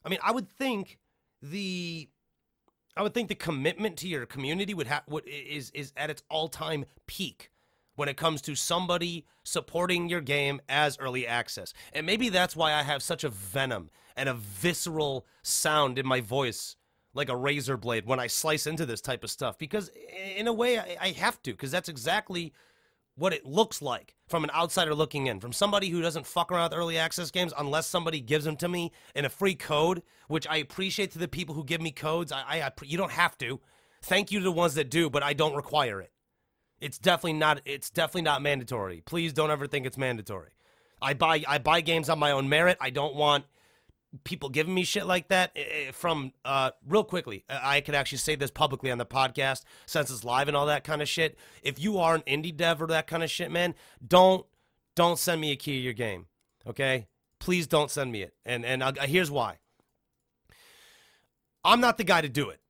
I 0.04 0.08
mean, 0.08 0.18
I 0.22 0.32
would 0.32 0.48
think 0.48 0.98
the 1.40 2.08
I 2.96 3.02
would 3.02 3.14
think 3.14 3.28
the 3.28 3.34
commitment 3.34 3.96
to 3.98 4.08
your 4.08 4.26
community 4.26 4.74
would 4.74 4.86
have 4.86 5.02
what 5.06 5.26
is 5.26 5.70
is 5.70 5.92
at 5.96 6.10
its 6.10 6.22
all-time 6.28 6.84
peak 7.06 7.50
when 7.96 8.08
it 8.08 8.16
comes 8.16 8.40
to 8.42 8.54
somebody 8.54 9.24
supporting 9.42 10.08
your 10.08 10.20
game 10.20 10.60
as 10.68 10.98
early 10.98 11.26
access. 11.26 11.72
And 11.92 12.06
maybe 12.06 12.28
that's 12.28 12.56
why 12.56 12.72
I 12.72 12.82
have 12.82 13.02
such 13.02 13.24
a 13.24 13.28
venom 13.28 13.90
and 14.16 14.28
a 14.28 14.34
visceral 14.34 15.26
sound 15.42 15.98
in 15.98 16.06
my 16.06 16.20
voice 16.20 16.76
like 17.14 17.28
a 17.28 17.36
razor 17.36 17.76
blade 17.76 18.06
when 18.06 18.20
I 18.20 18.26
slice 18.26 18.66
into 18.66 18.84
this 18.84 19.00
type 19.00 19.24
of 19.24 19.30
stuff 19.30 19.56
because, 19.56 19.90
in 20.36 20.48
a 20.48 20.52
way, 20.52 20.78
I, 20.78 21.10
have 21.10 21.40
to 21.44 21.52
because 21.52 21.70
that's 21.70 21.88
exactly 21.88 22.52
what 23.16 23.32
it 23.32 23.46
looks 23.46 23.80
like 23.80 24.16
from 24.26 24.42
an 24.42 24.50
outsider 24.50 24.94
looking 24.94 25.28
in, 25.28 25.38
from 25.38 25.52
somebody 25.52 25.88
who 25.88 26.02
doesn't 26.02 26.26
fuck 26.26 26.50
around 26.50 26.70
with 26.70 26.78
early 26.78 26.98
access 26.98 27.30
games 27.30 27.52
unless 27.56 27.86
somebody 27.86 28.20
gives 28.20 28.44
them 28.44 28.56
to 28.56 28.68
me 28.68 28.90
in 29.14 29.24
a 29.24 29.28
free 29.28 29.54
code, 29.54 30.02
which 30.26 30.48
I 30.48 30.56
appreciate 30.56 31.12
to 31.12 31.18
the 31.18 31.28
people 31.28 31.54
who 31.54 31.64
give 31.64 31.80
me 31.80 31.92
codes. 31.92 32.32
I, 32.32 32.42
I, 32.42 32.62
I 32.62 32.72
you 32.82 32.98
don't 32.98 33.12
have 33.12 33.38
to. 33.38 33.60
Thank 34.02 34.32
you 34.32 34.40
to 34.40 34.44
the 34.44 34.52
ones 34.52 34.74
that 34.74 34.90
do, 34.90 35.08
but 35.08 35.22
I 35.22 35.32
don't 35.32 35.54
require 35.54 36.00
it. 36.00 36.10
It's 36.84 36.98
definitely 36.98 37.32
not. 37.32 37.62
It's 37.64 37.88
definitely 37.88 38.22
not 38.22 38.42
mandatory. 38.42 39.02
Please 39.06 39.32
don't 39.32 39.50
ever 39.50 39.66
think 39.66 39.86
it's 39.86 39.96
mandatory. 39.96 40.50
I 41.00 41.14
buy 41.14 41.42
I 41.48 41.56
buy 41.56 41.80
games 41.80 42.10
on 42.10 42.18
my 42.18 42.30
own 42.30 42.50
merit. 42.50 42.76
I 42.78 42.90
don't 42.90 43.14
want 43.14 43.46
people 44.22 44.50
giving 44.50 44.74
me 44.74 44.84
shit 44.84 45.06
like 45.06 45.28
that 45.28 45.56
from 45.92 46.32
uh, 46.44 46.70
real 46.86 47.02
quickly 47.02 47.42
i 47.48 47.80
could 47.80 47.96
actually 47.96 48.18
say 48.18 48.36
this 48.36 48.48
publicly 48.48 48.88
on 48.92 48.96
the 48.96 49.04
podcast 49.04 49.64
since 49.86 50.08
it's 50.08 50.22
live 50.22 50.46
and 50.46 50.56
all 50.56 50.66
that 50.66 50.84
kind 50.84 51.02
of 51.02 51.08
shit 51.08 51.36
if 51.64 51.82
you 51.82 51.98
are 51.98 52.14
an 52.14 52.22
indie 52.22 52.56
dev 52.56 52.80
or 52.80 52.86
that 52.86 53.08
kind 53.08 53.24
of 53.24 53.30
shit 53.30 53.50
man 53.50 53.74
don't 54.06 54.46
don't 54.94 55.18
send 55.18 55.40
me 55.40 55.50
a 55.50 55.56
key 55.56 55.72
to 55.72 55.80
your 55.80 55.92
game 55.92 56.26
okay 56.64 57.08
please 57.40 57.66
don't 57.66 57.90
send 57.90 58.12
me 58.12 58.22
it 58.22 58.34
and 58.44 58.64
and 58.64 58.84
I'll, 58.84 58.92
here's 59.00 59.32
why 59.32 59.56
i'm 61.64 61.80
not 61.80 61.98
the 61.98 62.04
guy 62.04 62.20
to 62.20 62.28
do 62.28 62.50
it 62.50 62.60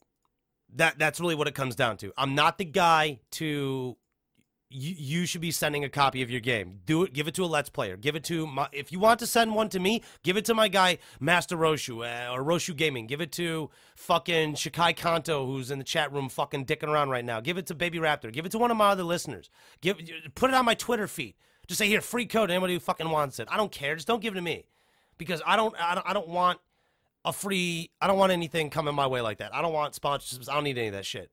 that 0.77 0.99
that's 0.99 1.21
really 1.21 1.35
what 1.35 1.47
it 1.47 1.55
comes 1.55 1.77
down 1.77 1.99
to 1.99 2.11
i'm 2.17 2.35
not 2.35 2.57
the 2.57 2.65
guy 2.65 3.21
to 3.33 3.99
you, 4.71 4.95
you 4.97 5.27
should 5.27 5.41
be 5.41 5.51
sending 5.51 5.85
a 5.85 5.89
copy 5.89 6.23
of 6.23 6.31
your 6.31 6.41
game. 6.41 6.81
Do 6.85 7.05
it. 7.05 7.12
Give 7.12 7.29
it 7.29 7.35
to 7.35 7.45
a 7.45 7.47
Let's 7.47 7.69
Player. 7.69 7.97
Give 7.97 8.17
it 8.17 8.25
to 8.25 8.47
my. 8.47 8.69
If 8.73 8.91
you 8.91 8.99
want 8.99 9.21
to 9.21 9.27
send 9.27 9.55
one 9.55 9.69
to 9.71 9.79
me, 9.79 10.03
give 10.23 10.37
it 10.37 10.45
to 10.47 10.55
my 10.55 10.69
guy 10.69 10.99
Master 11.21 11.57
Roshu 11.57 12.05
uh, 12.05 12.33
or 12.33 12.43
Roshu 12.43 12.75
Gaming. 12.75 13.07
Give 13.07 13.21
it 13.21 13.31
to 13.33 13.71
fucking 13.97 14.55
Shikai 14.55 14.97
Kanto, 14.97 15.47
who's 15.47 15.71
in 15.71 15.79
the 15.79 15.85
chat 15.85 16.12
room, 16.12 16.29
fucking 16.29 16.67
dicking 16.67 16.89
around 16.89 17.11
right 17.11 17.25
now. 17.25 17.41
Give 17.41 17.59
it 17.59 17.67
to 17.67 17.75
Baby 17.75 17.99
Raptor. 17.99 18.33
Give 18.33 18.47
it 18.47 18.53
to 18.53 18.59
one 18.59 18.71
of 18.71 18.77
my 18.77 18.89
other 18.89 19.05
listeners. 19.05 19.51
Give. 19.81 19.99
Put 20.35 20.51
it 20.51 20.55
on 20.55 20.65
my 20.65 20.75
Twitter 20.75 21.07
feed. 21.07 21.35
Just 21.67 21.79
say 21.79 21.87
here, 21.87 22.01
free 22.01 22.27
code. 22.27 22.51
Anybody 22.51 22.75
who 22.75 22.81
fucking 22.81 23.09
wants 23.09 23.39
it. 23.39 23.49
I 23.51 23.57
don't 23.57 23.73
care. 23.73 23.95
Just 23.95 24.09
don't 24.09 24.21
give 24.21 24.35
it 24.35 24.37
to 24.37 24.43
me, 24.43 24.65
because 25.19 25.41
I 25.47 25.57
don't. 25.57 25.75
I 25.81 25.95
don't, 25.95 26.07
I 26.09 26.12
don't 26.12 26.29
want 26.29 26.59
a 27.25 27.33
free. 27.33 27.91
I 28.01 28.07
don't 28.07 28.19
want 28.19 28.33
anything 28.33 28.71
coming 28.71 28.95
my 28.95 29.07
way 29.07 29.21
like 29.21 29.39
that. 29.39 29.55
I 29.55 29.62
don't 29.62 29.73
want 29.73 29.95
sponsorships. 29.95 30.49
I 30.49 30.55
don't 30.55 30.65
need 30.65 30.79
any 30.79 30.89
of 30.89 30.95
that 30.95 31.07
shit. 31.07 31.31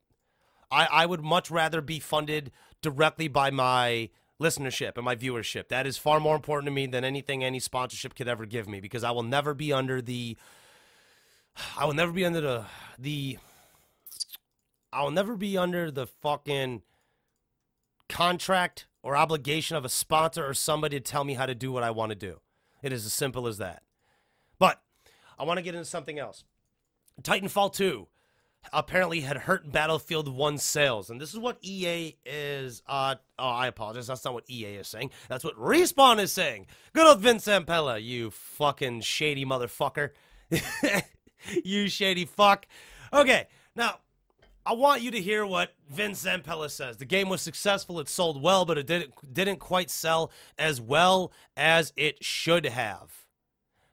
I, 0.71 0.85
I 0.85 1.05
would 1.05 1.21
much 1.21 1.51
rather 1.51 1.81
be 1.81 1.99
funded 1.99 2.51
directly 2.81 3.27
by 3.27 3.51
my 3.51 4.09
listenership 4.41 4.93
and 4.95 5.05
my 5.05 5.15
viewership. 5.15 5.67
That 5.67 5.85
is 5.85 5.97
far 5.97 6.19
more 6.19 6.35
important 6.35 6.65
to 6.65 6.71
me 6.71 6.87
than 6.87 7.03
anything 7.03 7.43
any 7.43 7.59
sponsorship 7.59 8.15
could 8.15 8.27
ever 8.27 8.45
give 8.45 8.67
me 8.67 8.79
because 8.79 9.03
I 9.03 9.11
will 9.11 9.23
never 9.23 9.53
be 9.53 9.71
under 9.71 10.01
the 10.01 10.37
I 11.77 11.85
will 11.85 11.93
never 11.93 12.11
be 12.11 12.25
under 12.25 12.41
the 12.41 12.65
the 12.97 13.37
I 14.91 15.03
will 15.03 15.11
never 15.11 15.35
be 15.35 15.57
under 15.57 15.91
the 15.91 16.07
fucking 16.07 16.81
contract 18.09 18.87
or 19.03 19.15
obligation 19.15 19.77
of 19.77 19.85
a 19.85 19.89
sponsor 19.89 20.45
or 20.45 20.53
somebody 20.53 20.99
to 20.99 21.03
tell 21.03 21.23
me 21.23 21.35
how 21.35 21.45
to 21.45 21.55
do 21.55 21.71
what 21.71 21.83
I 21.83 21.91
want 21.91 22.09
to 22.11 22.15
do. 22.15 22.41
It 22.81 22.91
is 22.91 23.05
as 23.05 23.13
simple 23.13 23.47
as 23.47 23.57
that. 23.57 23.83
But 24.59 24.81
I 25.39 25.43
want 25.43 25.57
to 25.57 25.63
get 25.63 25.75
into 25.75 25.85
something 25.85 26.19
else. 26.19 26.43
Titanfall 27.21 27.73
2 27.73 28.07
apparently 28.73 29.21
had 29.21 29.37
hurt 29.37 29.71
Battlefield 29.71 30.27
1 30.27 30.57
sales. 30.57 31.09
And 31.09 31.19
this 31.19 31.33
is 31.33 31.39
what 31.39 31.57
EA 31.61 32.15
is. 32.25 32.81
Uh, 32.87 33.15
oh, 33.37 33.49
I 33.49 33.67
apologize. 33.67 34.07
That's 34.07 34.23
not 34.23 34.33
what 34.33 34.49
EA 34.49 34.75
is 34.75 34.87
saying. 34.87 35.11
That's 35.27 35.43
what 35.43 35.57
Respawn 35.57 36.19
is 36.19 36.31
saying. 36.31 36.67
Good 36.93 37.07
old 37.07 37.19
Vince 37.19 37.45
Zampella, 37.45 38.01
you 38.01 38.31
fucking 38.31 39.01
shady 39.01 39.45
motherfucker. 39.45 40.11
you 41.63 41.87
shady 41.87 42.25
fuck. 42.25 42.65
Okay, 43.13 43.47
now. 43.75 43.97
I 44.63 44.73
want 44.73 45.01
you 45.01 45.09
to 45.09 45.19
hear 45.19 45.43
what 45.43 45.73
Vince 45.89 46.23
Zampella 46.23 46.69
says. 46.69 46.97
The 46.97 47.05
game 47.05 47.29
was 47.29 47.41
successful, 47.41 47.99
it 47.99 48.07
sold 48.07 48.43
well, 48.43 48.63
but 48.63 48.77
it 48.77 48.85
didn't 48.85 49.33
didn't 49.33 49.57
quite 49.57 49.89
sell 49.89 50.31
as 50.55 50.79
well 50.79 51.31
as 51.57 51.93
it 51.97 52.23
should 52.23 52.67
have. 52.67 53.20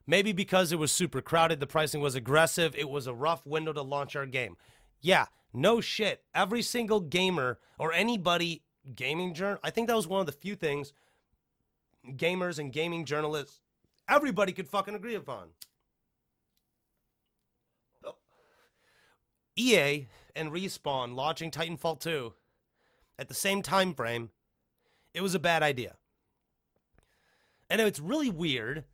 Maybe 0.09 0.33
because 0.33 0.73
it 0.73 0.79
was 0.79 0.91
super 0.91 1.21
crowded, 1.21 1.61
the 1.61 1.67
pricing 1.67 2.01
was 2.01 2.15
aggressive, 2.15 2.75
it 2.75 2.89
was 2.89 3.07
a 3.07 3.15
rough 3.15 3.47
window 3.47 3.75
to 3.75 3.83
launch 3.83 4.17
our 4.17 4.25
game. 4.25 4.57
Yeah, 5.03 5.27
no 5.53 5.83
shit. 5.83 6.23
Every 6.35 6.63
single 6.63 7.01
gamer 7.01 7.59
or 7.79 7.93
anybody 7.93 8.63
gaming 8.97 9.35
journal, 9.35 9.61
I 9.63 9.69
think 9.69 9.87
that 9.87 9.97
was 9.97 10.09
one 10.09 10.21
of 10.21 10.27
the 10.27 10.33
few 10.33 10.57
things 10.57 10.95
gamers 12.17 12.59
and 12.59 12.73
gaming 12.73 13.05
journalists 13.05 13.61
everybody 14.09 14.53
could 14.53 14.67
fucking 14.67 14.95
agree 14.95 15.15
upon. 15.15 15.49
Oh. 18.03 18.15
EA 19.57 20.07
and 20.35 20.51
Respawn 20.51 21.15
launching 21.15 21.51
Titanfall 21.51 22.01
2 22.01 22.33
at 23.19 23.29
the 23.29 23.35
same 23.35 23.61
time 23.61 23.93
frame, 23.93 24.31
it 25.13 25.21
was 25.21 25.35
a 25.35 25.39
bad 25.39 25.63
idea. 25.63 25.97
And 27.69 27.81
it's 27.83 28.01
really 28.01 28.31
weird 28.31 28.85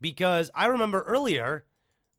because 0.00 0.50
I 0.54 0.66
remember 0.66 1.02
earlier 1.02 1.64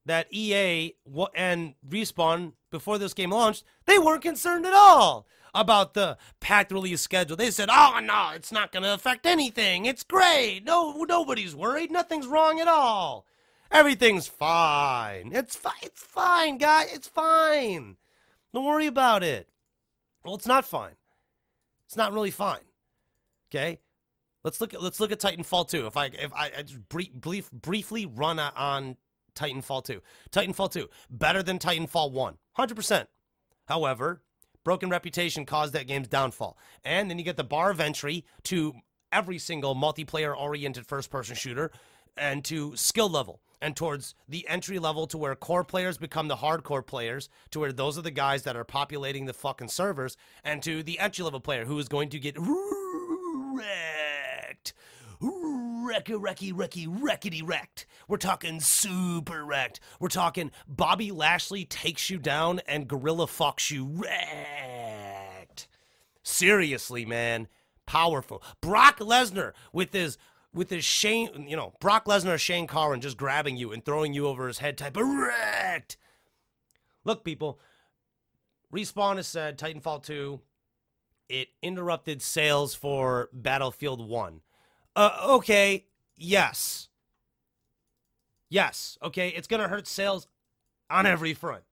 that 0.06 0.28
EA 0.32 0.94
and 1.36 1.76
Respawn, 1.88 2.54
before 2.72 2.98
this 2.98 3.14
game 3.14 3.32
launched, 3.32 3.64
they 3.86 4.00
weren't 4.00 4.22
concerned 4.22 4.66
at 4.66 4.74
all 4.74 5.28
about 5.54 5.94
the 5.94 6.18
packed 6.40 6.72
release 6.72 7.02
schedule. 7.02 7.36
They 7.36 7.52
said, 7.52 7.70
"Oh 7.72 8.00
no, 8.04 8.32
it's 8.34 8.52
not 8.52 8.72
going 8.72 8.84
to 8.84 8.94
affect 8.94 9.26
anything. 9.26 9.86
It's 9.86 10.04
great. 10.04 10.62
No, 10.64 11.04
nobody's 11.04 11.56
worried. 11.56 11.92
Nothing's 11.92 12.28
wrong 12.28 12.60
at 12.60 12.68
all. 12.68 13.26
Everything's 13.72 14.28
fine. 14.28 15.32
It's 15.34 15.56
fine. 15.56 15.74
It's 15.82 16.02
fine, 16.04 16.58
guy. 16.58 16.86
It's 16.90 17.08
fine. 17.08 17.98
Don't 18.54 18.66
worry 18.66 18.88
about 18.88 19.24
it." 19.24 19.50
Well, 20.24 20.36
it's 20.36 20.48
not 20.48 20.66
fine. 20.66 20.96
It's 21.86 21.98
not 21.98 22.14
really 22.14 22.32
fine. 22.32 22.60
Okay? 23.50 23.80
Let's 24.48 24.62
look 24.62 24.74
at 24.74 24.82
let's 24.82 25.02
look 25.02 25.12
at 25.12 25.20
Titanfall 25.20 25.68
2. 25.68 25.88
If 25.88 25.98
I 25.98 26.06
if 26.06 26.32
I, 26.34 26.50
I 26.58 26.62
just 26.62 26.88
brief, 26.88 27.12
brief, 27.12 27.52
briefly 27.52 28.06
run 28.06 28.40
on 28.40 28.96
Titanfall 29.36 29.84
2. 29.84 30.02
Titanfall 30.32 30.72
2 30.72 30.88
better 31.10 31.44
than 31.44 31.60
Titanfall 31.60 32.14
1. 32.14 32.38
100%. 32.58 33.08
However, 33.66 34.22
broken 34.64 34.90
reputation 34.90 35.46
caused 35.46 35.74
that 35.74 35.86
game's 35.86 36.08
downfall. 36.08 36.58
And 36.86 37.10
then 37.10 37.20
you 37.20 37.26
get 37.26 37.36
the 37.36 37.44
bar 37.44 37.72
of 37.72 37.82
entry 37.82 38.24
to 38.44 38.76
every 39.12 39.38
single 39.38 39.76
multiplayer 39.76 40.34
oriented 40.34 40.88
first 40.88 41.10
person 41.10 41.36
shooter 41.36 41.70
and 42.16 42.46
to 42.46 42.74
skill 42.78 43.10
level 43.10 43.42
and 43.62 43.76
towards 43.76 44.16
the 44.30 44.48
entry 44.48 44.80
level 44.80 45.08
to 45.08 45.18
where 45.18 45.36
core 45.36 45.66
players 45.66 45.98
become 45.98 46.30
the 46.30 46.38
hardcore 46.38 46.86
players 46.86 47.28
to 47.52 47.60
where 47.60 47.74
those 47.74 47.98
are 47.98 48.02
the 48.02 48.12
guys 48.12 48.44
that 48.44 48.56
are 48.56 48.64
populating 48.64 49.26
the 49.26 49.34
fucking 49.34 49.68
servers 49.68 50.16
and 50.46 50.64
to 50.64 50.84
the 50.84 51.00
entry 51.00 51.26
level 51.26 51.42
player 51.42 51.66
who 51.66 51.78
is 51.78 51.90
going 51.90 52.08
to 52.08 52.18
get 52.18 52.38
wrecky, 55.22 56.20
wrecky, 56.20 56.54
wrecky, 56.54 56.88
wreckety 56.88 57.42
wrecked. 57.44 57.86
We're 58.08 58.18
talking 58.18 58.60
super 58.60 59.44
wrecked. 59.44 59.80
We're 60.00 60.10
talking 60.10 60.52
Bobby 60.68 61.12
Lashley 61.12 61.66
takes 61.66 62.10
you 62.10 62.18
down 62.18 62.62
and 62.68 62.88
Gorilla 62.88 63.28
fucks 63.28 63.72
you 63.72 63.86
wrecked. 63.86 65.68
Seriously, 66.24 67.06
man. 67.06 67.48
Powerful. 67.86 68.44
Brock 68.62 69.00
Lesnar 69.00 69.54
with 69.72 69.94
his 69.94 70.18
with 70.54 70.70
his 70.70 70.84
Shane, 70.84 71.46
you 71.48 71.56
know, 71.56 71.74
Brock 71.80 72.06
Lesnar, 72.06 72.38
Shane 72.38 72.68
Carwin 72.68 73.00
just 73.00 73.18
grabbing 73.18 73.58
you 73.58 73.72
and 73.72 73.84
throwing 73.86 74.14
you 74.14 74.28
over 74.28 74.48
his 74.48 74.58
head 74.58 74.78
type 74.78 74.98
of 74.98 75.08
wrecked. 75.08 75.98
Look, 77.06 77.24
people, 77.24 77.60
Respawn 78.74 79.18
has 79.18 79.28
said 79.28 79.58
Titanfall 79.58 80.04
2, 80.04 80.42
it 81.30 81.50
interrupted 81.62 82.22
sales 82.22 82.74
for 82.74 83.30
Battlefield 83.32 84.08
1. 84.08 84.42
Uh, 84.98 85.16
okay, 85.36 85.86
yes. 86.18 86.90
Yes, 88.50 88.98
okay, 89.04 89.30
it's 89.30 89.48
going 89.48 89.62
to 89.62 89.68
hurt 89.68 89.88
sales 89.88 90.28
on 90.90 91.06
every 91.06 91.36
front. 91.36 91.64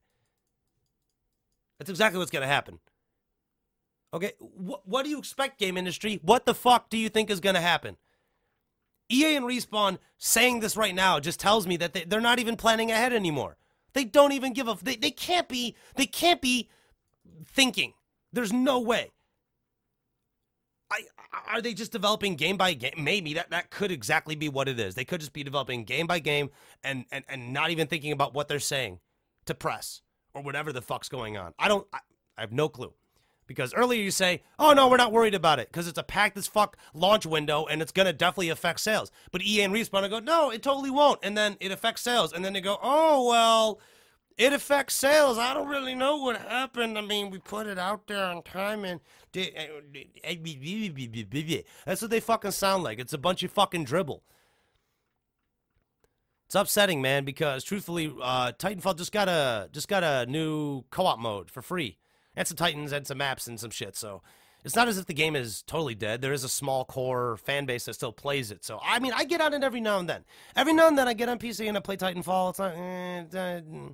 That's 1.80 1.89
exactly 1.89 2.19
what's 2.19 2.30
going 2.30 2.43
to 2.43 2.47
happen. 2.47 2.78
Okay, 4.13 4.34
wh- 4.39 4.88
what 4.88 5.03
do 5.03 5.09
you 5.09 5.17
expect, 5.17 5.57
game 5.57 5.76
industry? 5.76 6.19
What 6.21 6.45
the 6.45 6.53
fuck 6.53 6.91
do 6.91 6.97
you 6.97 7.09
think 7.09 7.32
is 7.32 7.39
going 7.39 7.55
to 7.55 7.61
happen? 7.61 7.97
EA 9.09 9.38
and 9.38 9.45
Respawn 9.45 9.97
saying 10.19 10.59
this 10.59 10.78
right 10.78 10.93
now 10.93 11.19
just 11.19 11.39
tells 11.39 11.65
me 11.65 11.78
that 11.78 11.93
they, 11.93 12.03
they're 12.03 12.21
not 12.21 12.38
even 12.38 12.55
planning 12.55 12.91
ahead 12.91 13.11
anymore. 13.11 13.57
They 13.93 14.03
don't 14.03 14.34
even 14.34 14.53
give 14.53 14.67
a. 14.67 14.78
They, 14.82 14.97
they 14.97 15.11
can't 15.11 15.49
be. 15.49 15.76
They 15.95 16.05
can't 16.05 16.41
be 16.41 16.69
thinking. 17.43 17.93
There's 18.32 18.53
no 18.53 18.80
way. 18.80 19.11
Are 21.47 21.61
they 21.61 21.73
just 21.73 21.91
developing 21.91 22.36
game 22.36 22.57
by 22.57 22.73
game? 22.73 22.93
Maybe 22.97 23.33
that, 23.33 23.49
that 23.49 23.69
could 23.69 23.91
exactly 23.91 24.36
be 24.36 24.49
what 24.49 24.67
it 24.67 24.79
is. 24.79 24.95
They 24.95 25.05
could 25.05 25.19
just 25.19 25.33
be 25.33 25.43
developing 25.43 25.83
game 25.83 26.07
by 26.07 26.19
game 26.19 26.49
and, 26.83 27.05
and, 27.11 27.23
and 27.27 27.53
not 27.53 27.71
even 27.71 27.88
thinking 27.88 28.11
about 28.11 28.33
what 28.33 28.47
they're 28.47 28.59
saying 28.59 28.99
to 29.45 29.53
press 29.53 30.01
or 30.33 30.41
whatever 30.41 30.71
the 30.73 30.81
fuck's 30.81 31.09
going 31.09 31.38
on. 31.38 31.53
I 31.57 31.67
don't, 31.67 31.88
I, 31.93 31.99
I 32.38 32.41
have 32.41 32.51
no 32.51 32.69
clue. 32.69 32.93
Because 33.47 33.75
earlier 33.75 34.01
you 34.01 34.09
say, 34.09 34.41
oh 34.57 34.73
no, 34.73 34.88
we're 34.88 34.97
not 34.97 35.11
worried 35.11 35.36
about 35.36 35.59
it 35.59 35.67
because 35.67 35.88
it's 35.88 35.99
a 35.99 36.03
packed 36.03 36.36
as 36.36 36.47
fuck 36.47 36.77
launch 36.95 37.27
window 37.27 37.67
and 37.67 37.79
it's 37.79 37.91
going 37.91 38.07
to 38.07 38.13
definitely 38.13 38.49
affect 38.49 38.79
sales. 38.79 39.11
But 39.31 39.43
EA 39.43 39.61
and 39.61 39.73
Respawn 39.73 40.09
go, 40.09 40.19
no, 40.19 40.49
it 40.49 40.63
totally 40.63 40.89
won't. 40.89 41.19
And 41.21 41.38
then 41.38 41.55
it 41.59 41.71
affects 41.71 42.01
sales. 42.01 42.33
And 42.33 42.43
then 42.43 42.53
they 42.53 42.61
go, 42.61 42.79
oh, 42.81 43.27
well, 43.27 43.79
it 44.38 44.53
affects 44.53 44.95
sales. 44.95 45.38
I 45.38 45.53
don't 45.53 45.67
really 45.67 45.95
know 45.95 46.17
what 46.17 46.38
happened. 46.38 46.97
I 46.97 47.01
mean, 47.01 47.29
we 47.29 47.39
put 47.39 47.67
it 47.67 47.79
out 47.79 48.07
there 48.07 48.23
on 48.23 48.43
time 48.43 48.83
and 48.83 48.99
that's 51.86 52.01
what 52.01 52.11
they 52.11 52.19
fucking 52.19 52.51
sound 52.51 52.83
like. 52.83 52.99
It's 52.99 53.13
a 53.13 53.17
bunch 53.17 53.43
of 53.43 53.51
fucking 53.51 53.83
dribble. 53.83 54.23
It's 56.45 56.55
upsetting, 56.55 57.01
man, 57.01 57.25
because 57.25 57.63
truthfully, 57.63 58.13
uh, 58.21 58.51
Titanfall 58.53 58.97
just 58.97 59.11
got 59.11 59.27
a 59.27 59.67
just 59.71 59.88
got 59.88 60.03
a 60.03 60.25
new 60.29 60.83
co-op 60.91 61.17
mode 61.17 61.49
for 61.49 61.61
free, 61.61 61.97
and 62.36 62.47
some 62.47 62.55
Titans 62.55 62.91
and 62.91 63.07
some 63.07 63.17
maps 63.17 63.47
and 63.47 63.59
some 63.59 63.71
shit. 63.71 63.95
So 63.95 64.21
it's 64.63 64.75
not 64.75 64.88
as 64.88 64.99
if 64.99 65.07
the 65.07 65.13
game 65.13 65.36
is 65.36 65.63
totally 65.63 65.95
dead. 65.95 66.21
There 66.21 66.33
is 66.33 66.43
a 66.43 66.49
small 66.49 66.86
core 66.86 67.38
fan 67.38 67.65
base 67.65 67.86
that 67.86 67.95
still 67.95 68.11
plays 68.11 68.51
it. 68.51 68.63
So 68.63 68.79
I 68.83 68.99
mean, 68.99 69.11
I 69.13 69.25
get 69.25 69.41
on 69.41 69.53
it 69.53 69.63
every 69.63 69.81
now 69.81 69.97
and 69.97 70.07
then. 70.07 70.23
Every 70.55 70.73
now 70.73 70.88
and 70.88 70.97
then, 70.97 71.07
I 71.07 71.13
get 71.13 71.29
on 71.29 71.39
PC 71.39 71.67
and 71.67 71.77
I 71.77 71.79
play 71.81 71.97
Titanfall. 71.97 72.51
It's 72.51 72.59
not 72.59 72.73
eh, 72.75 73.57
uh, 73.57 73.89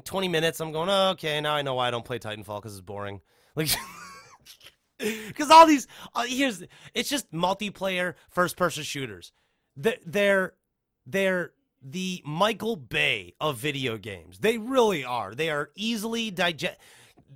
20 0.00 0.28
minutes. 0.28 0.60
I'm 0.60 0.72
going, 0.72 0.88
oh, 0.88 1.10
okay, 1.10 1.40
now 1.40 1.54
I 1.54 1.62
know 1.62 1.74
why 1.74 1.88
I 1.88 1.90
don't 1.90 2.04
play 2.04 2.18
Titanfall 2.18 2.60
because 2.60 2.72
it's 2.72 2.80
boring. 2.80 3.20
Like. 3.54 3.68
Because 4.98 5.50
all 5.50 5.66
these, 5.66 5.88
uh, 6.14 6.22
here's, 6.28 6.62
it's 6.94 7.10
just 7.10 7.32
multiplayer 7.32 8.14
first 8.30 8.56
person 8.56 8.84
shooters. 8.84 9.32
They're, 9.76 10.52
they're 11.04 11.52
the 11.82 12.22
Michael 12.24 12.76
Bay 12.76 13.34
of 13.40 13.58
video 13.58 13.96
games. 13.96 14.38
They 14.38 14.58
really 14.58 15.04
are. 15.04 15.34
They 15.34 15.50
are 15.50 15.70
easily 15.74 16.30
digest. 16.30 16.78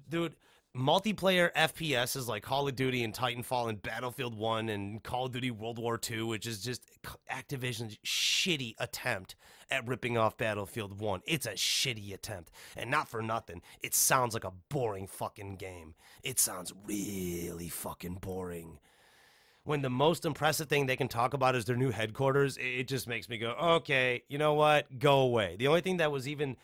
Dude, 0.09 0.37
multiplayer 0.77 1.53
FPS 1.55 2.17
is 2.17 2.29
like 2.29 2.43
Call 2.43 2.69
of 2.69 2.77
Duty 2.77 3.03
and 3.03 3.13
Titanfall 3.13 3.69
and 3.69 3.83
Battlefield 3.83 4.37
1 4.37 4.69
and 4.69 5.03
Call 5.03 5.27
of 5.27 5.33
Duty 5.33 5.51
World 5.51 5.79
War 5.79 5.99
2, 5.99 6.27
which 6.27 6.47
is 6.47 6.63
just 6.63 6.83
Activision's 7.31 7.99
shitty 8.07 8.75
attempt 8.79 9.35
at 9.71 9.87
ripping 9.87 10.17
off 10.17 10.37
Battlefield 10.37 11.01
1. 11.01 11.23
It's 11.27 11.47
a 11.47 11.53
shitty 11.53 12.13
attempt. 12.13 12.51
And 12.77 12.91
not 12.91 13.09
for 13.09 13.23
nothing, 13.23 13.63
it 13.83 13.95
sounds 13.95 14.35
like 14.35 14.45
a 14.45 14.53
boring 14.69 15.07
fucking 15.07 15.57
game. 15.57 15.95
It 16.23 16.39
sounds 16.39 16.73
really 16.87 17.69
fucking 17.69 18.19
boring 18.21 18.79
when 19.67 19.83
the 19.83 19.91
most 19.91 20.25
impressive 20.25 20.69
thing 20.69 20.87
they 20.87 20.97
can 20.97 21.09
talk 21.09 21.35
about 21.35 21.57
is 21.57 21.65
their 21.65 21.77
new 21.77 21.91
headquarters, 21.91 22.57
it 22.61 22.87
just 22.87 23.09
makes 23.09 23.29
me 23.29 23.37
go, 23.37 23.51
okay, 23.51 24.23
you 24.29 24.39
know 24.39 24.55
what? 24.55 24.99
Go 25.01 25.19
away. 25.19 25.57
The 25.59 25.67
only 25.67 25.81
thing 25.81 25.97
that 25.97 26.13
was 26.13 26.29
even 26.29 26.57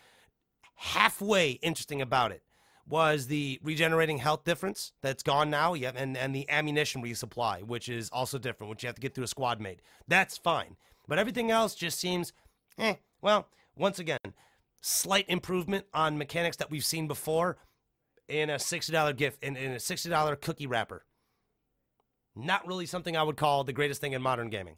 halfway 0.76 1.50
interesting 1.50 2.00
about 2.00 2.30
it 2.30 2.42
was 2.88 3.26
the 3.26 3.60
regenerating 3.62 4.18
health 4.18 4.44
difference 4.44 4.92
that's 5.02 5.22
gone 5.22 5.50
now, 5.50 5.74
yeah, 5.74 5.92
and, 5.94 6.16
and 6.16 6.34
the 6.34 6.48
ammunition 6.48 7.02
resupply, 7.02 7.62
which 7.62 7.88
is 7.88 8.08
also 8.10 8.38
different, 8.38 8.70
which 8.70 8.82
you 8.82 8.86
have 8.86 8.94
to 8.94 9.00
get 9.00 9.14
through 9.14 9.24
a 9.24 9.28
squad 9.28 9.60
mate. 9.60 9.80
That's 10.06 10.36
fine. 10.36 10.76
But 11.08 11.18
everything 11.18 11.50
else 11.50 11.74
just 11.74 11.98
seems, 11.98 12.32
eh, 12.78 12.94
well, 13.20 13.48
once 13.76 13.98
again, 13.98 14.18
slight 14.80 15.24
improvement 15.28 15.86
on 15.94 16.18
mechanics 16.18 16.56
that 16.58 16.70
we've 16.70 16.84
seen 16.84 17.08
before 17.08 17.56
in 18.28 18.50
a 18.50 18.56
$60 18.56 19.16
gift, 19.16 19.42
in, 19.42 19.56
in 19.56 19.72
a 19.72 19.76
$60 19.76 20.40
cookie 20.40 20.66
wrapper. 20.66 21.04
Not 22.34 22.66
really 22.66 22.86
something 22.86 23.16
I 23.16 23.22
would 23.22 23.36
call 23.36 23.64
the 23.64 23.72
greatest 23.72 24.00
thing 24.00 24.12
in 24.12 24.22
modern 24.22 24.48
gaming. 24.48 24.76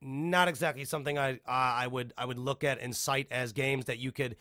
Not 0.00 0.48
exactly 0.48 0.84
something 0.84 1.18
I 1.18 1.34
uh, 1.34 1.36
I 1.46 1.86
would 1.86 2.12
I 2.18 2.26
would 2.26 2.38
look 2.38 2.64
at 2.64 2.80
and 2.80 2.94
cite 2.94 3.28
as 3.30 3.52
games 3.52 3.86
that 3.86 3.98
you 3.98 4.12
could 4.12 4.36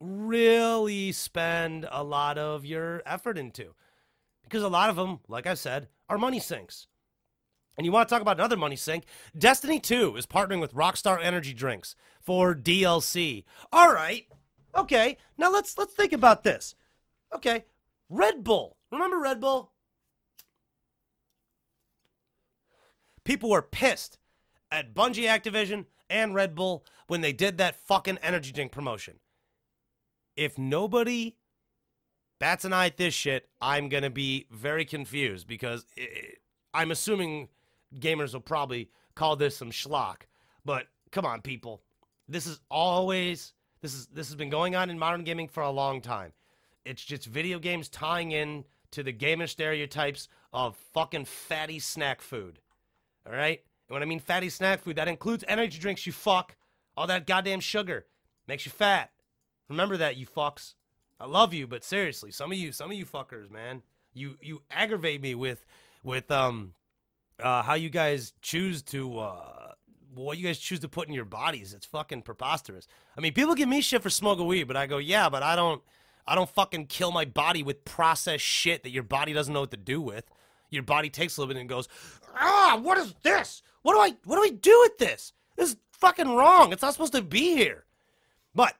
really 0.00 1.12
spend 1.12 1.88
a 1.90 2.04
lot 2.04 2.38
of 2.38 2.64
your 2.64 3.02
effort 3.04 3.36
into. 3.36 3.74
Because 4.44 4.62
a 4.62 4.68
lot 4.68 4.90
of 4.90 4.96
them, 4.96 5.20
like 5.28 5.46
I 5.46 5.54
said, 5.54 5.88
are 6.08 6.18
money 6.18 6.38
sinks. 6.38 6.86
And 7.76 7.84
you 7.84 7.92
want 7.92 8.08
to 8.08 8.14
talk 8.14 8.22
about 8.22 8.38
another 8.38 8.56
money 8.56 8.76
sink? 8.76 9.04
Destiny 9.36 9.78
2 9.80 10.16
is 10.16 10.26
partnering 10.26 10.60
with 10.60 10.74
Rockstar 10.74 11.22
Energy 11.22 11.52
Drinks 11.52 11.94
for 12.20 12.54
DLC. 12.54 13.44
All 13.70 13.92
right. 13.92 14.26
Okay. 14.74 15.18
Now 15.36 15.50
let's 15.50 15.76
let's 15.76 15.92
think 15.92 16.12
about 16.12 16.42
this. 16.42 16.74
Okay. 17.34 17.64
Red 18.08 18.44
Bull. 18.44 18.76
Remember 18.90 19.18
Red 19.18 19.40
Bull? 19.40 19.72
People 23.24 23.50
were 23.50 23.62
pissed 23.62 24.18
at 24.70 24.94
Bungie 24.94 25.28
Activision 25.28 25.86
and 26.08 26.34
Red 26.34 26.54
Bull 26.54 26.84
when 27.08 27.20
they 27.20 27.32
did 27.32 27.58
that 27.58 27.76
fucking 27.76 28.18
energy 28.22 28.52
drink 28.52 28.72
promotion. 28.72 29.18
If 30.36 30.56
nobody 30.56 31.36
bats 32.38 32.64
an 32.64 32.72
eye 32.72 32.86
at 32.86 32.96
this 32.96 33.14
shit, 33.14 33.48
I'm 33.60 33.88
going 33.88 34.02
to 34.02 34.10
be 34.10 34.46
very 34.50 34.84
confused 34.84 35.46
because 35.48 35.86
it, 35.96 36.38
I'm 36.72 36.90
assuming 36.90 37.48
gamers 37.94 38.32
will 38.32 38.40
probably 38.40 38.90
call 39.14 39.36
this 39.36 39.56
some 39.56 39.70
schlock. 39.70 40.22
But 40.64 40.86
come 41.10 41.26
on, 41.26 41.40
people. 41.42 41.82
This 42.28 42.46
is 42.46 42.60
always 42.70 43.52
this 43.82 43.94
is 43.94 44.06
this 44.08 44.28
has 44.28 44.36
been 44.36 44.50
going 44.50 44.74
on 44.74 44.90
in 44.90 44.98
modern 44.98 45.24
gaming 45.24 45.48
for 45.48 45.62
a 45.62 45.70
long 45.70 46.00
time. 46.00 46.32
It's 46.84 47.04
just 47.04 47.26
video 47.26 47.58
games 47.58 47.88
tying 47.88 48.32
in 48.32 48.64
to 48.92 49.02
the 49.02 49.12
gamer 49.12 49.46
stereotypes 49.46 50.28
of 50.52 50.76
fucking 50.94 51.24
fatty 51.24 51.78
snack 51.78 52.20
food. 52.20 52.60
All 53.26 53.32
right? 53.32 53.60
And 53.88 53.94
when 53.94 54.02
I 54.02 54.06
mean 54.06 54.20
fatty 54.20 54.48
snack 54.48 54.80
food, 54.80 54.96
that 54.96 55.08
includes 55.08 55.44
energy 55.48 55.78
drinks, 55.78 56.06
you 56.06 56.12
fuck. 56.12 56.56
All 56.96 57.06
that 57.06 57.26
goddamn 57.26 57.60
sugar 57.60 58.06
makes 58.48 58.64
you 58.64 58.72
fat. 58.72 59.10
Remember 59.68 59.96
that, 59.96 60.16
you 60.16 60.26
fucks. 60.26 60.74
I 61.18 61.26
love 61.26 61.52
you, 61.52 61.66
but 61.66 61.84
seriously, 61.84 62.30
some 62.30 62.52
of 62.52 62.58
you, 62.58 62.72
some 62.72 62.90
of 62.90 62.96
you 62.96 63.06
fuckers, 63.06 63.50
man, 63.50 63.82
you 64.14 64.36
you 64.40 64.62
aggravate 64.70 65.20
me 65.20 65.34
with 65.34 65.64
with 66.02 66.30
um 66.30 66.74
uh 67.42 67.62
how 67.62 67.74
you 67.74 67.90
guys 67.90 68.32
choose 68.42 68.82
to 68.82 69.18
uh 69.18 69.72
what 70.14 70.38
you 70.38 70.46
guys 70.46 70.58
choose 70.58 70.80
to 70.80 70.88
put 70.88 71.08
in 71.08 71.14
your 71.14 71.26
bodies. 71.26 71.74
It's 71.74 71.84
fucking 71.84 72.22
preposterous. 72.22 72.88
I 73.16 73.20
mean, 73.20 73.34
people 73.34 73.54
give 73.54 73.68
me 73.68 73.82
shit 73.82 74.02
for 74.02 74.08
smoking 74.08 74.46
weed, 74.46 74.64
but 74.64 74.76
I 74.76 74.86
go, 74.86 74.96
yeah, 74.98 75.28
but 75.28 75.42
I 75.42 75.56
don't 75.56 75.82
I 76.26 76.34
don't 76.34 76.50
fucking 76.50 76.86
kill 76.86 77.12
my 77.12 77.24
body 77.24 77.62
with 77.62 77.84
processed 77.84 78.44
shit 78.44 78.82
that 78.82 78.90
your 78.90 79.02
body 79.02 79.32
doesn't 79.32 79.52
know 79.52 79.60
what 79.60 79.70
to 79.72 79.76
do 79.76 80.00
with 80.00 80.24
your 80.70 80.82
body 80.82 81.10
takes 81.10 81.36
a 81.36 81.40
little 81.40 81.52
bit 81.54 81.60
and 81.60 81.68
goes, 81.68 81.88
ah, 82.38 82.78
what 82.80 82.98
is 82.98 83.14
this? 83.22 83.62
What 83.82 83.94
do 83.94 84.00
I 84.00 84.16
what 84.24 84.36
do 84.36 84.42
I 84.42 84.56
do 84.56 84.78
with 84.82 84.98
this? 84.98 85.32
This 85.56 85.70
is 85.70 85.76
fucking 85.92 86.28
wrong. 86.28 86.72
It's 86.72 86.82
not 86.82 86.92
supposed 86.92 87.14
to 87.14 87.22
be 87.22 87.56
here. 87.56 87.84
But 88.54 88.74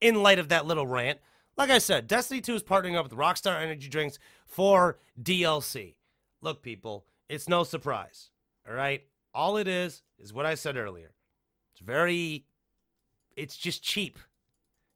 in 0.00 0.22
light 0.22 0.38
of 0.38 0.48
that 0.48 0.66
little 0.66 0.86
rant, 0.86 1.18
like 1.56 1.70
I 1.70 1.78
said, 1.78 2.06
Destiny 2.06 2.40
2 2.40 2.54
is 2.56 2.62
partnering 2.62 2.96
up 2.96 3.04
with 3.04 3.18
Rockstar 3.18 3.60
Energy 3.60 3.88
Drinks 3.88 4.18
for 4.44 4.98
DLC. 5.20 5.94
Look, 6.42 6.62
people, 6.62 7.06
it's 7.28 7.48
no 7.48 7.64
surprise. 7.64 8.30
All 8.68 8.74
right? 8.74 9.04
All 9.34 9.56
it 9.56 9.68
is 9.68 10.02
is 10.18 10.32
what 10.32 10.46
I 10.46 10.54
said 10.54 10.76
earlier. 10.76 11.12
It's 11.72 11.80
very 11.80 12.46
it's 13.36 13.56
just 13.56 13.82
cheap. 13.82 14.18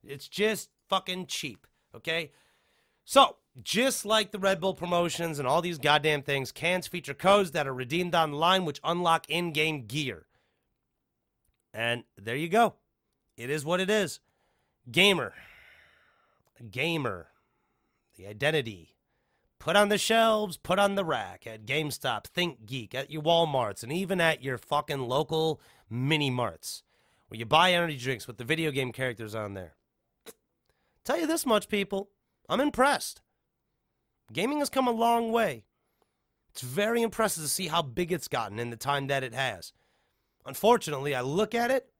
It's 0.03 0.29
just 0.29 0.71
fucking 0.89 1.27
cheap, 1.27 1.67
okay? 1.95 2.33
So, 3.05 3.37
just 3.63 4.07
like 4.07 4.31
the 4.31 4.39
Red 4.39 4.61
Bull 4.61 4.75
promotions 4.75 5.39
and 5.39 5.47
all 5.47 5.61
these 5.61 5.79
goddamn 5.79 6.23
things, 6.23 6.53
cans 6.53 6.87
feature 6.87 7.15
codes 7.15 7.51
that 7.51 7.67
are 7.67 7.75
redeemed 7.75 8.15
online 8.15 8.65
which 8.65 8.81
unlock 8.83 9.29
in 9.29 9.53
game 9.53 9.87
gear. 9.87 10.27
And 11.75 12.05
there 12.17 12.37
you 12.37 12.49
go. 12.49 12.75
It 13.37 13.51
is 13.51 13.65
what 13.65 13.81
it 13.81 13.91
is. 13.91 14.21
Gamer. 14.91 15.35
Gamer. 16.71 17.29
The 18.17 18.27
identity. 18.27 18.95
Put 19.61 19.77
on 19.77 19.91
the 19.91 19.99
shelves, 19.99 20.57
put 20.57 20.79
on 20.79 20.95
the 20.95 21.05
rack 21.05 21.47
at 21.47 21.67
GameStop, 21.67 22.25
ThinkGeek, 22.35 22.95
at 22.95 23.11
your 23.11 23.23
Walmarts, 23.23 23.83
and 23.83 23.93
even 23.93 24.19
at 24.19 24.43
your 24.43 24.57
fucking 24.57 25.07
local 25.07 25.61
mini 25.91 26.31
marts 26.31 26.83
where 27.29 27.39
you 27.39 27.45
buy 27.45 27.75
energy 27.75 27.99
drinks 27.99 28.27
with 28.27 28.39
the 28.39 28.45
video 28.45 28.71
game 28.71 28.91
characters 28.91 29.35
on 29.35 29.53
there. 29.53 29.75
Tell 31.05 31.21
you 31.21 31.27
this 31.27 31.45
much, 31.45 31.69
people. 31.69 32.09
I'm 32.49 32.61
impressed. 32.61 33.21
Gaming 34.33 34.61
has 34.61 34.71
come 34.71 34.89
a 34.89 34.93
long 34.93 35.31
way. 35.31 35.65
It's 36.53 36.63
very 36.63 37.03
impressive 37.03 37.45
to 37.45 37.49
see 37.49 37.69
how 37.69 37.83
big 37.83 38.13
it's 38.13 38.29
gotten 38.29 38.59
in 38.59 38.71
the 38.71 38.77
time 38.77 39.09
that 39.09 39.23
it 39.23 39.35
has. 39.35 39.75
Unfortunately, 40.47 41.15
I 41.15 41.21
look 41.21 41.55
at 41.55 41.71
it 41.71 41.91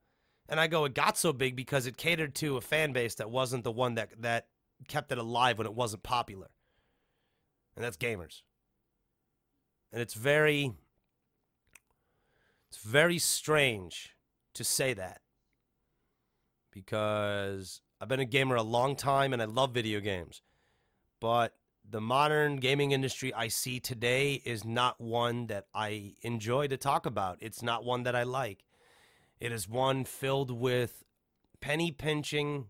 and 0.49 0.59
I 0.59 0.67
go, 0.67 0.87
it 0.87 0.95
got 0.95 1.19
so 1.19 1.35
big 1.35 1.57
because 1.57 1.87
it 1.87 1.99
catered 1.99 2.35
to 2.37 2.57
a 2.57 2.63
fan 2.63 2.93
base 2.93 3.17
that 3.17 3.31
wasn't 3.31 3.65
the 3.65 3.71
one 3.71 3.97
that, 3.97 4.23
that 4.23 4.47
kept 4.89 5.13
it 5.13 5.19
alive 5.19 5.59
when 5.59 5.67
it 5.67 5.75
wasn't 5.75 6.03
popular. 6.03 6.49
And 7.81 7.87
that's 7.87 7.97
gamers. 7.97 8.43
And 9.91 10.03
it's 10.03 10.13
very 10.13 10.71
it's 12.69 12.83
very 12.83 13.19
strange 13.19 14.15
to 14.53 14.65
say 14.65 14.93
that. 14.93 15.23
Because 16.71 17.81
I've 17.99 18.09
been 18.09 18.21
a 18.21 18.27
gamer 18.27 18.57
a 18.57 18.63
long 18.63 18.97
time 18.97 19.33
and 19.33 19.41
I 19.41 19.47
love 19.47 19.73
video 19.73 20.01
games. 20.01 20.43
But 21.23 21.55
the 21.89 22.03
modern 22.03 22.57
gaming 22.57 22.93
industry 22.93 23.33
I 23.33 23.49
see 23.49 23.81
today 23.81 24.43
is 24.45 24.63
not 24.63 25.01
one 25.01 25.47
that 25.47 25.65
I 25.75 26.17
enjoy 26.21 26.67
to 26.67 26.77
talk 26.77 27.07
about. 27.07 27.39
It's 27.41 27.63
not 27.63 27.83
one 27.83 28.03
that 28.03 28.15
I 28.15 28.25
like. 28.25 28.63
It 29.41 29.53
is 29.53 29.67
one 29.67 30.05
filled 30.05 30.51
with 30.51 31.03
penny 31.63 31.93
pinching, 31.93 32.67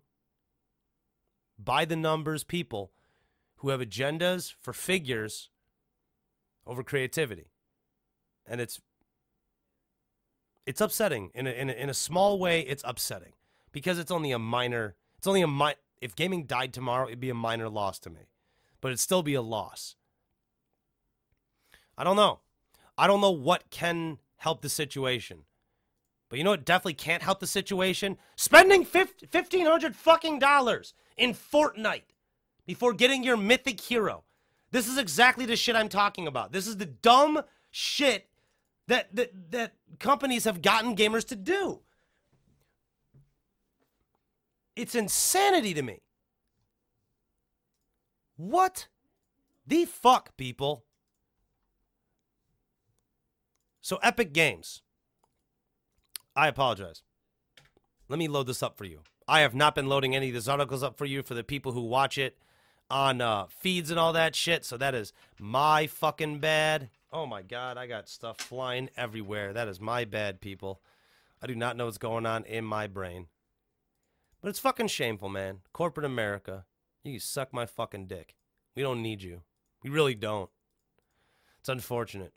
by 1.59 1.85
the 1.85 1.97
numbers 1.97 2.45
people 2.45 2.93
who 3.61 3.69
have 3.71 3.81
agendas 3.81 4.53
for 4.61 4.73
figures 4.73 5.51
over 6.67 6.83
creativity. 6.83 7.51
And 8.47 8.61
it's 8.61 8.81
it's 10.67 10.81
upsetting 10.81 11.31
in 11.35 11.47
a, 11.47 11.51
in 11.51 11.71
a, 11.71 11.73
in 11.73 11.91
a 11.91 11.95
small 11.95 12.39
way 12.39 12.61
it's 12.61 12.83
upsetting 12.87 13.33
because 13.73 13.99
it's 13.99 14.11
only 14.11 14.33
a 14.33 14.39
minor 14.39 14.97
It's 15.19 15.27
only 15.27 15.43
a 15.43 15.49
mi- 15.49 15.75
if 16.01 16.17
gaming 16.17 16.45
died 16.45 16.73
tomorrow, 16.73 17.07
it'd 17.07 17.21
be 17.21 17.31
a 17.31 17.35
minor 17.35 17.69
loss 17.69 17.99
to 18.01 18.11
me, 18.11 18.31
but 18.81 18.89
it'd 18.89 19.01
still 19.01 19.23
be 19.23 19.35
a 19.35 19.43
loss. 19.43 19.97
I 21.99 22.05
don't 22.05 22.17
know. 22.17 22.41
I 22.97 23.07
don't 23.07 23.21
know 23.21 23.31
what 23.31 23.71
can 23.71 24.19
help 24.37 24.63
the 24.63 24.71
situation. 24.71 25.45
But 26.31 26.39
you 26.39 26.45
know 26.45 26.51
what 26.51 26.65
definitely 26.65 26.95
can't 26.95 27.23
help 27.23 27.41
the 27.41 27.47
situation? 27.47 28.17
Spending 28.37 28.85
1500 28.85 29.97
fucking 29.97 30.39
dollars 30.39 30.95
in 31.17 31.35
Fortnite 31.35 32.10
before 32.71 32.93
getting 32.93 33.25
your 33.25 33.37
mythic 33.37 33.81
hero. 33.81 34.23
This 34.71 34.87
is 34.87 34.97
exactly 34.97 35.45
the 35.45 35.57
shit 35.57 35.75
I'm 35.75 35.89
talking 35.89 36.29
about. 36.29 36.53
This 36.53 36.69
is 36.69 36.77
the 36.77 36.87
dumb 36.87 37.43
shit 37.73 38.29
that 38.87 39.13
that, 39.17 39.33
that 39.51 39.73
companies 39.99 40.45
have 40.45 40.63
gotten 40.63 40.95
gamers 40.95 41.27
to 41.27 41.35
do. 41.35 41.81
It's 44.77 44.95
insanity 44.95 45.75
to 45.75 45.83
me. 45.83 46.03
What 48.37 48.87
the 49.67 49.85
fuck, 49.85 50.37
people? 50.37 50.85
So, 53.81 53.97
Epic 53.97 54.33
Games. 54.33 54.83
I 56.37 56.47
apologize. 56.47 57.03
Let 58.09 58.21
me 58.21 58.29
load 58.29 58.47
this 58.47 58.63
up 58.63 58.79
for 58.79 58.85
you. 58.85 59.01
I 59.27 59.41
have 59.41 59.57
not 59.57 59.75
been 59.75 59.89
loading 59.89 60.15
any 60.15 60.29
of 60.29 60.35
these 60.35 60.49
articles 60.49 60.85
up 60.85 60.97
for 60.97 61.05
you 61.05 61.25
for 61.25 61.35
the 61.35 61.43
people 61.43 61.73
who 61.73 61.81
watch 61.81 62.17
it 62.17 62.39
on 62.91 63.21
uh, 63.21 63.47
feeds 63.49 63.91
and 63.91 63.99
all 63.99 64.13
that 64.13 64.35
shit. 64.35 64.65
So 64.65 64.77
that 64.77 64.95
is 64.95 65.13
my 65.39 65.87
fucking 65.87 66.41
bad. 66.41 66.91
Oh 67.13 67.27
my 67.27 67.43
god, 67.43 67.77
I 67.77 67.87
got 67.87 68.09
stuff 68.09 68.39
flying 68.39 68.91
everywhere. 68.97 69.53
That 69.53 69.69
is 69.69 69.81
my 69.81 70.05
bad, 70.05 70.41
people. 70.41 70.81
I 71.43 71.47
do 71.47 71.55
not 71.55 71.77
know 71.77 71.87
what's 71.87 71.99
going 71.99 72.27
on 72.27 72.45
in 72.45 72.65
my 72.65 72.87
brain. 72.87 73.27
But 74.41 74.49
it's 74.49 74.59
fucking 74.59 74.89
shameful, 74.89 75.29
man. 75.29 75.61
Corporate 75.73 76.07
America, 76.07 76.65
you 77.05 77.19
suck 77.19 77.53
my 77.53 77.67
fucking 77.67 78.07
dick. 78.07 78.35
We 78.75 78.83
don't 78.83 79.03
need 79.03 79.23
you. 79.23 79.43
We 79.83 79.91
really 79.91 80.15
don't. 80.15 80.51
It's 81.61 81.69
unfortunate. 81.69 82.33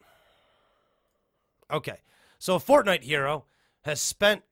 Okay, 1.71 1.99
so 2.39 2.55
a 2.55 2.59
Fortnite 2.59 3.03
hero 3.03 3.45
has 3.83 4.01
spent 4.01 4.43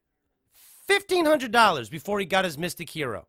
$1,500 0.88 1.90
before 1.90 2.20
he 2.20 2.26
got 2.26 2.46
his 2.46 2.58
Mythic 2.58 2.90
Hero. 2.90 3.28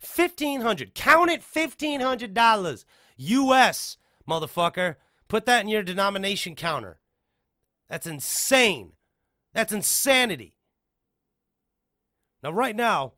1500 0.00 0.94
Count 0.94 1.30
it 1.30 1.42
$1,500. 1.42 2.84
US, 3.16 3.96
motherfucker. 4.28 4.96
Put 5.28 5.46
that 5.46 5.62
in 5.62 5.68
your 5.68 5.82
denomination 5.82 6.54
counter. 6.54 7.00
That's 7.88 8.06
insane. 8.06 8.92
That's 9.52 9.72
insanity. 9.72 10.54
Now, 12.42 12.52
right 12.52 12.74
now, 12.74 13.12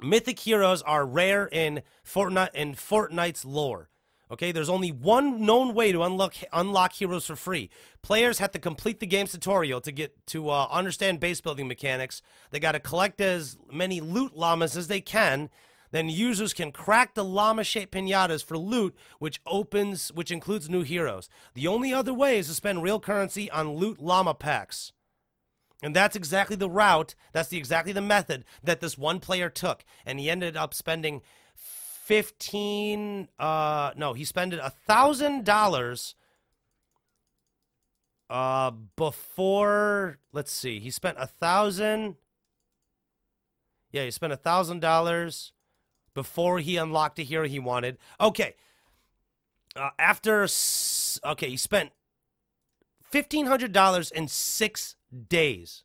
mythic 0.00 0.40
heroes 0.40 0.82
are 0.82 1.06
rare 1.06 1.46
in 1.46 1.82
Fortnite 2.04 2.54
in 2.54 2.74
Fortnite's 2.74 3.44
lore. 3.44 3.88
Okay, 4.28 4.50
there's 4.50 4.68
only 4.68 4.90
one 4.90 5.46
known 5.46 5.72
way 5.72 5.92
to 5.92 6.02
unlock 6.02 6.34
unlock 6.52 6.94
heroes 6.94 7.26
for 7.26 7.36
free. 7.36 7.70
Players 8.02 8.38
have 8.40 8.50
to 8.52 8.58
complete 8.58 8.98
the 8.98 9.06
game's 9.06 9.30
tutorial 9.30 9.80
to 9.80 9.92
get 9.92 10.26
to 10.26 10.50
uh, 10.50 10.66
understand 10.68 11.20
base 11.20 11.40
building 11.40 11.68
mechanics. 11.68 12.22
They 12.50 12.58
got 12.58 12.72
to 12.72 12.80
collect 12.80 13.20
as 13.20 13.56
many 13.72 14.00
loot 14.00 14.36
llamas 14.36 14.76
as 14.76 14.88
they 14.88 15.00
can. 15.00 15.48
Then 15.96 16.10
users 16.10 16.52
can 16.52 16.72
crack 16.72 17.14
the 17.14 17.24
llama-shaped 17.24 17.94
pinatas 17.94 18.44
for 18.44 18.58
loot, 18.58 18.94
which 19.18 19.40
opens, 19.46 20.12
which 20.12 20.30
includes 20.30 20.68
new 20.68 20.82
heroes. 20.82 21.30
The 21.54 21.66
only 21.66 21.94
other 21.94 22.12
way 22.12 22.36
is 22.36 22.48
to 22.48 22.52
spend 22.52 22.82
real 22.82 23.00
currency 23.00 23.50
on 23.50 23.76
loot 23.76 23.98
llama 23.98 24.34
packs. 24.34 24.92
And 25.82 25.96
that's 25.96 26.14
exactly 26.14 26.54
the 26.54 26.68
route, 26.68 27.14
that's 27.32 27.48
the 27.48 27.56
exactly 27.56 27.94
the 27.94 28.02
method 28.02 28.44
that 28.62 28.80
this 28.80 28.98
one 28.98 29.20
player 29.20 29.48
took. 29.48 29.86
And 30.04 30.20
he 30.20 30.28
ended 30.28 30.54
up 30.54 30.74
spending 30.74 31.22
15 31.54 33.28
uh 33.38 33.92
no 33.96 34.12
he 34.12 34.24
spent 34.26 34.52
a 34.52 34.72
thousand 34.86 35.46
dollars 35.46 36.14
uh 38.28 38.70
before 38.96 40.18
let's 40.30 40.52
see 40.52 40.78
he 40.78 40.90
spent 40.90 41.16
a 41.18 41.26
thousand 41.26 42.16
yeah 43.90 44.04
he 44.04 44.10
spent 44.12 44.32
a 44.32 44.36
thousand 44.36 44.80
dollars 44.80 45.52
before 46.16 46.58
he 46.60 46.78
unlocked 46.78 47.18
a 47.18 47.22
hero 47.22 47.46
he 47.46 47.60
wanted. 47.60 47.98
Okay. 48.18 48.54
Uh, 49.76 49.90
after 49.98 50.48
okay 51.24 51.50
he 51.50 51.56
spent 51.58 51.90
$1500 53.12 54.12
in 54.12 54.26
six 54.26 54.96
days. 55.28 55.84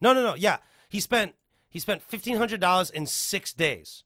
No 0.00 0.14
no 0.14 0.22
no 0.22 0.34
yeah. 0.34 0.58
He 0.88 1.00
spent 1.00 1.34
he 1.68 1.80
spent 1.80 2.08
$1500 2.08 2.90
in 2.92 3.06
six 3.06 3.52
days. 3.52 4.04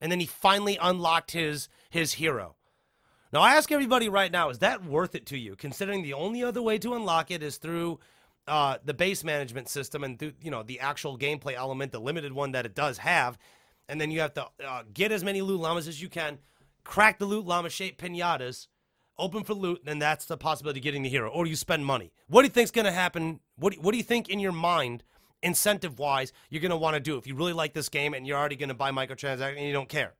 And 0.00 0.10
then 0.10 0.18
he 0.18 0.26
finally 0.26 0.76
unlocked 0.82 1.30
his 1.30 1.68
his 1.88 2.14
hero. 2.14 2.56
Now 3.32 3.40
I 3.40 3.54
ask 3.54 3.70
everybody 3.70 4.08
right 4.08 4.32
now, 4.32 4.50
is 4.50 4.58
that 4.58 4.84
worth 4.84 5.14
it 5.14 5.26
to 5.26 5.38
you? 5.38 5.54
Considering 5.54 6.02
the 6.02 6.14
only 6.14 6.42
other 6.42 6.60
way 6.60 6.76
to 6.78 6.94
unlock 6.94 7.30
it 7.30 7.42
is 7.42 7.56
through 7.56 8.00
uh, 8.48 8.78
the 8.84 8.94
base 8.94 9.22
management 9.22 9.68
system 9.68 10.02
and 10.02 10.18
through 10.18 10.32
you 10.42 10.50
know 10.50 10.64
the 10.64 10.80
actual 10.80 11.16
gameplay 11.16 11.54
element, 11.54 11.92
the 11.92 12.00
limited 12.00 12.32
one 12.32 12.50
that 12.50 12.66
it 12.66 12.74
does 12.74 12.98
have, 12.98 13.38
and 13.88 14.00
then 14.00 14.10
you 14.10 14.20
have 14.20 14.34
to 14.34 14.46
uh, 14.64 14.82
get 14.92 15.12
as 15.12 15.24
many 15.24 15.42
loot 15.42 15.60
llamas 15.60 15.88
as 15.88 16.00
you 16.00 16.08
can, 16.08 16.38
crack 16.84 17.18
the 17.18 17.26
loot 17.26 17.46
llama 17.46 17.70
shaped 17.70 18.00
pinatas, 18.00 18.68
open 19.18 19.44
for 19.44 19.54
loot, 19.54 19.78
and 19.80 19.88
then 19.88 19.98
that's 19.98 20.24
the 20.24 20.36
possibility 20.36 20.80
of 20.80 20.84
getting 20.84 21.02
the 21.02 21.08
hero. 21.08 21.28
Or 21.30 21.46
you 21.46 21.56
spend 21.56 21.84
money. 21.86 22.12
What 22.28 22.42
do 22.42 22.46
you 22.46 22.52
think's 22.52 22.70
gonna 22.70 22.92
happen? 22.92 23.40
What 23.56 23.72
do, 23.72 23.80
what 23.80 23.92
do 23.92 23.98
you 23.98 24.04
think 24.04 24.28
in 24.28 24.38
your 24.38 24.52
mind 24.52 25.04
incentive 25.44 25.98
wise 25.98 26.32
you're 26.48 26.62
going 26.62 26.70
to 26.70 26.76
want 26.76 26.94
to 26.94 27.00
do 27.00 27.16
if 27.18 27.26
you 27.26 27.34
really 27.34 27.52
like 27.52 27.74
this 27.74 27.88
game 27.88 28.14
and 28.14 28.26
you're 28.26 28.38
already 28.38 28.56
going 28.56 28.70
to 28.70 28.74
buy 28.74 28.90
microtransactions 28.90 29.58
and 29.58 29.66
you 29.66 29.72
don't 29.72 29.88
care. 29.88 30.14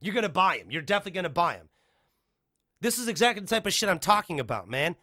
You're 0.00 0.14
going 0.14 0.22
to 0.22 0.28
buy 0.28 0.58
them. 0.58 0.70
You're 0.70 0.82
definitely 0.82 1.12
going 1.12 1.24
to 1.24 1.30
buy 1.30 1.54
them. 1.54 1.70
This 2.80 2.98
is 2.98 3.08
exactly 3.08 3.40
the 3.40 3.48
type 3.48 3.66
of 3.66 3.72
shit 3.72 3.88
I'm 3.88 3.98
talking 3.98 4.38
about, 4.38 4.68
man. 4.68 4.94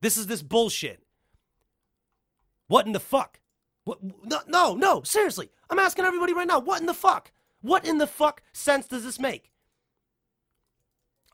This 0.00 0.16
is 0.16 0.28
this 0.28 0.42
bullshit. 0.42 1.02
What 2.68 2.86
in 2.86 2.92
the 2.92 3.00
fuck? 3.00 3.40
What, 3.84 3.98
no, 4.02 4.40
no, 4.46 4.74
no, 4.74 5.02
seriously. 5.02 5.50
I'm 5.68 5.78
asking 5.78 6.04
everybody 6.04 6.32
right 6.32 6.46
now, 6.46 6.58
what 6.58 6.80
in 6.80 6.86
the 6.86 6.94
fuck? 6.94 7.32
What 7.60 7.86
in 7.86 7.98
the 7.98 8.06
fuck 8.06 8.42
sense 8.52 8.86
does 8.86 9.04
this 9.04 9.18
make? 9.18 9.50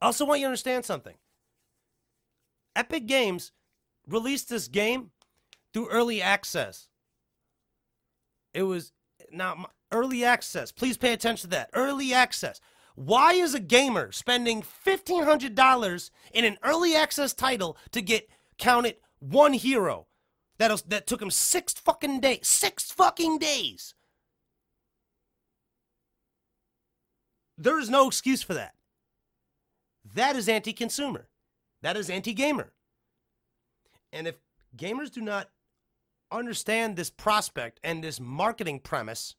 I 0.01 0.07
also 0.07 0.25
want 0.25 0.41
you 0.41 0.45
to 0.45 0.49
understand 0.49 0.85
something. 0.85 1.17
Epic 2.75 3.07
Games 3.07 3.53
released 4.07 4.49
this 4.49 4.69
game 4.69 5.11
through 5.73 5.89
early 5.89 6.23
access. 6.23 6.89
It 8.55 8.63
was 8.63 8.93
now 9.31 9.67
early 9.93 10.25
access. 10.25 10.73
Please 10.73 10.97
pay 10.97 11.13
attention 11.13 11.51
to 11.51 11.57
that. 11.57 11.71
Early 11.73 12.13
access. 12.13 12.61
Why 12.95 13.33
is 13.33 13.55
a 13.55 13.61
gamer 13.61 14.13
spending 14.13 14.63
$1,500 14.63 16.11
in 16.33 16.45
an 16.45 16.59
early 16.63 16.95
access 16.95 17.33
title 17.33 17.77
to 17.93 18.03
get 18.03 18.29
counted 18.59 18.97
one 19.21 19.53
hero 19.53 20.07
that, 20.61 20.83
that 20.89 21.07
took 21.07 21.23
him 21.23 21.31
six 21.31 21.73
fucking 21.73 22.21
days? 22.21 22.47
Six 22.47 22.93
fucking 22.93 23.39
days. 23.39 23.95
There 27.57 27.79
is 27.79 27.89
no 27.89 28.07
excuse 28.07 28.43
for 28.43 28.53
that. 28.55 28.75
That 30.15 30.37
is 30.37 30.49
anti 30.49 30.75
consumer. 30.75 31.29
That 31.83 31.97
is 31.97 32.11
anti 32.11 32.35
gamer. 32.35 32.73
And 34.13 34.27
if 34.27 34.37
gamers 34.77 35.11
do 35.11 35.23
not 35.23 35.49
understand 36.31 36.97
this 36.97 37.11
prospect 37.11 37.81
and 37.83 38.05
this 38.05 38.21
marketing 38.21 38.81
premise 38.81 39.37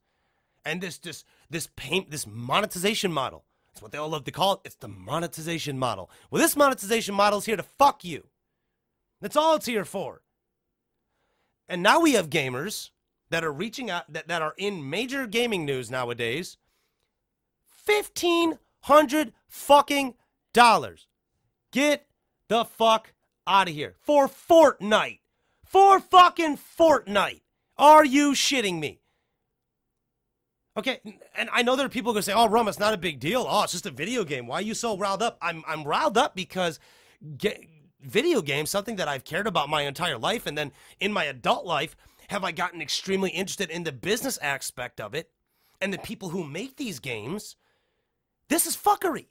and 0.66 0.82
this 0.82 0.98
this 0.98 1.24
this 1.52 1.70
paint 1.76 2.10
this 2.10 2.26
monetization 2.26 3.14
model. 3.14 3.46
That's 3.68 3.82
what 3.84 3.92
they 3.92 4.00
all 4.00 4.10
love 4.10 4.24
to 4.26 4.32
call 4.32 4.54
it. 4.54 4.62
It's 4.66 4.76
the 4.76 4.88
monetization 4.88 5.78
model. 5.78 6.10
Well, 6.32 6.42
this 6.42 6.58
monetization 6.58 7.14
model 7.14 7.40
is 7.40 7.46
here 7.46 7.58
to 7.58 7.64
fuck 7.64 8.04
you. 8.04 8.28
That's 9.22 9.36
all 9.36 9.56
it's 9.56 9.68
here 9.68 9.86
for. 9.86 10.22
And 11.72 11.82
now 11.82 12.02
we 12.02 12.14
have 12.14 12.30
gamers 12.30 12.90
that 13.30 13.46
are 13.46 13.52
reaching 13.54 13.90
out 13.90 14.12
that, 14.12 14.28
that 14.28 14.42
are 14.42 14.54
in 14.58 14.90
major 14.90 15.26
gaming 15.26 15.66
news 15.66 15.90
nowadays. 15.90 16.58
Fifteen 17.66 18.60
hundred 18.82 19.32
fucking 19.48 20.16
dollars. 20.52 21.08
Get 21.72 22.08
the 22.50 22.66
fuck 22.66 23.14
out 23.48 23.70
of 23.70 23.74
here 23.74 23.96
for 24.02 24.28
Fortnite 24.28 25.20
for 25.64 26.02
fucking 26.02 26.58
Fortnite. 26.58 27.40
Are 27.78 28.04
you 28.04 28.34
shitting 28.34 28.80
me? 28.80 29.00
Okay, 30.76 31.00
and 31.38 31.50
I 31.54 31.64
know 31.64 31.78
there 31.78 31.86
are 31.86 31.90
people 31.90 32.12
going 32.12 32.20
to 32.20 32.24
say, 32.24 32.34
"Oh, 32.34 32.50
Rum, 32.50 32.68
it's 32.68 32.80
not 32.80 32.94
a 32.94 32.98
big 32.98 33.22
deal. 33.22 33.46
Oh, 33.48 33.64
it's 33.64 33.72
just 33.72 33.86
a 33.86 33.92
video 33.92 34.26
game. 34.26 34.46
Why 34.46 34.58
are 34.58 34.62
you 34.62 34.74
so 34.74 34.98
riled 34.98 35.24
up?" 35.24 35.38
I'm 35.42 35.64
I'm 35.66 35.86
riled 35.86 36.18
up 36.18 36.36
because 36.36 36.82
video 38.04 38.42
games, 38.42 38.70
something 38.70 38.96
that 38.98 39.08
I've 39.08 39.24
cared 39.24 39.48
about 39.48 39.70
my 39.70 39.84
entire 39.84 40.18
life, 40.18 40.46
and 40.46 40.58
then 40.58 40.72
in 41.00 41.14
my 41.14 41.26
adult 41.26 41.66
life, 41.66 41.96
have 42.30 42.44
I 42.44 42.52
gotten 42.52 42.82
extremely 42.82 43.30
interested 43.30 43.70
in 43.70 43.84
the 43.84 43.92
business 43.92 44.38
aspect 44.38 45.02
of 45.02 45.14
it 45.14 45.32
and 45.82 45.92
the 45.92 45.98
people 45.98 46.30
who 46.30 46.44
make 46.44 46.78
these 46.78 47.00
games. 47.00 47.56
This 48.48 48.66
is 48.66 48.78
fuckery. 48.78 49.26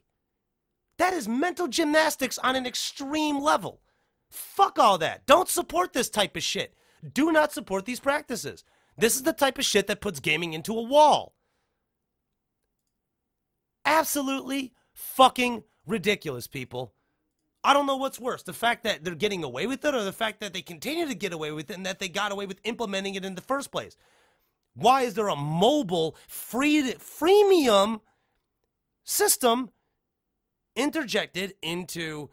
That 0.97 1.13
is 1.13 1.27
mental 1.27 1.67
gymnastics 1.67 2.37
on 2.37 2.55
an 2.55 2.67
extreme 2.67 3.41
level. 3.41 3.81
Fuck 4.29 4.77
all 4.77 4.97
that. 4.99 5.25
Don't 5.25 5.49
support 5.49 5.93
this 5.93 6.09
type 6.09 6.35
of 6.35 6.43
shit. 6.43 6.75
Do 7.13 7.31
not 7.31 7.51
support 7.51 7.85
these 7.85 7.99
practices. 7.99 8.63
This 8.97 9.15
is 9.15 9.23
the 9.23 9.33
type 9.33 9.57
of 9.57 9.65
shit 9.65 9.87
that 9.87 10.01
puts 10.01 10.19
gaming 10.19 10.53
into 10.53 10.77
a 10.77 10.83
wall. 10.83 11.33
Absolutely 13.85 14.73
fucking 14.93 15.63
ridiculous, 15.87 16.45
people. 16.45 16.93
I 17.63 17.73
don't 17.73 17.85
know 17.85 17.97
what's 17.97 18.19
worse 18.19 18.43
the 18.43 18.53
fact 18.53 18.83
that 18.83 19.03
they're 19.03 19.15
getting 19.15 19.43
away 19.43 19.67
with 19.67 19.85
it 19.85 19.93
or 19.93 20.03
the 20.03 20.11
fact 20.11 20.39
that 20.41 20.53
they 20.53 20.61
continue 20.61 21.07
to 21.07 21.15
get 21.15 21.33
away 21.33 21.51
with 21.51 21.69
it 21.69 21.77
and 21.77 21.85
that 21.85 21.99
they 21.99 22.09
got 22.09 22.31
away 22.31 22.45
with 22.45 22.59
implementing 22.63 23.15
it 23.15 23.25
in 23.25 23.35
the 23.35 23.41
first 23.41 23.71
place. 23.71 23.95
Why 24.73 25.03
is 25.03 25.13
there 25.13 25.27
a 25.27 25.35
mobile 25.35 26.15
free 26.27 26.81
freemium 26.93 28.01
system 29.03 29.69
interjected 30.75 31.53
into 31.61 32.29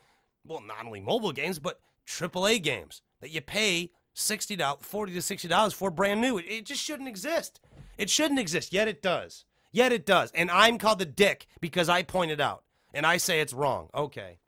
well 0.47 0.61
not 0.61 0.87
only 0.87 1.01
mobile 1.01 1.33
games 1.33 1.59
but 1.59 1.81
AAA 2.07 2.63
games 2.63 3.03
that 3.21 3.31
you 3.31 3.41
pay 3.41 3.91
sixty 4.15 4.57
dollars, 4.57 4.81
forty 4.83 5.13
to 5.15 5.23
sixty 5.23 5.49
dollars 5.49 5.73
for 5.73 5.91
brand 5.91 6.21
new. 6.21 6.39
It, 6.39 6.47
it 6.49 6.67
just 6.67 6.83
shouldn't 6.83 7.09
exist. 7.09 7.61
It 7.97 8.11
shouldn't 8.11 8.41
exist. 8.41 8.73
Yet 8.73 8.89
it 8.89 9.03
does. 9.03 9.45
Yet 9.73 9.93
it 9.93 10.07
does. 10.07 10.31
And 10.33 10.51
I'm 10.51 10.79
called 10.79 10.99
the 10.99 11.05
dick 11.05 11.47
because 11.61 11.89
I 11.89 12.03
pointed 12.03 12.41
out 12.41 12.65
and 12.95 13.05
I 13.05 13.17
say 13.19 13.41
it's 13.41 13.53
wrong. 13.53 13.89
Okay. 13.95 14.39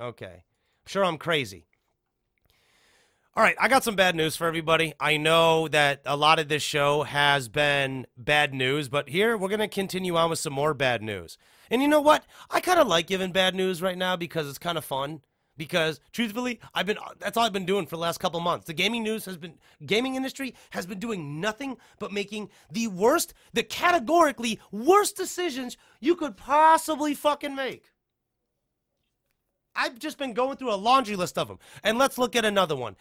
Okay. 0.00 0.44
I'm 0.44 0.86
sure 0.86 1.04
I'm 1.04 1.18
crazy. 1.18 1.66
All 3.34 3.42
right, 3.42 3.56
I 3.58 3.68
got 3.68 3.82
some 3.82 3.96
bad 3.96 4.14
news 4.14 4.36
for 4.36 4.46
everybody. 4.46 4.92
I 5.00 5.16
know 5.16 5.66
that 5.68 6.02
a 6.04 6.18
lot 6.18 6.38
of 6.38 6.48
this 6.48 6.62
show 6.62 7.02
has 7.04 7.48
been 7.48 8.06
bad 8.14 8.52
news, 8.52 8.90
but 8.90 9.08
here 9.08 9.38
we're 9.38 9.48
going 9.48 9.60
to 9.60 9.68
continue 9.68 10.16
on 10.16 10.28
with 10.28 10.38
some 10.38 10.52
more 10.52 10.74
bad 10.74 11.02
news. 11.02 11.38
And 11.70 11.80
you 11.80 11.88
know 11.88 12.02
what? 12.02 12.26
I 12.50 12.60
kind 12.60 12.78
of 12.78 12.88
like 12.88 13.06
giving 13.06 13.32
bad 13.32 13.54
news 13.54 13.80
right 13.80 13.96
now 13.96 14.16
because 14.16 14.46
it's 14.46 14.58
kind 14.58 14.76
of 14.76 14.84
fun. 14.84 15.22
Because 15.56 16.00
truthfully, 16.12 16.60
I've 16.74 16.86
been 16.86 16.98
that's 17.20 17.36
all 17.36 17.44
I've 17.44 17.52
been 17.52 17.66
doing 17.66 17.86
for 17.86 17.96
the 17.96 18.02
last 18.02 18.18
couple 18.18 18.40
months. 18.40 18.66
The 18.66 18.72
gaming 18.72 19.02
news 19.02 19.26
has 19.26 19.36
been 19.36 19.54
gaming 19.84 20.14
industry 20.14 20.54
has 20.70 20.86
been 20.86 20.98
doing 20.98 21.40
nothing 21.40 21.76
but 21.98 22.10
making 22.10 22.48
the 22.70 22.88
worst, 22.88 23.32
the 23.52 23.62
categorically 23.62 24.60
worst 24.70 25.16
decisions 25.16 25.76
you 26.00 26.16
could 26.16 26.36
possibly 26.36 27.14
fucking 27.14 27.54
make. 27.54 27.92
I've 29.74 29.98
just 29.98 30.18
been 30.18 30.32
going 30.32 30.56
through 30.56 30.72
a 30.72 30.76
laundry 30.76 31.16
list 31.16 31.38
of 31.38 31.48
them. 31.48 31.58
And 31.82 31.98
let's 31.98 32.18
look 32.18 32.36
at 32.36 32.44
another 32.44 32.76
one. 32.76 32.96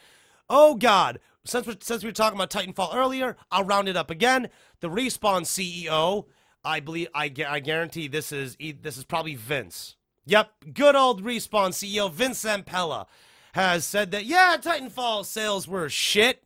Oh 0.50 0.76
God, 0.76 1.20
since 1.46 1.66
we're, 1.66 1.78
since 1.80 2.04
we 2.04 2.10
were 2.10 2.14
talking 2.14 2.38
about 2.38 2.50
Titanfall 2.50 2.96
earlier, 2.96 3.38
I'll 3.52 3.64
round 3.64 3.88
it 3.88 3.98
up 3.98 4.12
again. 4.12 4.50
The 4.80 4.90
Respawn 4.90 5.42
CEO, 5.42 6.26
I 6.64 6.80
believe, 6.80 7.08
I, 7.14 7.32
I 7.48 7.60
guarantee 7.60 8.08
this 8.08 8.32
is 8.32 8.58
this 8.82 8.98
is 8.98 9.06
probably 9.06 9.36
Vince. 9.36 9.96
Yep, 10.26 10.52
good 10.74 10.96
old 10.96 11.24
Respawn 11.24 11.70
CEO 11.70 12.12
Vince 12.12 12.44
Zampella 12.44 13.08
has 13.54 13.86
said 13.86 14.12
that 14.12 14.26
yeah, 14.26 14.56
Titanfall 14.60 15.26
sales 15.26 15.68
were 15.68 15.90
shit, 15.90 16.44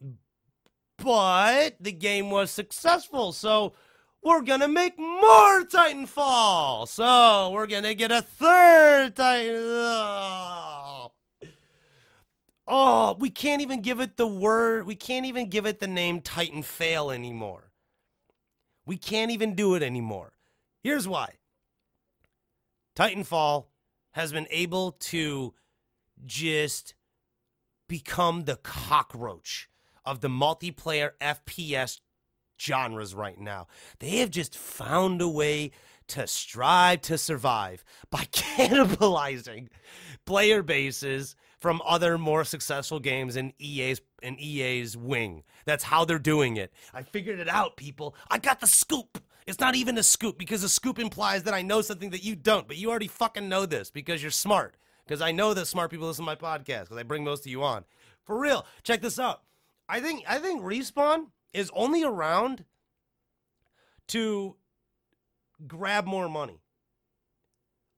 but 0.97 1.76
the 1.80 1.91
game 1.91 2.30
was 2.30 2.51
successful. 2.51 3.32
So 3.34 3.73
we're 4.26 4.41
gonna 4.41 4.67
make 4.67 4.97
more 4.97 5.63
Titanfall. 5.65 6.88
So 6.88 7.51
we're 7.51 7.67
gonna 7.67 7.93
get 7.93 8.11
a 8.11 8.23
third 8.23 9.15
Titan. 9.15 9.55
Oh. 9.55 11.11
oh, 12.67 13.15
we 13.19 13.30
can't 13.30 13.61
even 13.61 13.82
give 13.82 13.99
it 13.99 14.17
the 14.17 14.26
word. 14.28 14.88
We 14.88 14.95
can't 14.95 15.28
even 15.28 15.47
give 15.49 15.67
it 15.67 15.80
the 15.80 15.88
name 15.88 16.21
Titanfall 16.21 17.13
anymore. 17.13 17.71
We 18.88 18.97
can't 18.97 19.30
even 19.30 19.53
do 19.53 19.76
it 19.76 19.84
anymore. 19.84 20.34
Here's 20.82 21.07
why. 21.07 21.36
Titanfall 22.97 23.65
has 24.13 24.32
been 24.32 24.47
able 24.49 24.93
to 24.93 25.53
just 26.26 26.95
become 27.88 28.45
the 28.45 28.55
cockroach 28.55 29.69
of 30.03 30.21
the 30.21 30.30
multiplayer 30.30 31.11
FPS 31.21 31.99
genres 32.60 33.14
right 33.16 33.39
now. 33.39 33.68
They 33.99 34.18
have 34.18 34.30
just 34.30 34.58
found 34.58 35.22
a 35.22 35.28
way 35.28 35.72
to 36.08 36.28
strive 36.28 37.01
to 37.01 37.18
survive 37.18 37.84
by 38.10 38.20
cannibalizing 38.32 39.70
player 40.26 40.62
bases 40.62 41.36
from 41.60 41.82
other 41.86 42.18
more 42.18 42.43
successful 42.43 42.99
games 42.99 43.36
in 43.36 43.53
EA's 43.60 44.01
in 44.22 44.39
EA's 44.39 44.95
wing. 44.95 45.43
That's 45.66 45.84
how 45.84 46.06
they're 46.06 46.20
doing 46.20 46.58
it. 46.58 46.72
I 46.93 47.01
figured 47.01 47.39
it 47.39 47.49
out, 47.49 47.76
people. 47.76 48.16
I 48.30 48.38
got 48.38 48.60
the 48.60 48.68
scoop. 48.68 49.22
It's 49.47 49.60
not 49.60 49.76
even 49.76 49.97
a 49.97 50.03
scoop 50.03 50.38
because 50.38 50.64
a 50.64 50.70
scoop 50.70 50.97
implies 50.97 51.43
that 51.43 51.53
I 51.53 51.62
know 51.62 51.82
something 51.82 52.10
that 52.12 52.24
you 52.24 52.36
don't, 52.36 52.68
but 52.68 52.78
you 52.78 52.89
already 52.89 53.08
fucking 53.08 53.47
know 53.47 53.66
this 53.66 53.91
because 53.91 54.22
you're 54.22 54.32
smart. 54.32 54.76
Because 55.06 55.22
I 55.22 55.32
know 55.32 55.53
that 55.53 55.68
smart 55.68 55.91
people 55.91 56.08
listen 56.08 56.26
to 56.26 56.32
my 56.32 56.36
podcast 56.36 56.84
because 56.84 56.97
I 56.97 57.03
bring 57.03 57.24
most 57.24 57.41
of 57.45 57.51
you 57.51 57.64
on. 57.64 57.86
For 58.24 58.39
real, 58.39 58.66
check 58.84 59.01
this 59.01 59.20
out. 59.20 59.41
I 59.88 59.99
think 59.99 60.24
I 60.28 60.39
think 60.39 60.64
respawn 60.64 61.28
is 61.56 61.72
only 61.74 62.03
around 62.03 62.66
to 64.08 64.56
grab 65.68 66.06
more 66.06 66.30
money. 66.30 66.62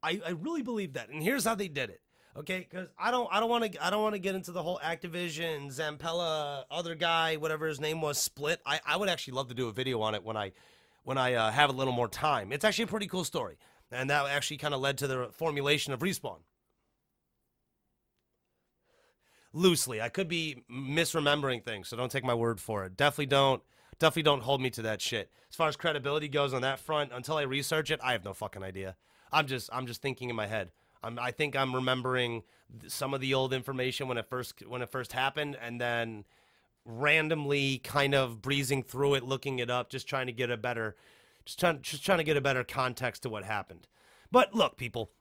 I, 0.04 0.22
I 0.26 0.30
really 0.32 0.62
believe 0.62 0.94
that. 0.94 1.10
And 1.10 1.22
here's 1.22 1.44
how 1.44 1.56
they 1.56 1.68
did 1.68 1.90
it. 1.90 2.02
Okay, 2.38 2.68
because 2.70 2.88
I 3.00 3.10
don't 3.10 3.28
I 3.32 3.40
don't 3.40 3.50
want 3.50 3.74
to 3.74 3.84
I 3.84 3.90
don't 3.90 4.04
want 4.04 4.14
to 4.14 4.20
get 4.20 4.36
into 4.36 4.52
the 4.52 4.62
whole 4.62 4.80
Activision, 4.84 5.76
Zampella, 5.76 6.66
other 6.70 6.94
guy, 6.94 7.38
whatever 7.38 7.66
his 7.66 7.80
name 7.80 8.00
was, 8.00 8.20
split. 8.20 8.62
I, 8.64 8.80
I 8.86 8.96
would 8.96 9.10
actually 9.10 9.34
love 9.34 9.48
to 9.48 9.56
do 9.56 9.70
a 9.70 9.72
video 9.72 10.02
on 10.02 10.14
it 10.14 10.24
when 10.24 10.38
I 10.38 10.52
when 11.04 11.18
I 11.18 11.34
uh, 11.34 11.50
have 11.50 11.72
a 11.72 11.74
little 11.74 11.94
more 11.94 12.08
time. 12.08 12.52
It's 12.52 12.64
actually 12.64 12.84
a 12.84 12.88
pretty 12.88 13.08
cool 13.08 13.24
story. 13.24 13.58
And 13.92 14.12
that 14.12 14.28
actually 14.28 14.58
kind 14.58 14.76
of 14.76 14.82
led 14.82 15.00
to 15.00 15.08
the 15.08 15.30
formulation 15.32 15.94
of 15.94 16.02
Respawn. 16.02 16.40
Loosely. 19.54 20.02
I 20.02 20.10
could 20.10 20.28
be 20.28 20.64
misremembering 20.72 21.64
things, 21.64 21.88
so 21.88 21.98
don't 21.98 22.12
take 22.12 22.24
my 22.24 22.34
word 22.34 22.60
for 22.60 22.86
it. 22.86 22.98
Definitely 22.98 23.28
don't 23.28 23.62
definitely 24.00 24.24
don't 24.24 24.44
hold 24.44 24.62
me 24.62 24.70
to 24.72 24.82
that 24.84 25.02
shit. 25.02 25.32
As 25.50 25.56
far 25.56 25.68
as 25.68 25.76
credibility 25.76 26.28
goes 26.28 26.54
on 26.54 26.62
that 26.62 26.80
front, 26.80 27.12
until 27.12 27.38
I 27.38 27.44
research 27.44 27.90
it, 27.92 28.00
I 28.04 28.12
have 28.12 28.24
no 28.24 28.34
fucking 28.34 28.64
idea. 28.64 28.96
I'm 29.32 29.48
just 29.48 29.70
I'm 29.74 29.88
just 29.88 30.02
thinking 30.02 30.30
in 30.30 30.36
my 30.36 30.48
head. 30.48 30.72
I'm, 31.04 31.20
I 31.20 31.32
think 31.32 31.56
I'm 31.56 31.76
remembering 31.76 32.44
some 32.88 33.14
of 33.14 33.22
the 33.22 33.34
old 33.34 33.54
information 33.54 34.08
when 34.08 34.18
it 34.18 34.28
first 34.30 34.66
when 34.68 34.82
it 34.82 34.90
first 34.90 35.14
happened, 35.14 35.58
and 35.62 35.80
then 35.80 36.26
randomly 36.86 37.80
kind 37.80 38.16
of 38.16 38.42
breezing 38.42 38.84
through 38.84 39.16
it, 39.16 39.24
looking 39.24 39.60
it 39.60 39.70
up, 39.70 39.90
just 39.90 40.08
trying 40.08 40.28
to 40.28 40.34
get 40.34 40.50
a 40.50 40.58
better, 40.58 40.96
just 41.46 41.60
trying 41.60 41.82
just 41.82 42.06
trying 42.06 42.20
to 42.20 42.24
get 42.24 42.38
a 42.38 42.42
better 42.42 42.64
context 42.64 43.24
to 43.24 43.30
what 43.30 43.44
happened. 43.44 43.88
But 44.32 44.54
look, 44.54 44.78
people, 44.78 45.12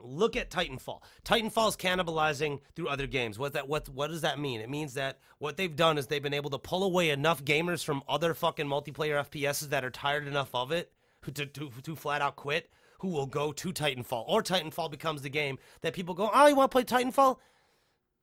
Look 0.00 0.36
at 0.36 0.50
Titanfall. 0.50 1.02
Titanfall 1.24 1.70
is 1.70 1.76
cannibalizing 1.76 2.60
through 2.76 2.88
other 2.88 3.08
games. 3.08 3.38
What 3.38 3.54
that 3.54 3.68
what 3.68 3.88
what 3.88 4.10
does 4.10 4.20
that 4.20 4.38
mean? 4.38 4.60
It 4.60 4.70
means 4.70 4.94
that 4.94 5.18
what 5.38 5.56
they've 5.56 5.74
done 5.74 5.98
is 5.98 6.06
they've 6.06 6.22
been 6.22 6.34
able 6.34 6.50
to 6.50 6.58
pull 6.58 6.84
away 6.84 7.10
enough 7.10 7.44
gamers 7.44 7.84
from 7.84 8.02
other 8.08 8.32
fucking 8.32 8.66
multiplayer 8.66 9.24
FPSs 9.28 9.70
that 9.70 9.84
are 9.84 9.90
tired 9.90 10.28
enough 10.28 10.54
of 10.54 10.70
it 10.70 10.92
to 11.34 11.46
to, 11.46 11.70
to 11.82 11.96
flat 11.96 12.22
out 12.22 12.36
quit, 12.36 12.70
who 13.00 13.08
will 13.08 13.26
go 13.26 13.50
to 13.50 13.72
Titanfall. 13.72 14.24
Or 14.28 14.40
Titanfall 14.42 14.90
becomes 14.90 15.22
the 15.22 15.30
game 15.30 15.58
that 15.80 15.94
people 15.94 16.14
go, 16.14 16.30
"Oh, 16.32 16.46
you 16.46 16.54
want 16.54 16.70
to 16.70 16.74
play 16.74 16.84
Titanfall?" 16.84 17.38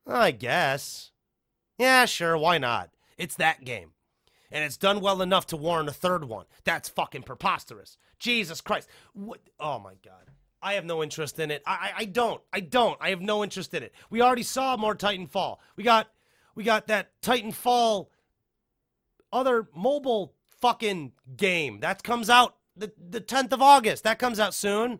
I 0.08 0.32
guess. 0.32 1.12
Yeah, 1.78 2.06
sure, 2.06 2.38
why 2.38 2.58
not? 2.58 2.92
It's 3.18 3.36
that 3.36 3.66
game. 3.66 3.92
And 4.52 4.64
it's 4.64 4.78
done 4.78 5.02
well 5.02 5.22
enough 5.22 5.48
to 5.48 5.58
warrant 5.58 5.90
a 5.90 5.94
third 5.94 6.26
one. 6.26 6.46
That's 6.64 6.88
fucking 6.88 7.24
preposterous. 7.24 7.98
Jesus 8.18 8.62
Christ. 8.62 8.88
What? 9.14 9.42
Oh 9.60 9.80
my 9.80 9.96
god. 10.04 10.32
I 10.62 10.74
have 10.74 10.86
no 10.86 11.04
interest 11.04 11.40
in 11.40 11.52
it. 11.52 11.62
I, 11.66 11.72
I, 11.72 11.92
I 11.98 12.06
don't. 12.06 12.42
I 12.52 12.60
don't. 12.60 12.98
I 13.02 13.10
have 13.10 13.22
no 13.22 13.44
interest 13.44 13.74
in 13.74 13.84
it. 13.84 13.94
We 14.10 14.22
already 14.22 14.44
saw 14.44 14.78
more 14.78 14.96
Titanfall. 14.96 15.58
We 15.76 15.84
got 15.84 16.08
we 16.56 16.64
got 16.64 16.88
that 16.88 17.12
Titanfall 17.22 18.08
other 19.32 19.68
mobile 19.76 20.34
fucking 20.62 21.12
game. 21.36 21.82
That 21.82 22.04
comes 22.04 22.30
out 22.30 22.56
the, 22.76 22.92
the 23.10 23.22
10th 23.22 23.52
of 23.52 23.62
August. 23.62 24.04
That 24.04 24.20
comes 24.20 24.40
out 24.40 24.54
soon. 24.54 25.00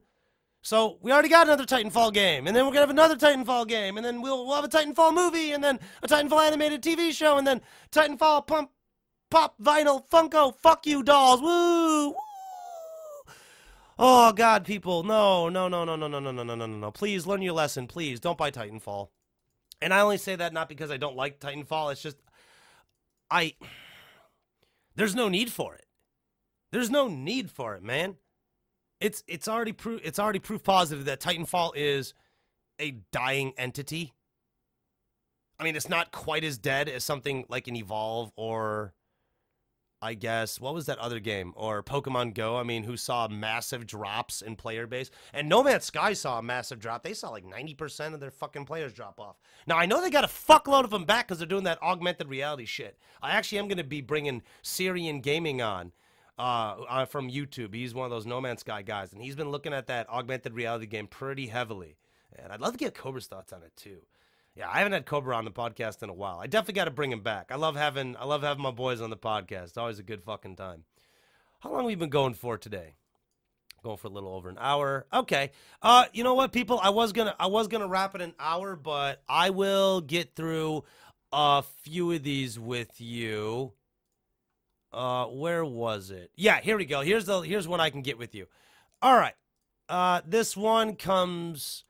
So 0.62 0.98
we 1.02 1.12
already 1.12 1.30
got 1.30 1.46
another 1.46 1.66
Titanfall 1.66 2.14
game, 2.14 2.48
and 2.48 2.56
then 2.56 2.66
we're 2.66 2.72
gonna 2.72 2.82
have 2.82 2.90
another 2.90 3.16
Titanfall 3.16 3.68
game, 3.68 3.98
and 3.98 4.06
then 4.06 4.20
we'll, 4.20 4.48
we'll 4.48 4.56
have 4.56 4.66
a 4.66 4.68
Titanfall 4.68 5.14
movie, 5.14 5.52
and 5.52 5.64
then 5.64 5.80
a 6.02 6.08
Titanfall 6.08 6.46
animated 6.46 6.82
TV 6.82 7.12
show, 7.12 7.38
and 7.38 7.46
then 7.46 7.62
Titanfall 7.92 8.48
pump 8.48 8.72
pop 9.30 9.56
vinyl 9.62 10.04
Funko 10.10 10.56
fuck 10.56 10.88
you 10.88 11.04
dolls. 11.04 11.40
Woo! 11.40 12.10
Woo! 12.10 12.16
Oh 13.98 14.34
God, 14.34 14.66
people, 14.66 15.04
no, 15.04 15.48
no, 15.48 15.68
no, 15.70 15.86
no, 15.86 15.96
no, 15.96 16.08
no, 16.08 16.20
no, 16.20 16.32
no, 16.32 16.44
no, 16.44 16.56
no, 16.56 16.66
no, 16.66 16.78
no. 16.78 16.92
Please 16.92 17.26
learn 17.26 17.42
your 17.42 17.54
lesson. 17.54 17.88
Please 17.88 18.20
don't 18.20 18.38
buy 18.38 18.52
Titanfall. 18.52 19.10
And 19.82 19.94
I 19.94 20.02
only 20.02 20.18
say 20.18 20.36
that 20.36 20.54
not 20.54 20.68
because 20.68 20.92
I 20.92 20.98
don't 20.98 21.16
like 21.16 21.40
Titanfall. 21.40 21.92
It's 21.94 22.02
just 22.02 22.18
I. 23.32 23.54
There's 24.96 25.16
no 25.16 25.30
need 25.30 25.52
for 25.52 25.76
it. 25.76 25.86
There's 26.72 26.90
no 26.90 27.08
need 27.08 27.52
for 27.52 27.76
it, 27.76 27.84
man. 27.84 28.16
It's 29.00 29.24
it's 29.28 29.48
already 29.48 29.72
proof. 29.72 30.02
It's 30.04 30.20
already 30.20 30.40
proof 30.40 30.64
positive 30.64 31.06
that 31.06 31.22
Titanfall 31.22 31.72
is 31.76 32.14
a 32.80 32.92
dying 33.12 33.54
entity. 33.58 34.14
I 35.58 35.64
mean, 35.64 35.76
it's 35.78 35.90
not 35.90 36.12
quite 36.12 36.44
as 36.44 36.58
dead 36.58 36.90
as 36.90 37.06
something 37.06 37.46
like 37.48 37.68
an 37.70 37.78
Evolve 37.78 38.32
or 38.36 38.94
I 40.02 40.14
guess. 40.14 40.60
What 40.60 40.74
was 40.74 40.86
that 40.86 41.00
other 41.00 41.20
game? 41.20 41.54
Or 41.56 41.82
Pokemon 41.82 42.34
Go? 42.34 42.58
I 42.58 42.64
mean, 42.64 42.84
who 42.84 42.98
saw 42.98 43.28
massive 43.28 43.88
drops 43.88 44.42
in 44.42 44.56
player 44.56 44.86
base? 44.88 45.10
And 45.34 45.50
No 45.50 45.64
Man's 45.64 45.86
Sky 45.86 46.14
saw 46.14 46.40
a 46.40 46.44
massive 46.44 46.80
drop. 46.80 47.04
They 47.04 47.14
saw 47.14 47.30
like 47.30 47.46
90% 47.46 48.14
of 48.14 48.20
their 48.20 48.32
fucking 48.32 48.66
players 48.66 48.94
drop 48.94 49.20
off. 49.20 49.38
Now, 49.66 49.78
I 49.78 49.86
know 49.86 50.02
they 50.02 50.10
got 50.10 50.24
a 50.24 50.28
fuckload 50.28 50.84
of 50.84 50.90
them 50.90 51.06
back 51.06 51.28
because 51.28 51.40
they're 51.40 51.48
doing 51.48 51.64
that 51.64 51.82
augmented 51.82 52.28
reality 52.28 52.66
shit. 52.66 52.98
I 53.22 53.32
actually 53.32 53.60
am 53.60 53.68
going 53.68 53.78
to 53.78 53.84
be 53.84 54.02
bringing 54.02 54.44
Syrian 54.62 55.22
Gaming 55.22 55.62
on 55.62 55.92
uh, 56.38 56.76
uh, 56.88 57.06
from 57.06 57.30
YouTube. 57.30 57.74
He's 57.74 57.94
one 57.94 58.06
of 58.06 58.12
those 58.12 58.26
No 58.26 58.42
Man's 58.42 58.62
Sky 58.62 58.82
guys, 58.82 59.14
and 59.14 59.22
he's 59.22 59.36
been 59.36 59.50
looking 59.50 59.74
at 59.74 59.88
that 59.88 60.10
augmented 60.10 60.54
reality 60.54 60.86
game 60.86 61.08
pretty 61.08 61.48
heavily. 61.48 61.96
And 62.38 62.52
I'd 62.52 62.62
love 62.62 62.74
to 62.74 62.78
get 62.78 62.94
Cobra's 62.94 63.28
thoughts 63.28 63.54
on 63.54 63.64
it 63.64 63.72
too. 63.76 64.00
Yeah, 64.56 64.70
I 64.72 64.78
haven't 64.78 64.94
had 64.94 65.06
Cobra 65.06 65.36
on 65.36 65.44
the 65.44 65.52
podcast 65.52 66.02
in 66.02 66.10
a 66.10 66.14
while. 66.14 66.40
I 66.40 66.48
definitely 66.48 66.76
got 66.76 66.86
to 66.86 66.92
bring 66.92 67.12
him 67.12 67.22
back. 67.22 67.48
I 67.52 67.56
love 67.56 67.76
having 67.76 68.16
I 68.16 68.26
love 68.26 68.42
having 68.42 68.64
my 68.64 68.72
boys 68.72 69.02
on 69.02 69.10
the 69.10 69.18
podcast. 69.18 69.66
It's 69.66 69.78
Always 69.78 70.00
a 70.00 70.04
good 70.04 70.24
fucking 70.24 70.56
time. 70.56 70.86
How 71.60 71.72
long 71.72 71.80
have 71.80 71.88
we 71.88 71.96
been 71.96 72.10
going 72.10 72.36
for 72.36 72.58
today? 72.58 72.96
Going 73.84 73.98
for 73.98 74.08
a 74.08 74.12
little 74.12 74.34
over 74.34 74.50
an 74.50 74.58
hour. 74.60 75.08
Okay. 75.12 75.52
Uh, 75.82 76.06
you 76.14 76.24
know 76.24 76.34
what, 76.36 76.54
people? 76.54 76.80
I 76.82 76.90
was 76.90 77.12
gonna 77.12 77.36
I 77.38 77.48
was 77.48 77.68
gonna 77.68 77.88
wrap 77.88 78.16
it 78.16 78.22
an 78.22 78.34
hour, 78.40 78.78
but 78.78 79.22
I 79.28 79.50
will 79.50 80.00
get 80.00 80.36
through 80.36 80.86
a 81.34 81.62
few 81.84 82.14
of 82.14 82.24
these 82.24 82.58
with 82.58 83.02
you. 83.02 83.74
Uh, 84.94 85.26
where 85.26 85.66
was 85.66 86.12
it? 86.12 86.32
Yeah, 86.36 86.62
here 86.62 86.78
we 86.78 86.86
go. 86.86 87.02
Here's 87.02 87.26
the 87.26 87.42
here's 87.42 87.68
one 87.68 87.82
I 87.82 87.90
can 87.90 88.02
get 88.02 88.18
with 88.18 88.34
you. 88.34 88.48
All 89.02 89.18
right. 89.18 89.36
Uh, 89.90 90.22
this 90.26 90.56
one 90.56 90.96
comes 90.96 91.84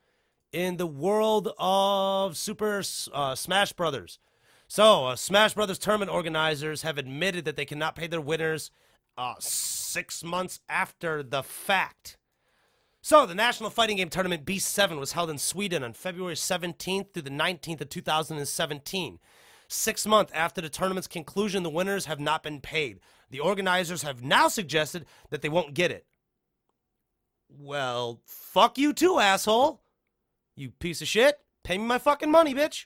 in 0.55 0.77
the 0.77 0.87
world 0.87 1.49
of 1.59 2.37
Super 2.37 2.81
uh, 3.13 3.35
Smash 3.35 3.73
Brothers. 3.73 4.19
So, 4.69 5.07
uh, 5.07 5.15
Smash 5.17 5.53
Brothers 5.53 5.77
tournament 5.77 6.09
organizers 6.09 6.81
have 6.83 6.97
admitted 6.97 7.43
that 7.43 7.57
they 7.57 7.65
cannot 7.65 7.97
pay 7.97 8.07
their 8.07 8.21
winners 8.21 8.71
uh, 9.17 9.33
six 9.39 10.23
months 10.23 10.61
after 10.69 11.21
the 11.21 11.43
fact. 11.43 12.17
So, 13.01 13.25
the 13.25 13.35
National 13.35 13.69
Fighting 13.69 13.97
Game 13.97 14.07
Tournament 14.07 14.45
B7 14.45 14.97
was 14.97 15.11
held 15.11 15.29
in 15.29 15.37
Sweden 15.37 15.83
on 15.83 15.91
February 15.91 16.35
17th 16.35 17.13
through 17.13 17.23
the 17.23 17.29
19th 17.29 17.81
of 17.81 17.89
2017. 17.89 19.19
Six 19.67 20.07
months 20.07 20.31
after 20.33 20.61
the 20.61 20.69
tournament's 20.69 21.09
conclusion, 21.09 21.63
the 21.63 21.69
winners 21.69 22.05
have 22.05 22.21
not 22.21 22.43
been 22.43 22.61
paid. 22.61 23.01
The 23.29 23.41
organizers 23.41 24.03
have 24.03 24.23
now 24.23 24.47
suggested 24.47 25.05
that 25.31 25.41
they 25.41 25.49
won't 25.49 25.73
get 25.73 25.91
it. 25.91 26.05
Well, 27.49 28.21
fuck 28.25 28.77
you 28.77 28.93
too, 28.93 29.19
asshole. 29.19 29.81
You 30.55 30.71
piece 30.71 31.01
of 31.01 31.07
shit. 31.07 31.39
Pay 31.63 31.77
me 31.77 31.85
my 31.85 31.97
fucking 31.97 32.31
money, 32.31 32.53
bitch. 32.53 32.85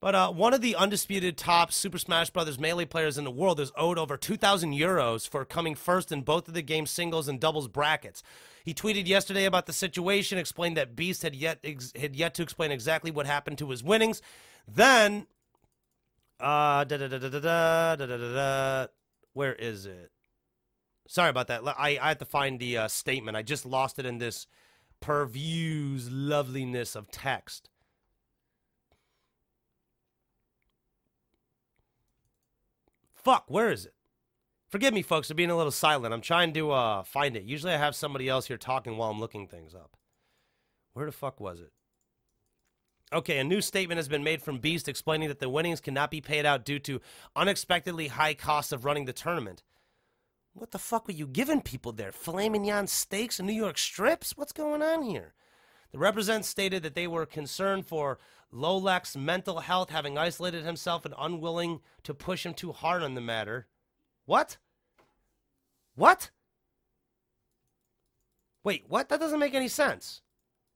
But 0.00 0.14
uh, 0.14 0.30
one 0.30 0.54
of 0.54 0.60
the 0.60 0.76
undisputed 0.76 1.36
top 1.36 1.72
Super 1.72 1.98
Smash 1.98 2.30
Bros. 2.30 2.58
Melee 2.58 2.84
players 2.84 3.18
in 3.18 3.24
the 3.24 3.32
world 3.32 3.58
is 3.58 3.72
owed 3.76 3.98
over 3.98 4.16
2,000 4.16 4.72
euros 4.72 5.28
for 5.28 5.44
coming 5.44 5.74
first 5.74 6.12
in 6.12 6.22
both 6.22 6.46
of 6.46 6.54
the 6.54 6.62
game's 6.62 6.90
singles 6.90 7.26
and 7.26 7.40
doubles 7.40 7.66
brackets. 7.66 8.22
He 8.64 8.74
tweeted 8.74 9.08
yesterday 9.08 9.44
about 9.44 9.66
the 9.66 9.72
situation, 9.72 10.38
explained 10.38 10.76
that 10.76 10.94
Beast 10.94 11.22
had 11.22 11.34
yet 11.34 11.58
ex- 11.64 11.92
had 11.98 12.14
yet 12.14 12.34
to 12.34 12.42
explain 12.42 12.70
exactly 12.70 13.10
what 13.10 13.26
happened 13.26 13.58
to 13.58 13.70
his 13.70 13.82
winnings. 13.82 14.22
Then, 14.68 15.26
uh, 16.38 16.84
da 16.84 16.96
da 16.96 17.08
da 17.08 17.18
da 17.18 17.28
da 17.28 17.40
da 17.40 17.96
da 17.96 18.06
da 18.06 18.34
da. 18.34 18.86
Where 19.32 19.54
is 19.54 19.86
it? 19.86 20.12
Sorry 21.08 21.30
about 21.30 21.48
that. 21.48 21.62
I 21.66 21.98
I 22.00 22.08
had 22.08 22.18
to 22.20 22.24
find 22.24 22.60
the 22.60 22.76
uh, 22.76 22.88
statement. 22.88 23.36
I 23.36 23.42
just 23.42 23.66
lost 23.66 23.98
it 23.98 24.06
in 24.06 24.18
this 24.18 24.46
purviews 25.00 26.10
loveliness 26.10 26.94
of 26.94 27.10
text. 27.10 27.68
Fuck, 33.14 33.44
where 33.48 33.70
is 33.70 33.86
it? 33.86 33.94
Forgive 34.68 34.92
me, 34.92 35.02
folks, 35.02 35.28
for 35.28 35.34
being 35.34 35.50
a 35.50 35.56
little 35.56 35.72
silent. 35.72 36.12
I'm 36.12 36.20
trying 36.20 36.52
to 36.52 36.70
uh, 36.70 37.02
find 37.02 37.36
it. 37.36 37.44
Usually 37.44 37.72
I 37.72 37.78
have 37.78 37.96
somebody 37.96 38.28
else 38.28 38.46
here 38.46 38.58
talking 38.58 38.96
while 38.96 39.10
I'm 39.10 39.20
looking 39.20 39.46
things 39.46 39.74
up. 39.74 39.96
Where 40.92 41.06
the 41.06 41.12
fuck 41.12 41.40
was 41.40 41.60
it? 41.60 41.72
Okay, 43.12 43.38
a 43.38 43.44
new 43.44 43.62
statement 43.62 43.96
has 43.96 44.08
been 44.08 44.24
made 44.24 44.42
from 44.42 44.58
Beast 44.58 44.88
explaining 44.88 45.28
that 45.28 45.38
the 45.38 45.48
winnings 45.48 45.80
cannot 45.80 46.10
be 46.10 46.20
paid 46.20 46.44
out 46.44 46.66
due 46.66 46.78
to 46.80 47.00
unexpectedly 47.34 48.08
high 48.08 48.34
costs 48.34 48.72
of 48.72 48.84
running 48.84 49.06
the 49.06 49.14
tournament. 49.14 49.62
What 50.58 50.72
the 50.72 50.78
fuck 50.78 51.06
were 51.06 51.14
you 51.14 51.28
giving 51.28 51.60
people 51.60 51.92
there? 51.92 52.10
Filet 52.10 52.48
mignon 52.48 52.88
steaks 52.88 53.38
and 53.38 53.46
New 53.46 53.54
York 53.54 53.78
strips? 53.78 54.36
What's 54.36 54.52
going 54.52 54.82
on 54.82 55.02
here? 55.02 55.34
The 55.92 55.98
representative 55.98 56.46
stated 56.46 56.82
that 56.82 56.94
they 56.94 57.06
were 57.06 57.26
concerned 57.26 57.86
for 57.86 58.18
Lolek's 58.52 59.16
mental 59.16 59.60
health, 59.60 59.90
having 59.90 60.18
isolated 60.18 60.64
himself 60.64 61.04
and 61.04 61.14
unwilling 61.16 61.80
to 62.02 62.12
push 62.12 62.44
him 62.44 62.54
too 62.54 62.72
hard 62.72 63.02
on 63.04 63.14
the 63.14 63.20
matter. 63.20 63.68
What? 64.26 64.56
What? 65.94 66.30
Wait, 68.64 68.84
what? 68.88 69.08
That 69.08 69.20
doesn't 69.20 69.38
make 69.38 69.54
any 69.54 69.68
sense. 69.68 70.22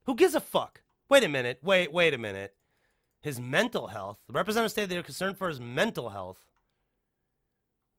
Who 0.04 0.14
gives 0.14 0.34
a 0.34 0.40
fuck? 0.40 0.82
Wait 1.08 1.24
a 1.24 1.28
minute. 1.28 1.58
Wait, 1.62 1.92
wait 1.92 2.14
a 2.14 2.18
minute. 2.18 2.54
His 3.20 3.40
mental 3.40 3.88
health. 3.88 4.18
The 4.28 4.32
representative 4.32 4.70
stated 4.70 4.90
they 4.90 4.96
were 4.96 5.02
concerned 5.02 5.38
for 5.38 5.48
his 5.48 5.60
mental 5.60 6.10
health. 6.10 6.46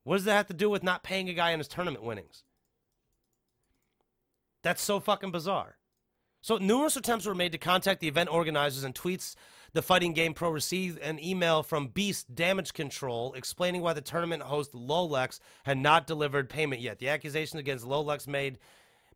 What 0.04 0.16
does 0.16 0.24
that 0.24 0.34
have 0.34 0.46
to 0.46 0.54
do 0.54 0.70
with 0.70 0.82
not 0.82 1.02
paying 1.02 1.28
a 1.28 1.34
guy 1.34 1.50
in 1.50 1.58
his 1.58 1.68
tournament 1.68 2.04
winnings? 2.04 2.44
That's 4.62 4.82
so 4.82 5.00
fucking 5.00 5.30
bizarre. 5.30 5.76
So 6.40 6.58
numerous 6.58 6.96
attempts 6.96 7.24
were 7.24 7.34
made 7.34 7.52
to 7.52 7.58
contact 7.58 8.00
the 8.00 8.08
event 8.08 8.30
organizers 8.30 8.84
and 8.84 8.94
tweets. 8.94 9.34
The 9.72 9.80
Fighting 9.80 10.12
Game 10.12 10.34
Pro 10.34 10.50
received 10.50 10.98
an 10.98 11.18
email 11.18 11.62
from 11.62 11.88
Beast 11.88 12.34
Damage 12.34 12.74
Control 12.74 13.32
explaining 13.32 13.80
why 13.80 13.94
the 13.94 14.02
tournament 14.02 14.42
host 14.42 14.72
Lolex 14.72 15.40
had 15.64 15.78
not 15.78 16.06
delivered 16.06 16.50
payment 16.50 16.82
yet. 16.82 16.98
The 16.98 17.08
accusations 17.08 17.58
against 17.58 17.86
Lolex 17.86 18.28
made 18.28 18.58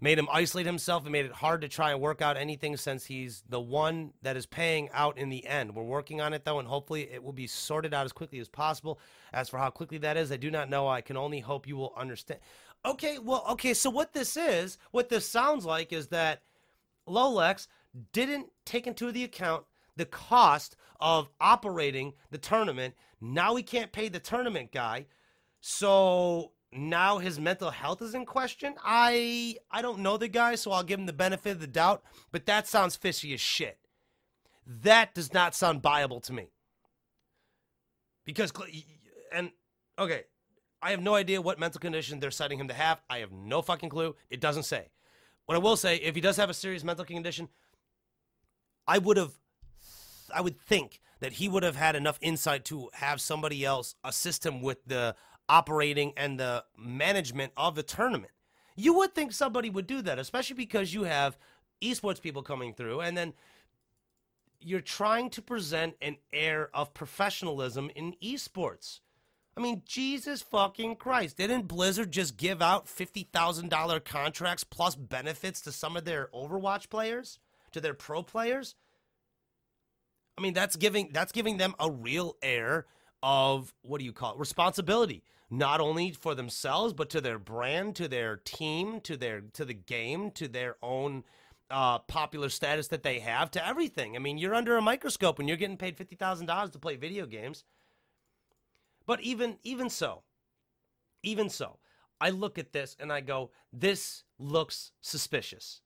made 0.01 0.19
him 0.19 0.29
isolate 0.33 0.67
himself 0.67 1.03
and 1.03 1.13
made 1.13 1.27
it 1.27 1.33
hard 1.33 1.61
to 1.61 1.69
try 1.69 1.91
and 1.91 2.01
work 2.01 2.23
out 2.23 2.37
anything 2.37 2.77
since 2.77 3.07
he's 3.07 3.43
the 3.49 3.61
one 3.61 4.13
that 4.23 4.37
is 4.37 4.47
paying 4.47 4.89
out 4.93 5.19
in 5.19 5.29
the 5.29 5.47
end. 5.47 5.75
We're 5.75 5.83
working 5.83 6.21
on 6.21 6.33
it 6.33 6.45
though, 6.45 6.59
and 6.59 6.69
hopefully 6.69 7.09
it 7.13 7.23
will 7.23 7.33
be 7.33 7.47
sorted 7.47 7.93
out 7.93 8.05
as 8.05 8.13
quickly 8.13 8.39
as 8.39 8.49
possible. 8.49 9.01
As 9.33 9.49
for 9.49 9.59
how 9.59 9.71
quickly 9.71 9.99
that 9.99 10.17
is, 10.17 10.31
I 10.31 10.37
do 10.37 10.51
not 10.51 10.71
know. 10.71 10.89
I 10.89 11.01
can 11.01 11.17
only 11.17 11.41
hope 11.41 11.67
you 11.67 11.77
will 11.77 11.95
understand. 11.97 12.41
Okay, 12.85 13.19
well, 13.19 13.45
okay, 13.51 13.75
so 13.75 13.91
what 13.91 14.13
this 14.13 14.37
is, 14.37 14.79
what 14.93 15.09
this 15.09 15.29
sounds 15.29 15.65
like 15.65 15.93
is 15.93 16.09
that 16.09 16.43
Lolex 17.09 17.67
didn't 18.13 18.47
take 18.65 18.87
into 18.87 19.11
the 19.11 19.25
account 19.25 19.65
the 19.97 20.07
cost 20.07 20.77
of 21.01 21.29
operating 21.41 22.15
the 22.31 22.39
tournament. 22.39 22.95
Now 23.21 23.57
he 23.57 23.63
can't 23.63 23.93
pay 23.93 24.09
the 24.09 24.21
tournament 24.21 24.73
guy. 24.73 25.07
So 25.61 26.53
now 26.73 27.19
his 27.19 27.41
mental 27.41 27.71
health 27.71 28.03
is 28.03 28.15
in 28.15 28.27
question. 28.27 28.75
I 28.85 29.57
I 29.71 29.83
don't 29.83 30.01
know 30.01 30.17
the 30.17 30.29
guy, 30.29 30.55
so 30.55 30.73
I'll 30.73 30.83
give 30.83 31.01
him 31.01 31.07
the 31.07 31.13
benefit 31.13 31.53
of 31.53 31.61
the 31.61 31.67
doubt, 31.67 32.03
but 32.31 32.47
that 32.47 32.67
sounds 32.67 32.97
fishy 32.97 33.33
as 33.35 33.41
shit. 33.41 33.79
That 34.67 35.15
does 35.15 35.33
not 35.33 35.55
sound 35.55 35.83
viable 35.83 36.21
to 36.21 36.33
me. 36.33 36.51
Because 38.25 38.53
and 39.33 39.51
okay, 39.99 40.25
I 40.83 40.91
have 40.91 41.01
no 41.01 41.15
idea 41.15 41.41
what 41.41 41.59
mental 41.59 41.81
condition 41.81 42.21
they're 42.21 42.31
citing 42.31 42.61
him 42.61 42.69
to 42.69 42.75
have. 42.75 43.01
I 43.09 43.19
have 43.19 43.33
no 43.33 43.63
fucking 43.63 43.89
clue. 43.89 44.15
It 44.29 44.41
doesn't 44.41 44.65
say. 44.65 44.91
What 45.47 45.55
I 45.55 45.59
will 45.59 45.77
say, 45.77 45.97
if 45.97 46.15
he 46.15 46.21
does 46.21 46.37
have 46.37 46.51
a 46.51 46.55
serious 46.55 46.85
mental 46.85 47.07
condition, 47.07 47.49
I 48.87 48.99
would 48.99 49.17
have 49.17 49.33
I 50.35 50.43
would 50.43 50.61
think 50.61 51.01
that 51.21 51.35
he 51.35 51.49
would 51.49 51.63
have 51.63 51.77
had 51.77 51.97
enough 51.97 52.19
insight 52.21 52.65
to 52.67 52.91
have 52.93 53.21
somebody 53.21 53.65
else 53.65 53.95
assist 54.05 54.45
him 54.45 54.61
with 54.61 54.85
the 54.87 55.17
operating 55.49 56.13
and 56.17 56.39
the 56.39 56.65
management 56.77 57.53
of 57.57 57.75
the 57.75 57.83
tournament. 57.83 58.33
You 58.77 58.95
would 58.95 59.15
think 59.15 59.33
somebody 59.33 59.71
would 59.71 59.87
do 59.87 60.03
that, 60.03 60.19
especially 60.19 60.57
because 60.57 60.95
you 60.95 61.05
have 61.05 61.37
esports 61.83 62.21
people 62.21 62.43
coming 62.43 62.75
through, 62.75 63.01
and 63.01 63.17
then 63.17 63.35
you're 64.61 64.81
trying 64.81 65.31
to 65.31 65.43
present 65.43 65.95
an 66.03 66.17
air 66.33 66.71
of 66.75 66.95
professionalism 66.95 67.91
in 67.95 68.15
esports. 68.23 69.01
I 69.57 69.61
mean, 69.61 69.83
Jesus 69.85 70.43
fucking 70.43 70.97
Christ. 70.97 71.37
Didn't 71.37 71.67
Blizzard 71.67 72.13
just 72.13 72.37
give 72.37 72.63
out 72.63 72.87
$50,000 72.87 74.05
contracts 74.05 74.63
plus 74.63 74.95
benefits 74.95 75.61
to 75.63 75.73
some 75.73 75.97
of 75.97 76.05
their 76.05 76.29
Overwatch 76.33 76.89
players, 76.89 77.41
to 77.73 77.81
their 77.81 77.95
pro 77.95 78.23
players? 78.23 78.77
I 80.37 80.41
mean, 80.41 80.55
that's 80.55 80.77
giving 80.77 81.11
that's 81.13 81.33
giving 81.33 81.57
them 81.57 81.75
a 81.81 81.91
real 81.91 82.37
air 82.41 82.87
of 83.25 83.75
what 83.83 83.99
do 83.99 84.05
you 84.05 84.13
call 84.13 84.35
it? 84.35 84.39
Responsibility 84.39 85.25
not 85.51 85.81
only 85.81 86.13
for 86.13 86.35
themselves 86.35 86.93
but 86.93 87.11
to 87.11 87.21
their 87.21 87.39
brand, 87.39 87.97
to 87.97 88.09
their 88.09 88.37
team, 88.37 89.01
to 89.03 89.17
their 89.17 89.43
to 89.53 89.65
the 89.65 89.75
game, 89.75 90.31
to 90.33 90.49
their 90.49 90.77
own 90.83 91.25
uh, 91.71 91.99
popular 92.01 92.49
status 92.49 92.89
that 92.89 93.03
they 93.03 93.19
have, 93.19 93.51
to 93.51 93.67
everything. 93.67 94.17
I 94.17 94.19
mean, 94.19 94.39
you're 94.39 94.55
under 94.55 94.77
a 94.77 94.83
microscope 94.83 95.39
when 95.39 95.49
you're 95.49 95.57
getting 95.57 95.77
paid 95.77 95.97
fifty 95.97 96.17
thousand 96.17 96.47
dollars 96.47 96.71
to 96.71 96.79
play 96.79 96.97
video 96.97 97.27
games. 97.27 97.65
But 99.07 99.21
even 99.21 99.59
even 99.63 99.89
so, 99.91 100.23
even 101.23 101.49
so, 101.49 101.79
I 102.21 102.31
look 102.31 102.59
at 102.59 102.73
this 102.73 102.97
and 103.01 103.13
I 103.13 103.21
go, 103.21 103.51
this 103.73 104.25
looks 104.39 104.93
suspicious. 105.01 105.81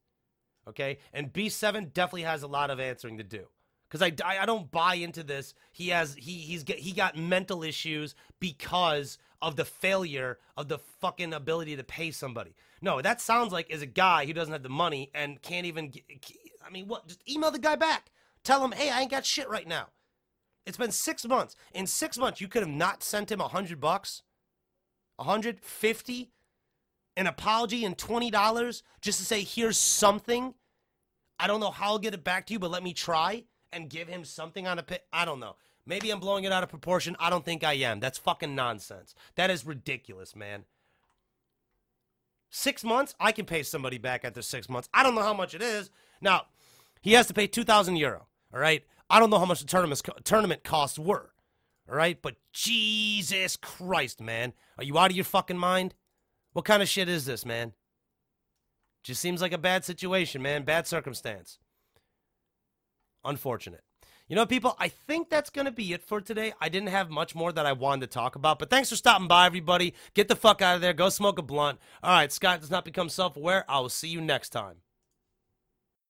Okay, 0.69 0.99
and 1.13 1.33
B7 1.33 1.93
definitely 1.93 2.23
has 2.23 2.45
a 2.45 2.47
lot 2.47 2.71
of 2.71 2.79
answering 2.79 3.19
to 3.19 3.25
do 3.25 3.49
because 3.93 4.03
I, 4.03 4.15
I, 4.27 4.39
I 4.39 4.47
don't 4.47 4.71
buy 4.71 4.95
into 4.95 5.23
this. 5.23 5.53
He 5.71 5.91
has 5.91 6.15
he 6.15 6.39
he's 6.39 6.65
get, 6.65 6.79
he 6.79 6.93
got 6.93 7.19
mental 7.19 7.63
issues 7.63 8.15
because 8.41 9.19
of 9.43 9.57
the 9.57 9.67
failure 9.67 10.39
of 10.57 10.69
the 10.69 10.79
fucking 10.79 11.35
ability 11.35 11.77
to 11.77 11.85
pay 11.85 12.11
somebody. 12.11 12.55
No, 12.81 13.03
that 13.03 13.21
sounds 13.21 13.53
like 13.53 13.71
is 13.71 13.83
a 13.83 13.87
guy 13.87 14.25
who 14.25 14.33
doesn't 14.33 14.53
have 14.53 14.63
the 14.63 14.71
money 14.71 15.11
and 15.15 15.43
can't 15.43 15.67
even. 15.67 15.91
Get, 15.91 16.05
I 16.67 16.71
mean, 16.71 16.89
what? 16.89 17.07
Just 17.07 17.29
email 17.29 17.51
the 17.51 17.59
guy 17.59 17.77
back. 17.77 18.11
Tell 18.45 18.65
him, 18.65 18.73
hey, 18.73 18.91
I 18.91 19.03
ain't 19.03 19.11
got 19.11 19.27
shit 19.27 19.49
right 19.51 19.69
now. 19.69 19.89
It's 20.65 20.79
been 20.79 20.93
six 20.93 21.27
months. 21.27 21.55
In 21.75 21.87
six 21.87 22.17
months, 22.17 22.41
you 22.41 22.49
could 22.49 22.63
have 22.63 22.71
not 22.71 23.03
sent 23.03 23.31
him 23.31 23.41
a 23.41 23.49
hundred 23.49 23.81
bucks, 23.81 24.23
a 25.19 25.25
hundred 25.25 25.61
fifty. 25.61 26.31
an 27.17 27.27
apology 27.27 27.85
and 27.85 27.99
$20 27.99 28.83
just 29.03 29.19
to 29.19 29.25
say, 29.25 29.43
here's 29.43 29.77
something. 29.77 30.55
I 31.39 31.47
don't 31.47 31.61
know 31.61 31.71
how 31.71 31.89
I'll 31.93 31.99
get 31.99 32.15
it 32.15 32.25
back 32.25 32.47
to 32.47 32.53
you, 32.55 32.59
but 32.59 32.71
let 32.71 32.83
me 32.83 32.95
try 32.95 33.45
and 33.73 33.91
give 33.91 34.09
him 34.09 34.25
something 34.25 34.67
on 34.67 34.79
a 34.79 34.83
pit. 34.83 35.05
I 35.13 35.25
don't 35.25 35.41
know. 35.41 35.57
Maybe 35.85 36.11
I'm 36.11 36.21
blowing 36.21 36.45
it 36.45 36.53
out 36.53 36.63
of 36.63 36.69
proportion. 36.69 37.17
I 37.19 37.31
don't 37.31 37.45
think 37.45 37.65
I 37.65 37.75
am. 37.75 37.99
That's 37.99 38.19
fucking 38.19 38.55
nonsense. 38.55 39.15
That 39.35 39.51
is 39.51 39.67
ridiculous, 39.67 40.37
man. 40.37 40.65
Six 42.51 42.85
months? 42.85 43.15
I 43.19 43.33
can 43.33 43.47
pay 43.47 43.63
somebody 43.63 43.99
back 43.99 44.25
after 44.25 44.43
six 44.43 44.69
months. 44.69 44.89
I 44.93 45.03
don't 45.03 45.15
know 45.15 45.23
how 45.23 45.35
much 45.35 45.55
it 45.55 45.63
is. 45.63 45.91
Now, 46.21 46.47
he 47.01 47.15
has 47.15 47.27
to 47.29 47.35
pay 47.35 47.47
2,000 47.47 47.97
euro, 47.97 48.27
all 48.53 48.61
right? 48.61 48.85
I 49.11 49.19
don't 49.19 49.31
know 49.31 49.39
how 49.39 49.47
much 49.47 49.61
the 49.61 49.67
tournament, 49.67 50.03
tournament 50.25 50.63
costs 50.63 50.99
were, 50.99 51.33
all 51.89 51.97
right? 51.97 52.21
But 52.21 52.37
Jesus 52.53 53.57
Christ, 53.57 54.21
man. 54.21 54.53
Are 54.79 54.85
you 54.85 54.99
out 54.99 55.11
of 55.11 55.17
your 55.17 55.25
fucking 55.25 55.59
mind? 55.59 55.95
What 56.53 56.65
kind 56.65 56.83
of 56.83 56.89
shit 56.89 57.09
is 57.09 57.25
this, 57.25 57.45
man? 57.45 57.73
Just 59.03 59.21
seems 59.21 59.41
like 59.41 59.53
a 59.53 59.59
bad 59.59 59.85
situation, 59.85 60.43
man. 60.43 60.63
Bad 60.63 60.87
circumstance. 60.87 61.59
Unfortunate. 63.25 63.83
You 64.29 64.37
know, 64.37 64.47
people, 64.47 64.77
I 64.79 64.89
think 64.89 65.29
that's 65.29 65.51
going 65.51 65.67
to 65.67 65.73
be 65.73 65.93
it 65.93 66.03
for 66.03 66.21
today. 66.21 66.55
I 66.61 66.69
didn't 66.69 66.89
have 66.89 67.11
much 67.11 67.35
more 67.35 67.53
that 67.53 67.67
I 67.67 67.73
wanted 67.73 68.03
to 68.03 68.15
talk 68.15 68.35
about, 68.35 68.59
but 68.59 68.71
thanks 68.71 68.89
for 68.89 68.97
stopping 68.97 69.29
by, 69.29 69.47
everybody. 69.47 69.95
Get 70.15 70.29
the 70.29 70.37
fuck 70.37 70.63
out 70.63 70.77
of 70.77 70.81
there. 70.81 70.93
Go 70.93 71.09
smoke 71.09 71.39
a 71.39 71.43
blunt. 71.43 71.79
All 72.03 72.13
right, 72.13 72.33
Scott 72.33 72.61
does 72.61 72.71
not 72.71 72.85
become 72.85 73.09
self 73.09 73.37
aware. 73.37 73.65
I 73.69 73.81
will 73.81 73.89
see 73.89 74.09
you 74.09 74.21
next 74.21 74.51
time. 74.51 74.77